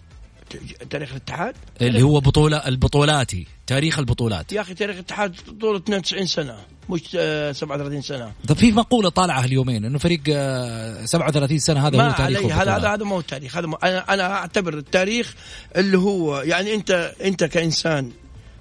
تاريخ 0.91 1.11
الاتحاد؟ 1.11 1.55
اللي 1.81 2.03
هو 2.03 2.21
بطوله 2.21 2.57
البطولاتي 2.57 3.47
تاريخ 3.67 3.99
البطولات. 3.99 4.53
يا 4.53 4.61
أخي 4.61 4.75
تاريخ 4.75 4.95
الاتحاد 4.97 5.35
طول 5.61 5.77
92 5.77 6.27
سنة 6.27 6.57
مش 6.91 7.17
آه، 7.19 7.53
37 7.53 8.03
سنة. 8.03 8.33
طب 8.49 8.57
في 8.57 8.73
مقولة 8.73 9.09
طالعه 9.09 9.45
اليومين 9.45 9.85
إنه 9.85 9.99
فريق 9.99 10.21
آه، 10.29 11.05
37 11.05 11.59
سنة 11.59 11.87
هذا 11.87 11.97
ما 11.97 12.09
هو 12.09 12.17
تاريخ 12.17 12.41
هذا 12.53 12.77
هذا. 12.77 12.89
هذا 12.95 13.05
ما 13.05 13.15
هو 13.15 13.21
التاريخ 13.21 13.57
هذا 13.57 13.69
أنا 13.83 14.15
أنا 14.15 14.33
أعتبر 14.33 14.75
التاريخ 14.79 15.35
اللي 15.77 15.99
هو 15.99 16.41
يعني 16.41 16.75
انت 16.75 17.15
أنت 17.25 17.45
كإنسان 17.45 18.13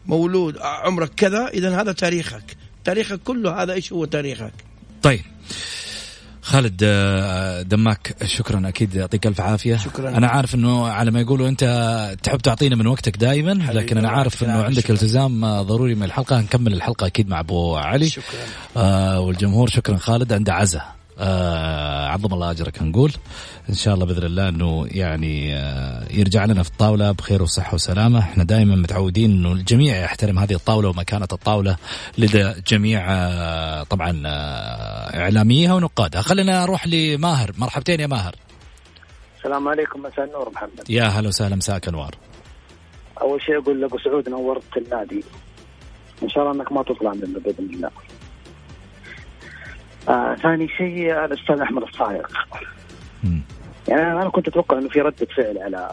مولود 0.05 0.57
عمرك 0.57 1.09
كذا 1.15 1.47
اذا 1.47 1.81
هذا 1.81 1.91
تاريخك. 1.91 2.57
تاريخك 2.83 3.19
كله 3.23 3.63
هذا 3.63 3.73
إيش 3.73 3.93
هو 3.93 4.05
تاريخك؟ 4.05 4.53
طيب. 5.01 5.21
خالد 6.49 6.81
آه، 6.83 7.61
دماك 7.61 8.15
شكرا 8.25 8.67
أكيد 8.69 8.95
يعطيك 8.95 9.27
ألف 9.27 9.41
عافية 9.41 9.77
شكراً. 9.77 10.09
أنا 10.09 10.27
عارف 10.27 10.55
إنه 10.55 10.87
على 10.87 11.11
ما 11.11 11.19
يقولوا 11.21 11.49
أنت 11.49 11.63
تحب 12.23 12.37
تعطينا 12.37 12.75
من 12.75 12.87
وقتك 12.87 13.17
دائما 13.17 13.51
لكن 13.51 13.97
أنا 13.97 14.09
عارف 14.09 14.43
إنه. 14.43 14.63
عندك 14.63 14.79
شكراً. 14.83 14.95
التزام 14.95 15.43
آه، 15.45 15.61
ضروري 15.61 15.95
من 15.95 16.03
الحلقة 16.03 16.41
نكمل 16.41 16.73
الحلقة 16.73 17.07
أكيد 17.07 17.29
مع 17.29 17.39
أبو 17.39 17.75
علي 17.75 18.09
شكرا 18.09 18.23
آه 18.77 19.19
والجمهور 19.19 19.69
شكرا 19.69 19.97
خالد 19.97 20.33
عنده 20.33 20.53
عزة 20.53 20.81
آه 21.19 22.07
عظم 22.07 22.33
الله 22.33 22.51
أجرك 22.51 22.81
نقول 22.81 23.13
إن 23.69 23.73
شاء 23.73 23.93
الله 23.93 24.05
بإذن 24.05 24.23
الله 24.23 24.49
إنه 24.49 24.87
يعني 24.91 25.55
آه 25.55 26.07
يرجع 26.11 26.45
لنا 26.45 26.63
في 26.63 26.69
الطاولة 26.69 27.11
بخير 27.11 27.43
وصحة 27.43 27.75
وسلامة. 27.75 28.19
إحنا 28.19 28.43
دائما 28.43 28.75
متعودين 28.75 29.31
إنه 29.31 29.51
الجميع 29.51 29.97
يحترم 29.97 30.39
هذه 30.39 30.53
الطاولة 30.53 30.89
ومكانه 30.89 31.27
الطاولة 31.31 31.75
لدى 32.17 32.53
جميع 32.67 33.05
آه 33.09 33.83
طبعا 33.83 34.21
آه 34.25 35.19
إعلاميها 35.19 35.73
ونقادها. 35.73 36.21
خلينا 36.21 36.63
أروح 36.63 36.87
لماهر. 36.87 37.51
مرحبتين 37.57 37.99
يا 37.99 38.07
ماهر. 38.07 38.35
السلام 39.37 39.67
عليكم 39.67 40.01
مساء 40.01 40.25
النور 40.25 40.51
محمد. 40.55 40.89
يا 40.89 41.03
هلا 41.03 41.27
وسهلا 41.27 41.55
مساك 41.55 41.87
أنوار. 41.87 42.15
أول 43.21 43.41
شيء 43.41 43.57
أقول 43.57 43.81
لأبو 43.81 43.97
سعود 43.97 44.29
نورت 44.29 44.77
النادي. 44.77 45.23
إن 46.23 46.29
شاء 46.29 46.43
الله 46.43 46.61
إنك 46.61 46.71
ما 46.71 46.83
تطلع 46.83 47.13
منه 47.13 47.39
بإذن 47.39 47.73
الله. 47.73 47.89
آه 50.09 50.35
ثاني 50.35 50.67
شيء 50.67 51.25
الأستاذ 51.25 51.59
أحمد 51.59 51.83
الصايغ. 51.83 52.25
يعني 53.87 54.01
أنا 54.01 54.29
كنت 54.29 54.47
أتوقع 54.47 54.77
إنه 54.77 54.89
في 54.89 55.01
ردة 55.01 55.27
فعل 55.37 55.57
على 55.57 55.89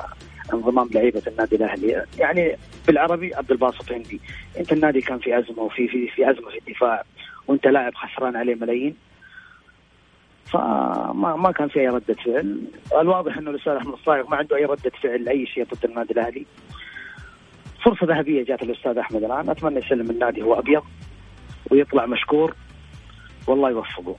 انضمام 0.55 0.89
لعيبة 0.95 1.23
النادي 1.27 1.57
الأهلي. 1.57 2.05
يعني 2.19 2.57
بالعربي 2.87 3.35
عبد 3.35 3.51
الباسط 3.51 3.93
هندي. 3.93 4.21
أنت 4.59 4.73
النادي 4.73 5.01
كان 5.01 5.19
في 5.19 5.39
أزمة 5.39 5.63
وفي 5.63 5.89
في 5.89 6.09
في 6.09 6.31
أزمة 6.31 6.51
في 6.51 6.59
الدفاع 6.59 7.03
وأنت 7.47 7.67
لاعب 7.67 7.95
خسران 7.95 8.37
عليه 8.37 8.55
ملايين. 8.55 8.97
فما 10.53 11.37
ما 11.37 11.53
كان 11.53 11.69
في 11.69 11.81
أي 11.81 11.89
ردة 11.89 12.15
فعل. 12.15 12.61
الواضح 13.01 13.37
إنه 13.37 13.51
الأستاذ 13.51 13.73
أحمد 13.73 13.93
الصايغ 13.93 14.29
ما 14.29 14.37
عنده 14.37 14.57
أي 14.57 14.65
ردة 14.65 14.93
فعل 15.03 15.25
لأي 15.25 15.47
شيء 15.47 15.65
ضد 15.75 15.85
النادي 15.85 16.13
الأهلي. 16.13 16.47
فرصة 17.85 18.07
ذهبية 18.07 18.45
جات 18.45 18.63
الاستاذ 18.63 18.99
أحمد 18.99 19.25
الآن. 19.25 19.51
أتمنى 19.51 19.79
يسلم 19.79 20.11
النادي 20.11 20.43
هو 20.43 20.59
أبيض 20.59 20.83
ويطلع 21.71 22.07
مشكور. 22.07 22.55
والله 23.47 23.71
يوفقه. 23.71 24.17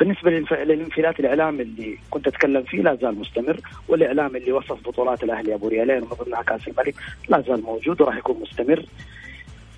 بالنسبة 0.00 0.30
للانف- 0.30 0.52
للانفلات 0.52 1.20
الاعلامي 1.20 1.62
اللي 1.62 1.98
كنت 2.10 2.26
أتكلم 2.26 2.62
فيه 2.62 2.82
لا 2.82 2.94
زال 3.02 3.18
مستمر 3.18 3.60
والإعلام 3.88 4.36
اللي 4.36 4.52
وصف 4.52 4.88
بطولات 4.88 5.22
الأهلي 5.22 5.54
أبو 5.54 5.68
ريالين 5.68 6.02
ومن 6.02 6.12
ضمنها 6.24 6.42
كأس 6.42 6.68
الملك 6.68 6.94
لا 7.28 7.40
زال 7.48 7.62
موجود 7.62 8.00
وراح 8.00 8.16
يكون 8.16 8.36
مستمر. 8.42 8.84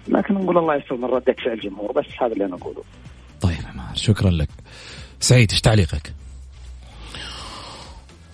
لكن 0.09 0.35
نقول 0.35 0.59
الله 0.59 0.77
يستر 0.77 0.97
من 0.97 1.05
ردة 1.05 1.33
فعل 1.45 1.53
الجمهور 1.55 1.93
بس 1.93 2.07
هذا 2.23 2.33
اللي 2.33 2.45
أنا 2.45 2.55
أقوله. 2.55 2.83
طيب 3.41 3.53
يا 3.53 3.73
ماهر 3.77 3.95
شكرا 3.97 4.31
لك. 4.31 4.49
سعيد 5.21 5.51
إيش 5.51 5.61
تعليقك؟ 5.61 6.12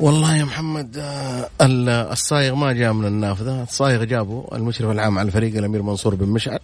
والله 0.00 0.36
يا 0.36 0.44
محمد 0.44 0.96
آه، 0.98 1.48
ال- 1.62 1.88
الصايغ 1.88 2.54
ما 2.54 2.72
جاء 2.72 2.92
من 2.92 3.06
النافذه، 3.06 3.62
الصايغ 3.62 4.04
جابه 4.04 4.48
المشرف 4.52 4.90
العام 4.90 5.18
على 5.18 5.26
الفريق 5.26 5.56
الأمير 5.56 5.82
منصور 5.82 6.14
بن 6.14 6.28
مشعل، 6.28 6.58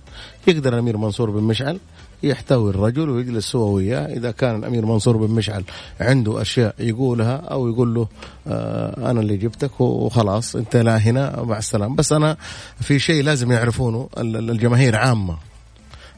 يقدر 0.47 0.73
الأمير 0.75 0.97
منصور 0.97 1.31
بن 1.31 1.43
مشعل؟ 1.43 1.79
يحتوي 2.23 2.71
الرجل 2.71 3.11
ويجلس 3.11 3.57
هو 3.57 3.73
وياه. 3.73 4.07
إذا 4.07 4.31
كان 4.31 4.57
الأمير 4.57 4.87
منصور 4.87 5.17
بن 5.17 5.35
مشعل 5.35 5.65
عنده 6.01 6.43
أشياء 6.43 6.75
يقولها 6.79 7.37
أو 7.37 7.69
يقول 7.69 7.95
له 7.95 8.09
آه 8.47 9.11
أنا 9.11 9.21
اللي 9.21 9.37
جبتك 9.37 9.81
وخلاص 9.81 10.57
أنت 10.57 10.77
لا 10.77 10.97
هنا 10.97 11.43
مع 11.43 11.59
السلامة، 11.59 11.97
بس 11.97 12.13
أنا 12.13 12.37
في 12.81 12.99
شيء 12.99 13.23
لازم 13.23 13.53
يعرفونه 13.53 14.09
ال- 14.19 14.37
ال- 14.37 14.51
الجماهير 14.51 14.97
عامة. 14.97 15.37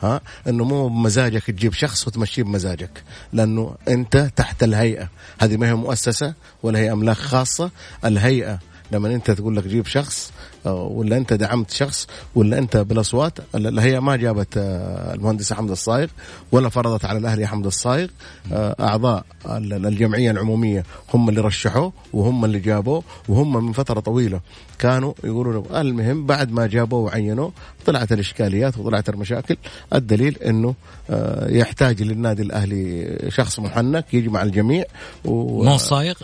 ها 0.03 0.21
إنه 0.49 0.65
مو 0.65 0.89
بمزاجك 0.89 1.43
تجيب 1.45 1.73
شخص 1.73 2.09
وتمشيه 2.09 2.43
بمزاجك 2.43 3.03
لأنه 3.33 3.75
أنت 3.89 4.31
تحت 4.37 4.63
الهيئة. 4.63 5.09
هذه 5.39 5.57
ما 5.57 5.69
هي 5.69 5.75
مؤسسة 5.75 6.35
ولا 6.63 6.79
هي 6.79 6.93
أملاك 6.93 7.17
خاصة. 7.17 7.71
الهيئة 8.05 8.59
لما 8.93 9.15
أنت 9.15 9.31
تقول 9.31 9.57
لك 9.57 9.67
جيب 9.67 9.87
شخص 9.87 10.33
ولا 10.73 11.17
انت 11.17 11.33
دعمت 11.33 11.71
شخص 11.71 12.07
ولا 12.35 12.59
انت 12.59 12.77
بالاصوات 12.77 13.39
ال- 13.55 13.67
الهيئه 13.67 13.99
ما 13.99 14.17
جابت 14.17 14.57
آه، 14.57 15.15
المهندس 15.15 15.53
حمد 15.53 15.71
الصايغ 15.71 16.09
ولا 16.53 16.69
فرضت 16.69 17.05
على 17.05 17.19
الأهلي 17.19 17.47
حمد 17.47 17.67
الصايغ. 17.67 18.09
آه، 18.53 18.77
أعضاء 18.81 19.25
ال- 19.47 19.87
الجمعية 19.87 20.31
العمومية 20.31 20.85
هم 21.15 21.29
اللي 21.29 21.41
رشحوه 21.41 21.93
وهم 22.13 22.45
اللي 22.45 22.59
جابوه 22.59 23.03
وهم 23.29 23.67
من 23.67 23.73
فترة 23.73 24.01
طويلة 24.01 24.41
كانوا 24.79 25.13
يقولوا 25.25 25.81
المهم 25.81 26.27
بعد 26.27 26.53
ما 26.53 26.67
جابوه 26.67 27.01
وعينوه 27.01 27.53
طلعت 27.87 28.13
الإشكاليات 28.13 28.79
وطلعت 28.79 29.09
المشاكل. 29.09 29.57
الدليل 29.95 30.39
إنه 30.39 30.75
آه، 31.11 31.51
يحتاج 31.51 32.03
للنادي 32.03 32.43
الأهلي 32.43 33.19
شخص 33.29 33.61
محنك 33.61 34.15
يجمع 34.15 34.43
الجميع 34.43 34.85
و... 35.25 35.63
مو 35.65 35.75
الصايغ 35.75 36.15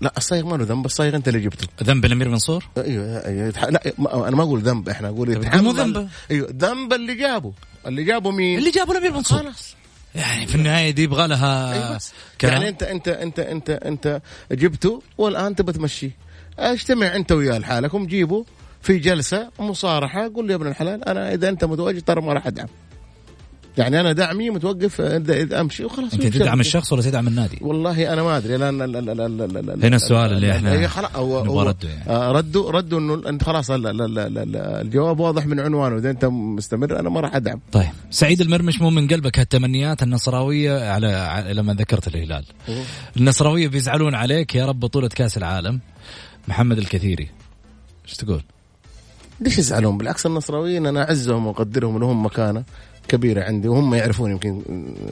لا 0.00 0.12
الصايغ 0.16 0.46
ما 0.46 0.56
له 0.56 0.64
ذنب 0.64 0.86
الصايغ 0.86 1.16
أنت 1.16 1.28
اللي 1.28 1.40
جبته 1.40 1.66
ذنب 1.82 2.04
الأمير 2.04 2.28
منصور؟ 2.28 2.64
أيوه 2.78 3.26
أيوه 3.26 3.48
يتح... 3.48 3.64
لا 3.64 3.82
ما- 3.98 4.28
أنا 4.28 4.36
ما 4.36 4.42
أقول 4.42 4.60
ذنب 4.60 4.88
إحنا 4.88 5.08
نقول 5.10 5.34
طيب، 5.34 5.62
مو 5.62 5.70
ذنبه. 5.70 6.08
أيوه 6.30 6.48
ذنب 6.56 6.92
اللي 6.92 7.14
جابه 7.14 7.52
اللي 7.86 8.04
جابه 8.04 8.30
مين؟ 8.30 8.58
اللي 8.58 8.70
جابوا 8.70 8.92
الأمير 8.92 9.12
منصور 9.12 9.38
خلاص 9.38 9.74
يعني 10.14 10.46
في 10.46 10.54
النهاية 10.54 10.90
دي 10.90 11.02
يبغى 11.02 11.26
لها 11.28 11.72
أيوة. 11.72 12.00
يعني 12.42 12.68
أنت 12.68 12.82
أنت 12.82 13.08
أنت 13.08 13.38
أنت 13.40 13.70
أنت 13.70 14.20
جبته 14.52 15.02
والآن 15.18 15.54
تبى 15.54 15.72
تمشيه 15.72 16.10
اجتمع 16.58 17.16
أنت 17.16 17.32
وياه 17.32 17.58
لحالكم 17.58 18.06
جيبوا 18.06 18.44
في 18.82 18.98
جلسة 18.98 19.50
مصارحة 19.58 20.32
قول 20.34 20.46
لي 20.46 20.52
يا 20.52 20.56
ابن 20.56 20.66
الحلال 20.66 21.08
أنا 21.08 21.34
إذا 21.34 21.48
أنت 21.48 21.64
متواجد 21.64 22.02
ترى 22.02 22.20
ما 22.22 22.32
راح 22.32 22.46
أدعم 22.46 22.66
يعني 23.78 24.00
أنا 24.00 24.12
دعمي 24.12 24.50
متوقف 24.50 25.00
امشي 25.00 25.84
وخلاص 25.84 26.14
انت 26.14 26.26
تدعم؟ 26.26 26.60
الشخص 26.60 26.92
ولا 26.92 27.02
تدعم 27.02 27.28
النادي؟ 27.28 27.58
والله 27.60 28.12
أنا 28.12 28.22
ما 28.22 28.36
ادري 28.36 28.56
لأن 28.56 28.80
هنا 29.84 29.96
السؤال 29.96 30.32
اللي 30.32 30.88
خلاص 30.88 31.16
هو 31.16 31.44
نبغى 31.44 31.66
رده 31.66 31.88
يعني. 31.88 32.10
آه، 32.10 32.32
ردوا 32.32 32.70
ردوا 32.70 32.98
انه 32.98 33.28
انت 33.28 33.44
خلاص 33.44 33.70
ال- 33.70 33.86
ال- 33.86 34.02
ال- 34.02 34.18
ال- 34.18 34.38
ال- 34.38 34.56
الجواب 34.56 35.20
واضح 35.20 35.46
من 35.46 35.60
عنوانه 35.60 35.96
اذا 35.98 36.10
انت 36.10 36.24
مستمر 36.24 37.00
أنا 37.00 37.10
ما 37.10 37.20
راح 37.20 37.36
ادعم 37.36 37.60
طيب 37.72 37.90
سعيد 38.10 38.40
المرمش 38.40 38.80
مو 38.80 38.90
من 38.90 39.08
قلبك 39.08 39.38
هالتمنيات 39.38 40.02
النصراويه 40.02 40.90
على 40.90 41.38
لما 41.52 41.74
ذكرت 41.74 42.08
الهلال 42.08 42.44
النصراويه 43.16 43.68
بيزعلون 43.68 44.14
عليك 44.14 44.54
يا 44.54 44.66
رب 44.66 44.80
بطوله 44.80 45.08
كاس 45.08 45.38
العالم 45.38 45.80
محمد 46.48 46.78
الكثيري 46.78 47.28
إيش 48.08 48.14
تقول؟ 48.16 48.42
ليش 49.40 49.58
يزعلون 49.58 49.98
بالعكس 49.98 50.26
النصراويين 50.26 50.86
أنا 50.86 51.02
اعزهم 51.08 51.46
واقدرهم 51.46 51.98
لهم 51.98 52.26
مكانه 52.26 52.64
كبيرة 53.08 53.44
عندي 53.44 53.68
وهم 53.68 53.94
يعرفون 53.94 54.30
يمكن 54.30 54.62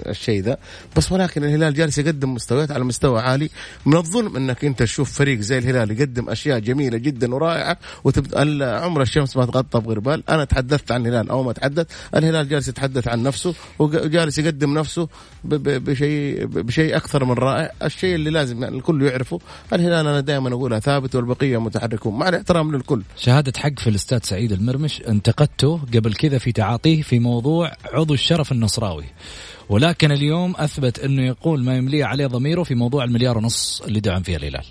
الشيء 0.06 0.42
ذا. 0.42 0.56
بس 0.96 1.12
ولكن 1.12 1.44
الهلال 1.44 1.74
جالس 1.74 1.98
يقدم 1.98 2.34
مستويات 2.34 2.70
على 2.70 2.84
مستوى 2.84 3.20
عالي. 3.20 3.50
من 3.86 3.96
الظلم 3.96 4.36
إنك 4.36 4.64
أنت 4.64 4.82
تشوف 4.82 5.12
فريق 5.12 5.40
زي 5.40 5.58
الهلال 5.58 5.90
يقدم 5.90 6.30
أشياء 6.30 6.58
جميلة 6.58 6.98
جدا 6.98 7.34
ورائعة 7.34 7.78
وتبدا 8.04 8.78
عمر 8.80 9.02
الشمس 9.02 9.36
ما 9.36 9.44
تغطى 9.46 9.80
بغربال 9.80 10.30
أنا 10.30 10.44
تحدثت 10.44 10.92
عن 10.92 11.06
الهلال 11.06 11.30
أو 11.30 11.42
ما 11.42 11.50
اتحدث 11.50 11.86
الهلال 12.14 12.48
جالس 12.48 12.68
يتحدث 12.68 13.08
عن 13.08 13.22
نفسه 13.22 13.54
وجالس 13.78 14.38
يقدم 14.38 14.78
نفسه 14.78 15.08
بشيء 15.44 16.46
بشيء 16.46 16.96
أكثر 16.96 17.24
من 17.24 17.32
رائع. 17.32 17.70
الشيء 17.82 18.14
اللي 18.14 18.30
لازم 18.30 18.62
يعني 18.62 18.76
الكل 18.76 19.02
يعرفه. 19.02 19.38
الهلال 19.72 20.06
أنا 20.06 20.20
دائما 20.20 20.48
أقولها 20.48 20.78
ثابت 20.78 21.14
والبقية 21.14 21.60
متحركون 21.60 22.18
مع 22.18 22.28
الاحترام 22.28 22.74
للكل. 22.74 23.02
شهادة 23.16 23.52
حق 23.56 23.78
في 23.78 23.90
الأستاذ 23.90 24.18
سعيد 24.22 24.52
المرمش 24.52 25.02
انتقدته 25.08 25.80
قبل 25.94 26.14
كذا 26.14 26.38
في 26.38 26.52
تعاطيه 26.52 27.02
في 27.02 27.18
موضوع 27.18 27.72
عضو 27.84 28.14
الشرف 28.14 28.52
النصراوي. 28.52 29.04
ولكن 29.68 30.12
اليوم 30.12 30.54
أثبت 30.56 30.98
أنه 30.98 31.26
يقول 31.26 31.64
ما 31.64 31.76
يمليه 31.76 32.04
عليه 32.04 32.26
ضميره 32.26 32.62
في 32.62 32.74
موضوع 32.74 33.04
المليار 33.04 33.38
ونص 33.38 33.82
اللي 33.86 34.00
دعم 34.00 34.22
فيها 34.22 34.36
الهلال. 34.36 34.64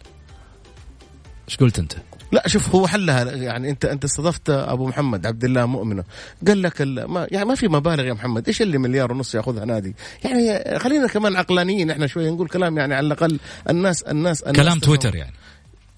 إيش 1.48 1.58
قلت 1.58 1.80
أنت؟ 1.80 1.94
لا 2.32 2.48
شوف 2.48 2.76
هو 2.76 2.88
حلها 2.88 3.24
يعني 3.32 3.70
أنت 3.70 3.86
أنت 3.86 4.04
استضفت 4.04 4.50
أبو 4.50 4.88
محمد 4.88 5.26
عبد 5.26 5.44
الله 5.44 5.66
مؤمنة. 5.66 6.04
قال 6.48 6.62
لك 6.62 6.82
ما 6.82 7.28
يعني 7.32 7.46
ما 7.46 7.56
في 7.56 7.68
مبالغ 7.68 8.06
يا 8.06 8.14
محمد. 8.14 8.48
إيش 8.48 8.62
اللي 8.62 8.78
مليار 8.78 9.12
ونص 9.12 9.36
يأخذها 9.36 9.66
نادي؟ 9.66 9.96
يعني 10.24 10.80
خلينا 10.80 11.08
كمان 11.08 11.36
عقلانيين 11.36 11.92
إحنا 11.92 12.08
شوية 12.08 12.30
نقول 12.30 12.48
كلام 12.48 12.78
يعني 12.78 12.94
على 12.94 13.08
الأقل 13.08 13.40
الناس 13.70 14.02
الناس, 14.02 14.42
الناس 14.42 14.56
كلام. 14.56 14.80
تويتر 14.80 15.16
يعني. 15.16 15.34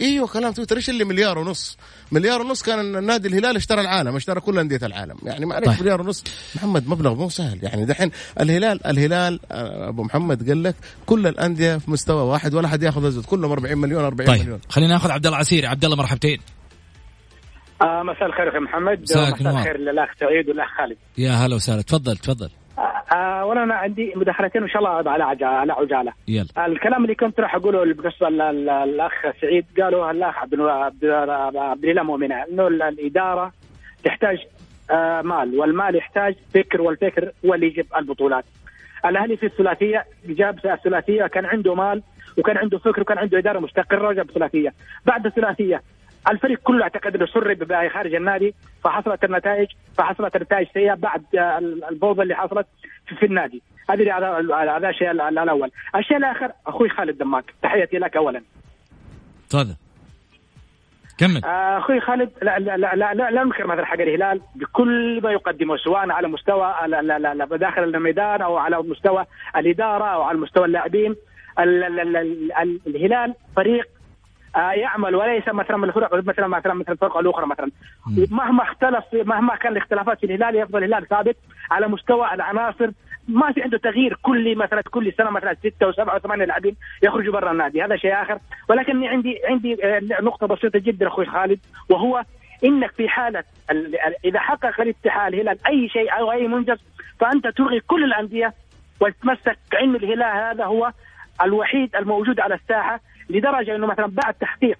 إيوه 0.01 0.27
كلام 0.27 0.53
تويتر 0.53 0.77
إيش 0.77 0.89
اللي 0.89 1.03
مليار 1.03 1.39
ونص. 1.39 1.77
مليار 2.11 2.41
ونص 2.41 2.63
كان 2.63 2.95
النادي 2.95 3.27
الهلال 3.27 3.55
اشترى 3.55 3.81
العالم 3.81 4.15
اشترى 4.15 4.39
كل 4.39 4.59
أندية 4.59 4.79
العالم. 4.83 5.17
يعني 5.23 5.45
معلش 5.45 5.65
طيب. 5.67 5.81
مليار 5.81 6.01
ونص 6.01 6.23
محمد 6.55 6.87
مبلغ 6.87 7.15
مو 7.15 7.29
سهل. 7.29 7.59
يعني 7.63 7.85
دحين 7.85 8.11
الهلال 8.39 8.87
الهلال 8.87 9.39
آه، 9.51 9.89
أبو 9.89 10.03
محمد 10.03 10.49
قال 10.49 10.63
لك 10.63 10.75
كل 11.05 11.27
الأندية 11.27 11.77
في 11.77 11.91
مستوى 11.91 12.21
واحد 12.21 12.53
ولا 12.53 12.67
حد 12.67 12.83
ياخذ 12.83 13.05
ازيد 13.05 13.25
كلهم 13.25 13.51
40 13.51 13.77
مليون 13.77 14.03
40 14.03 14.27
طيب. 14.27 14.41
مليون. 14.41 14.59
خلينا 14.69 14.93
ناخذ 14.93 15.11
عبد 15.11 15.25
الله 15.25 15.37
عسيري. 15.37 15.67
عبد 15.67 15.85
الله 15.85 15.97
مرحبتين. 15.97 16.39
آه 17.81 18.03
مساء 18.03 18.25
الخير 18.25 18.49
أخي 18.49 18.59
محمد. 18.59 19.05
نور. 19.41 19.59
الخير 19.59 19.77
للأخ 19.77 20.09
سعيد 20.19 20.49
والأخ 20.49 20.67
خالد. 20.77 20.97
يا 21.17 21.31
هلا 21.31 21.55
وسهلا. 21.55 21.81
تفضل 21.81 22.17
تفضل. 22.17 22.49
آه 22.77 23.45
وأنا 23.45 23.63
أنا 23.63 23.73
عندي 23.75 24.13
مداخلتين 24.15 24.61
وإن 24.61 24.69
شاء 24.71 24.79
الله 24.79 25.11
على 25.11 25.23
عجاله 25.23 25.51
على 25.51 25.73
عجالة 25.73 26.13
يلا 26.27 26.65
الكلام 26.65 27.03
اللي 27.03 27.15
كنت 27.15 27.39
راح 27.39 27.55
أقوله 27.55 27.93
بالنسبة 27.93 28.29
لل- 28.29 28.65
للاخ 28.65 29.11
سعيد 29.41 29.65
قالوا 29.81 30.11
الاخ 30.11 30.37
عبد 30.37 30.59
عبد 30.59 31.83
الاله 31.83 32.03
مؤمنة 32.03 32.35
إنه 32.51 32.67
ال- 32.67 32.81
الإدارة 32.81 33.51
تحتاج 34.03 34.37
آه 34.91 35.21
مال 35.21 35.59
والمال 35.59 35.95
يحتاج 35.95 36.35
فكر 36.53 36.81
والفكر 36.81 37.31
هو 37.45 37.53
اللي 37.53 37.67
يجيب 37.67 37.85
البطولات. 37.97 38.45
الأهلي 39.05 39.37
في 39.37 39.45
الثلاثية 39.45 40.05
جاب 40.25 40.59
الثلاثية 40.65 41.27
كان 41.27 41.45
عنده 41.45 41.75
مال 41.75 42.03
وكان 42.37 42.57
عنده 42.57 42.77
فكر 42.77 43.01
وكان 43.01 43.17
عنده 43.17 43.37
إدارة 43.37 43.59
مستقرة 43.59 44.07
وجاب 44.07 44.31
ثلاثيه. 44.31 44.73
بعد 45.05 45.25
الثلاثية 45.25 45.81
الفريق 46.29 46.59
كله 46.59 46.83
اعتقد 46.83 47.15
إنه 47.15 47.25
سرب 47.25 47.57
بقى 47.57 47.89
خارج 47.89 48.15
النادي 48.15 48.53
فحصلت 48.83 49.23
النتائج 49.23 49.67
فحصلت 49.97 50.35
النتائج 50.35 50.67
سيئة 50.73 50.93
بعد 50.93 51.23
الفوضى 51.91 52.21
اللي 52.21 52.35
حصلت 52.35 52.67
في, 53.19 53.25
النادي. 53.25 53.61
هذه 53.89 54.17
هذا 54.77 54.89
الشيء 54.89 55.11
ال- 55.11 55.21
الأول. 55.21 55.71
الشيء 55.95 56.17
الآخر 56.17 56.51
أخوي 56.67 56.89
خالد 56.89 57.17
دماك 57.17 57.53
تحياتي 57.63 57.97
لك 57.97 58.15
اولا. 58.17 58.41
تفضل. 59.49 59.75
كمل. 61.17 61.45
آه، 61.45 61.77
أخوي 61.77 61.99
خالد 62.01 62.29
لا 62.41 62.59
لا 62.59 62.77
لا 62.77 62.95
لا, 62.95 63.13
لا, 63.13 63.31
لا 63.31 63.43
ننكر 63.43 63.67
مثلا 63.67 63.85
حق 63.85 63.99
الهلال 64.01 64.41
بكل 64.55 65.19
ما 65.23 65.31
يقدمه 65.31 65.77
سواء 65.77 66.09
على 66.11 66.27
مستوى 66.27 66.75
لا 66.87 67.01
لا 67.01 67.19
لا 67.19 67.33
لا 67.33 67.45
داخل 67.45 67.83
الميدان 67.83 68.41
أو 68.41 68.57
على 68.57 68.77
مستوى 68.77 69.25
الإدارة 69.57 70.03
أو 70.05 70.21
على 70.21 70.37
مستوى 70.37 70.65
اللاعبين 70.65 71.15
ال- 71.59 71.83
ال- 71.83 72.17
ال- 72.17 72.51
ال- 72.53 72.79
الهلال 72.87 73.33
فريق 73.55 73.87
يعمل 74.55 75.15
وليس 75.15 75.47
مثلا 75.47 75.77
من 75.77 75.89
الفرق 75.89 76.13
مثلا 76.13 76.47
مثلا 76.47 76.73
مثل 76.73 76.91
الفرق 76.91 77.17
الأخرى 77.17 77.45
مثلا. 77.47 77.71
مهما 78.31 78.63
اختلف 78.63 79.03
مهما 79.13 79.55
كان 79.55 79.71
الاختلافات 79.71 80.19
في 80.19 80.25
الهلال 80.25 80.55
يفضل 80.55 80.83
الهلال 80.83 81.07
ثابت 81.07 81.37
على 81.71 81.87
مستوى 81.87 82.33
العناصر. 82.33 82.89
ما 83.27 83.51
في 83.51 83.61
عنده 83.61 83.77
تغيير 83.77 84.17
كل 84.21 84.55
مثلا 84.57 84.81
كل 84.81 85.13
سنة 85.13 85.29
مثلا 85.29 85.53
ستة 85.53 85.87
وسبعة 85.87 86.15
وثمانية 86.15 86.45
لاعبين 86.45 86.75
يخرجوا 87.03 87.33
برا 87.33 87.51
النادي. 87.51 87.83
هذا 87.83 87.95
شيء 87.95 88.21
آخر. 88.21 88.39
ولكن 88.69 89.03
عندي 89.03 89.39
عندي 89.49 89.85
آه، 89.85 90.01
نقطة 90.21 90.47
بسيطة 90.47 90.79
جدا 90.79 91.07
أخوي 91.07 91.25
خالد 91.25 91.59
وهو 91.89 92.23
إنك 92.63 92.91
في 92.91 93.09
حالة 93.09 93.43
ال- 93.71 93.95
ال- 93.95 94.15
إذا 94.25 94.39
حقق 94.39 94.81
الاتحاد 94.81 95.33
الهلال 95.33 95.57
أي 95.67 95.89
شيء 95.89 96.17
أو 96.19 96.31
أي 96.31 96.47
منجز 96.47 96.77
فأنت 97.19 97.47
تلغي 97.47 97.79
كل 97.79 98.03
الأندية 98.03 98.53
وتتمسك 98.99 99.57
كأن 99.71 99.95
الهلال. 99.95 100.23
هذا 100.23 100.65
هو 100.65 100.91
الوحيد 101.43 101.95
الموجود 101.95 102.39
على 102.39 102.55
الساحة. 102.55 102.99
لدرجة 103.29 103.75
إنه 103.75 103.87
مثلا 103.87 104.05
بعد 104.07 104.33
تحقيق 104.33 104.77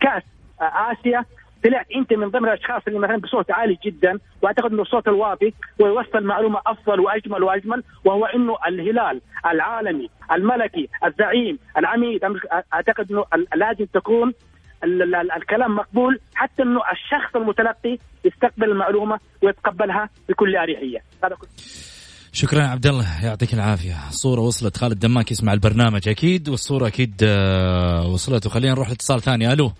كأس 0.00 0.22
آسيا 0.60 1.24
طلعت 1.64 1.86
أنت 1.96 2.12
من 2.12 2.28
ضمن 2.28 2.48
الأشخاص 2.48 2.82
اللي 2.88 2.98
مثلا 2.98 3.16
بصوت 3.16 3.50
عالي 3.50 3.78
جدا 3.84 4.18
وأعتقد 4.42 4.72
إنه 4.72 4.82
الصوت 4.82 5.08
الواطي 5.08 5.52
ويوصل 5.80 6.24
معلومه 6.24 6.60
أفضل 6.66 7.00
وأجمل 7.00 7.42
وأجمل 7.42 7.82
وهو 8.04 8.26
إنه 8.26 8.56
الهلال 8.68 9.20
العالمي 9.46 10.10
الملكي 10.32 10.88
الزعيم 11.04 11.58
العميد 11.76 12.20
أعتقد 12.74 13.12
إنه 13.12 13.24
لازم 13.54 13.84
تكون 13.84 14.32
ال- 14.84 15.02
ال- 15.02 15.14
ال- 15.14 15.32
الكلام 15.32 15.74
مقبول 15.76 16.20
حتى 16.34 16.62
إنه 16.62 16.80
الشخص 16.92 17.36
المتلقي 17.36 17.98
يستقبل 18.24 18.70
المعلومة 18.70 19.18
ويتقبلها 19.42 20.08
بكل 20.28 20.56
أريحية. 20.56 20.98
هذا 21.24 21.34
كل 21.34 21.46
شكرا 22.32 22.62
عبد 22.66 22.86
الله 22.86 23.24
يعطيك 23.24 23.54
العافية. 23.54 23.96
الصورة 24.08 24.40
وصلت 24.40 24.76
خالد 24.76 24.98
دماك 24.98 25.30
يسمع 25.30 25.52
البرنامج. 25.52 26.08
أكيد 26.08 26.48
والصورة 26.48 26.86
أكيد 26.86 27.14
آه، 27.22 28.06
وصلت. 28.06 28.46
وخلينا 28.46 28.74
نروح 28.74 28.88
لاتصال 28.88 29.22
ثاني. 29.22 29.52
ألو. 29.52 29.72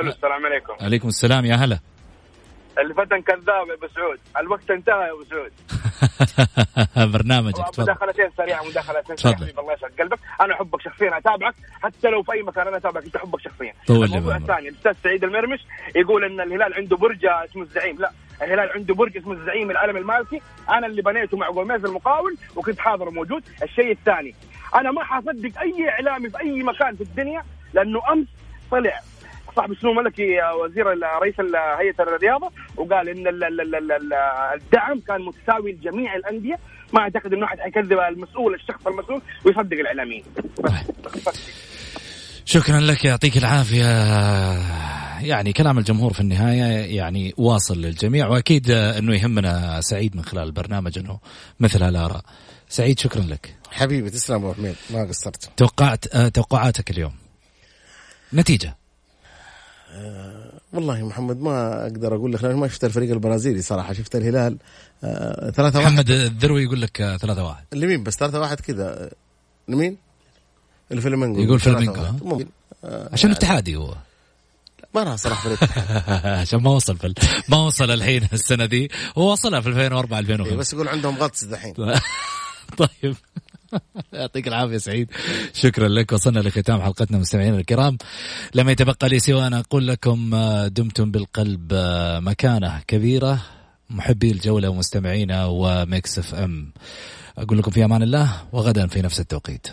ألو 0.00 0.10
السلام 0.10 0.46
عليكم. 0.46 0.72
عليكم 0.80 1.08
السلام 1.08 1.44
يا 1.44 1.54
هلا. 1.54 1.78
الفتن 2.78 3.20
كذاب 3.22 3.68
يا 3.68 3.74
أبو 3.74 3.86
سعود. 3.94 4.18
الوقت 4.40 4.70
انتهى 4.70 4.94
يا 4.94 5.12
أبو 5.12 5.24
سعود. 5.30 5.52
برنامجك 7.12 7.68
تفضل. 7.72 7.82
مداخلتين 7.82 8.30
سريعة 8.36 8.64
مداخلتين. 8.68 9.16
سريعة. 9.16 9.36
حبيبي 9.36 9.60
الله 9.60 9.72
يسعد 9.72 9.90
قلبك 10.00 10.18
أنا 10.40 10.54
أحبك 10.54 10.80
شخصيا 10.82 11.18
أتابعك. 11.18 11.54
حتى 11.82 12.08
لو 12.08 12.22
في 12.22 12.32
أي 12.32 12.42
مكان 12.42 12.66
أنا 12.66 12.76
أتابعك 12.76 13.04
أنت 13.04 13.16
أحبك 13.16 13.40
شخصيا. 13.40 13.72
طول 13.86 14.04
الموضوع. 14.04 14.36
الثاني 14.36 14.68
الأستاذ 14.68 14.92
سعيد 15.04 15.24
المرمش 15.24 15.60
يقول 15.96 16.24
إن 16.24 16.40
الهلال 16.40 16.74
عنده 16.74 16.96
برج 16.96 17.26
اسمه 17.26 17.62
الزعيم. 17.62 17.98
لا. 17.98 18.10
الهلال 18.44 18.70
عنده 18.74 18.94
برج 18.94 19.16
اسمه 19.16 19.32
الزعيم 19.32 19.70
العالم 19.70 19.96
المالكي. 19.96 20.40
أنا 20.70 20.86
اللي 20.86 21.02
بنيته 21.02 21.36
مع 21.36 21.50
جوميز 21.50 21.84
المقاول 21.84 22.36
وكنت 22.56 22.78
حاضر 22.78 23.08
وموجود 23.08 23.42
الشيء 23.62 23.90
الثاني 23.92 24.34
أنا 24.74 24.90
ما 24.92 25.04
حصدق 25.04 25.60
أي 25.60 25.88
إعلامي 25.88 26.30
في 26.30 26.40
أي 26.40 26.62
مكان 26.62 26.94
في 26.96 27.00
الدنيا 27.00 27.42
لأنه 27.74 28.00
أمس 28.12 28.26
طلع 28.70 29.00
صاحب 29.56 29.74
سمو 29.74 29.92
ملكي 29.92 30.42
آه، 30.42 30.56
وزير 30.56 30.86
رئيس 31.22 31.34
هيئة 31.78 31.94
الرياضة 32.02 32.50
وقال 32.76 33.08
إن 33.08 33.26
ال- 33.26 33.44
ال- 33.44 33.60
ال- 33.60 33.92
ال- 33.92 34.12
الدعم 34.54 35.00
كان 35.08 35.20
متساوي 35.22 35.72
لجميع 35.72 36.14
الأندية. 36.16 36.58
ما 36.92 37.00
أعتقد 37.00 37.32
إنه 37.32 37.44
أحد 37.46 37.58
حيكذب 37.60 37.98
المسؤول 37.98 38.54
الشخص 38.54 38.86
المسؤول 38.86 39.22
ويصدق 39.44 39.76
الإعلاميين. 39.78 40.24
شكرا 42.44 42.80
لك 42.80 43.04
يعطيك 43.04 43.36
العافية. 43.36 43.84
يعني 45.20 45.52
كلام 45.52 45.78
الجمهور 45.78 46.12
في 46.12 46.20
النهاية 46.20 46.96
يعني 46.96 47.34
واصل 47.36 47.80
للجميع 47.80 48.28
وأكيد 48.28 48.70
آه، 48.70 48.98
إنه 48.98 49.14
يهمنا 49.14 49.80
سعيد 49.80 50.16
من 50.16 50.24
خلال 50.24 50.42
البرنامج 50.44 50.98
إنه 50.98 51.18
مثل 51.60 51.82
هالآراء. 51.82 52.22
سعيد 52.68 52.98
شكرا 52.98 53.22
لك. 53.22 53.56
حبيبي 53.70 54.10
تسلم 54.10 54.36
أبو 54.36 54.52
حميد 54.52 54.74
ما 54.90 55.04
قصرت. 55.08 55.50
توقعت 55.56 56.14
آه، 56.14 56.28
توقعاتك 56.28 56.90
اليوم؟ 56.90 57.12
نتيجة؟ 58.34 58.76
والله 60.72 61.06
محمد 61.06 61.40
ما 61.40 61.82
أقدر 61.82 62.14
أقول 62.16 62.32
لك 62.32 62.44
لأن 62.44 62.56
ما 62.56 62.68
شفت 62.68 62.84
الفريق 62.84 63.10
البرازيلي 63.10 63.62
صراحة 63.62 63.92
شفت 63.92 64.16
الهلال 64.16 64.58
آه، 65.04 65.50
ثلاثة 65.50 65.78
واحد. 65.78 65.92
محمد 65.92 66.10
الذروي 66.10 66.62
يقول 66.62 66.80
لك 66.80 67.00
آه، 67.00 67.16
ثلاثة 67.16 67.44
واحد. 67.44 67.64
لمين 67.72 68.02
بس 68.02 68.14
ثلاثة 68.16 68.40
واحد 68.40 68.60
كذا. 68.60 69.04
آه، 69.04 69.10
لمين؟ 69.68 69.96
الفلامينغو 70.92 71.42
يقول. 71.42 71.60
ها؟ 71.98 72.16
ممكن. 72.22 72.46
آه، 72.84 73.08
عشان 73.12 73.30
اتحادي 73.30 73.76
هو. 73.76 73.94
ما 74.94 75.02
راح 75.02 75.14
صراحة 75.16 75.42
فريق. 75.42 75.58
عشان 76.40 76.62
ما 76.62 76.70
وصل 76.70 76.96
في 76.96 77.14
ما 77.48 77.56
وصل 77.56 77.90
الحين 77.90 78.28
السنة 78.32 78.66
دي. 78.66 78.90
هو 79.18 79.32
وصلها 79.32 79.60
في 79.60 79.68
2004 79.68 80.16
إيه، 80.18 80.22
2005 80.22 80.56
بس 80.56 80.72
يقول 80.72 80.88
عندهم 80.88 81.18
غطس 81.18 81.44
دحين. 81.44 81.74
طيب. 82.78 83.16
يعطيك 84.12 84.48
العافية 84.48 84.78
سعيد. 84.78 85.10
شكرا 85.52 85.88
لك. 85.88 86.12
وصلنا 86.12 86.40
لختام 86.40 86.82
حلقتنا 86.82 87.18
مستمعينا 87.18 87.56
الكرام. 87.56 87.98
لم 88.54 88.68
يتبقى 88.68 89.08
لي 89.08 89.18
سوى 89.18 89.46
أن 89.46 89.54
أقول 89.54 89.88
لكم 89.88 90.34
آه، 90.34 90.68
دمتم 90.68 91.10
بالقلب 91.10 91.72
آه، 91.72 92.20
مكانة 92.20 92.80
كبيرة. 92.86 93.38
محبي 93.90 94.30
الجولة 94.30 94.68
ومستمعينا 94.68 95.44
و 95.46 96.18
Mix 96.18 96.34
FM. 96.34 96.72
أقول 97.38 97.58
لكم 97.58 97.70
في 97.70 97.84
أمان 97.84 98.02
الله 98.02 98.42
وغدا 98.52 98.86
في 98.86 99.02
نفس 99.02 99.20
التوقيت. 99.20 99.68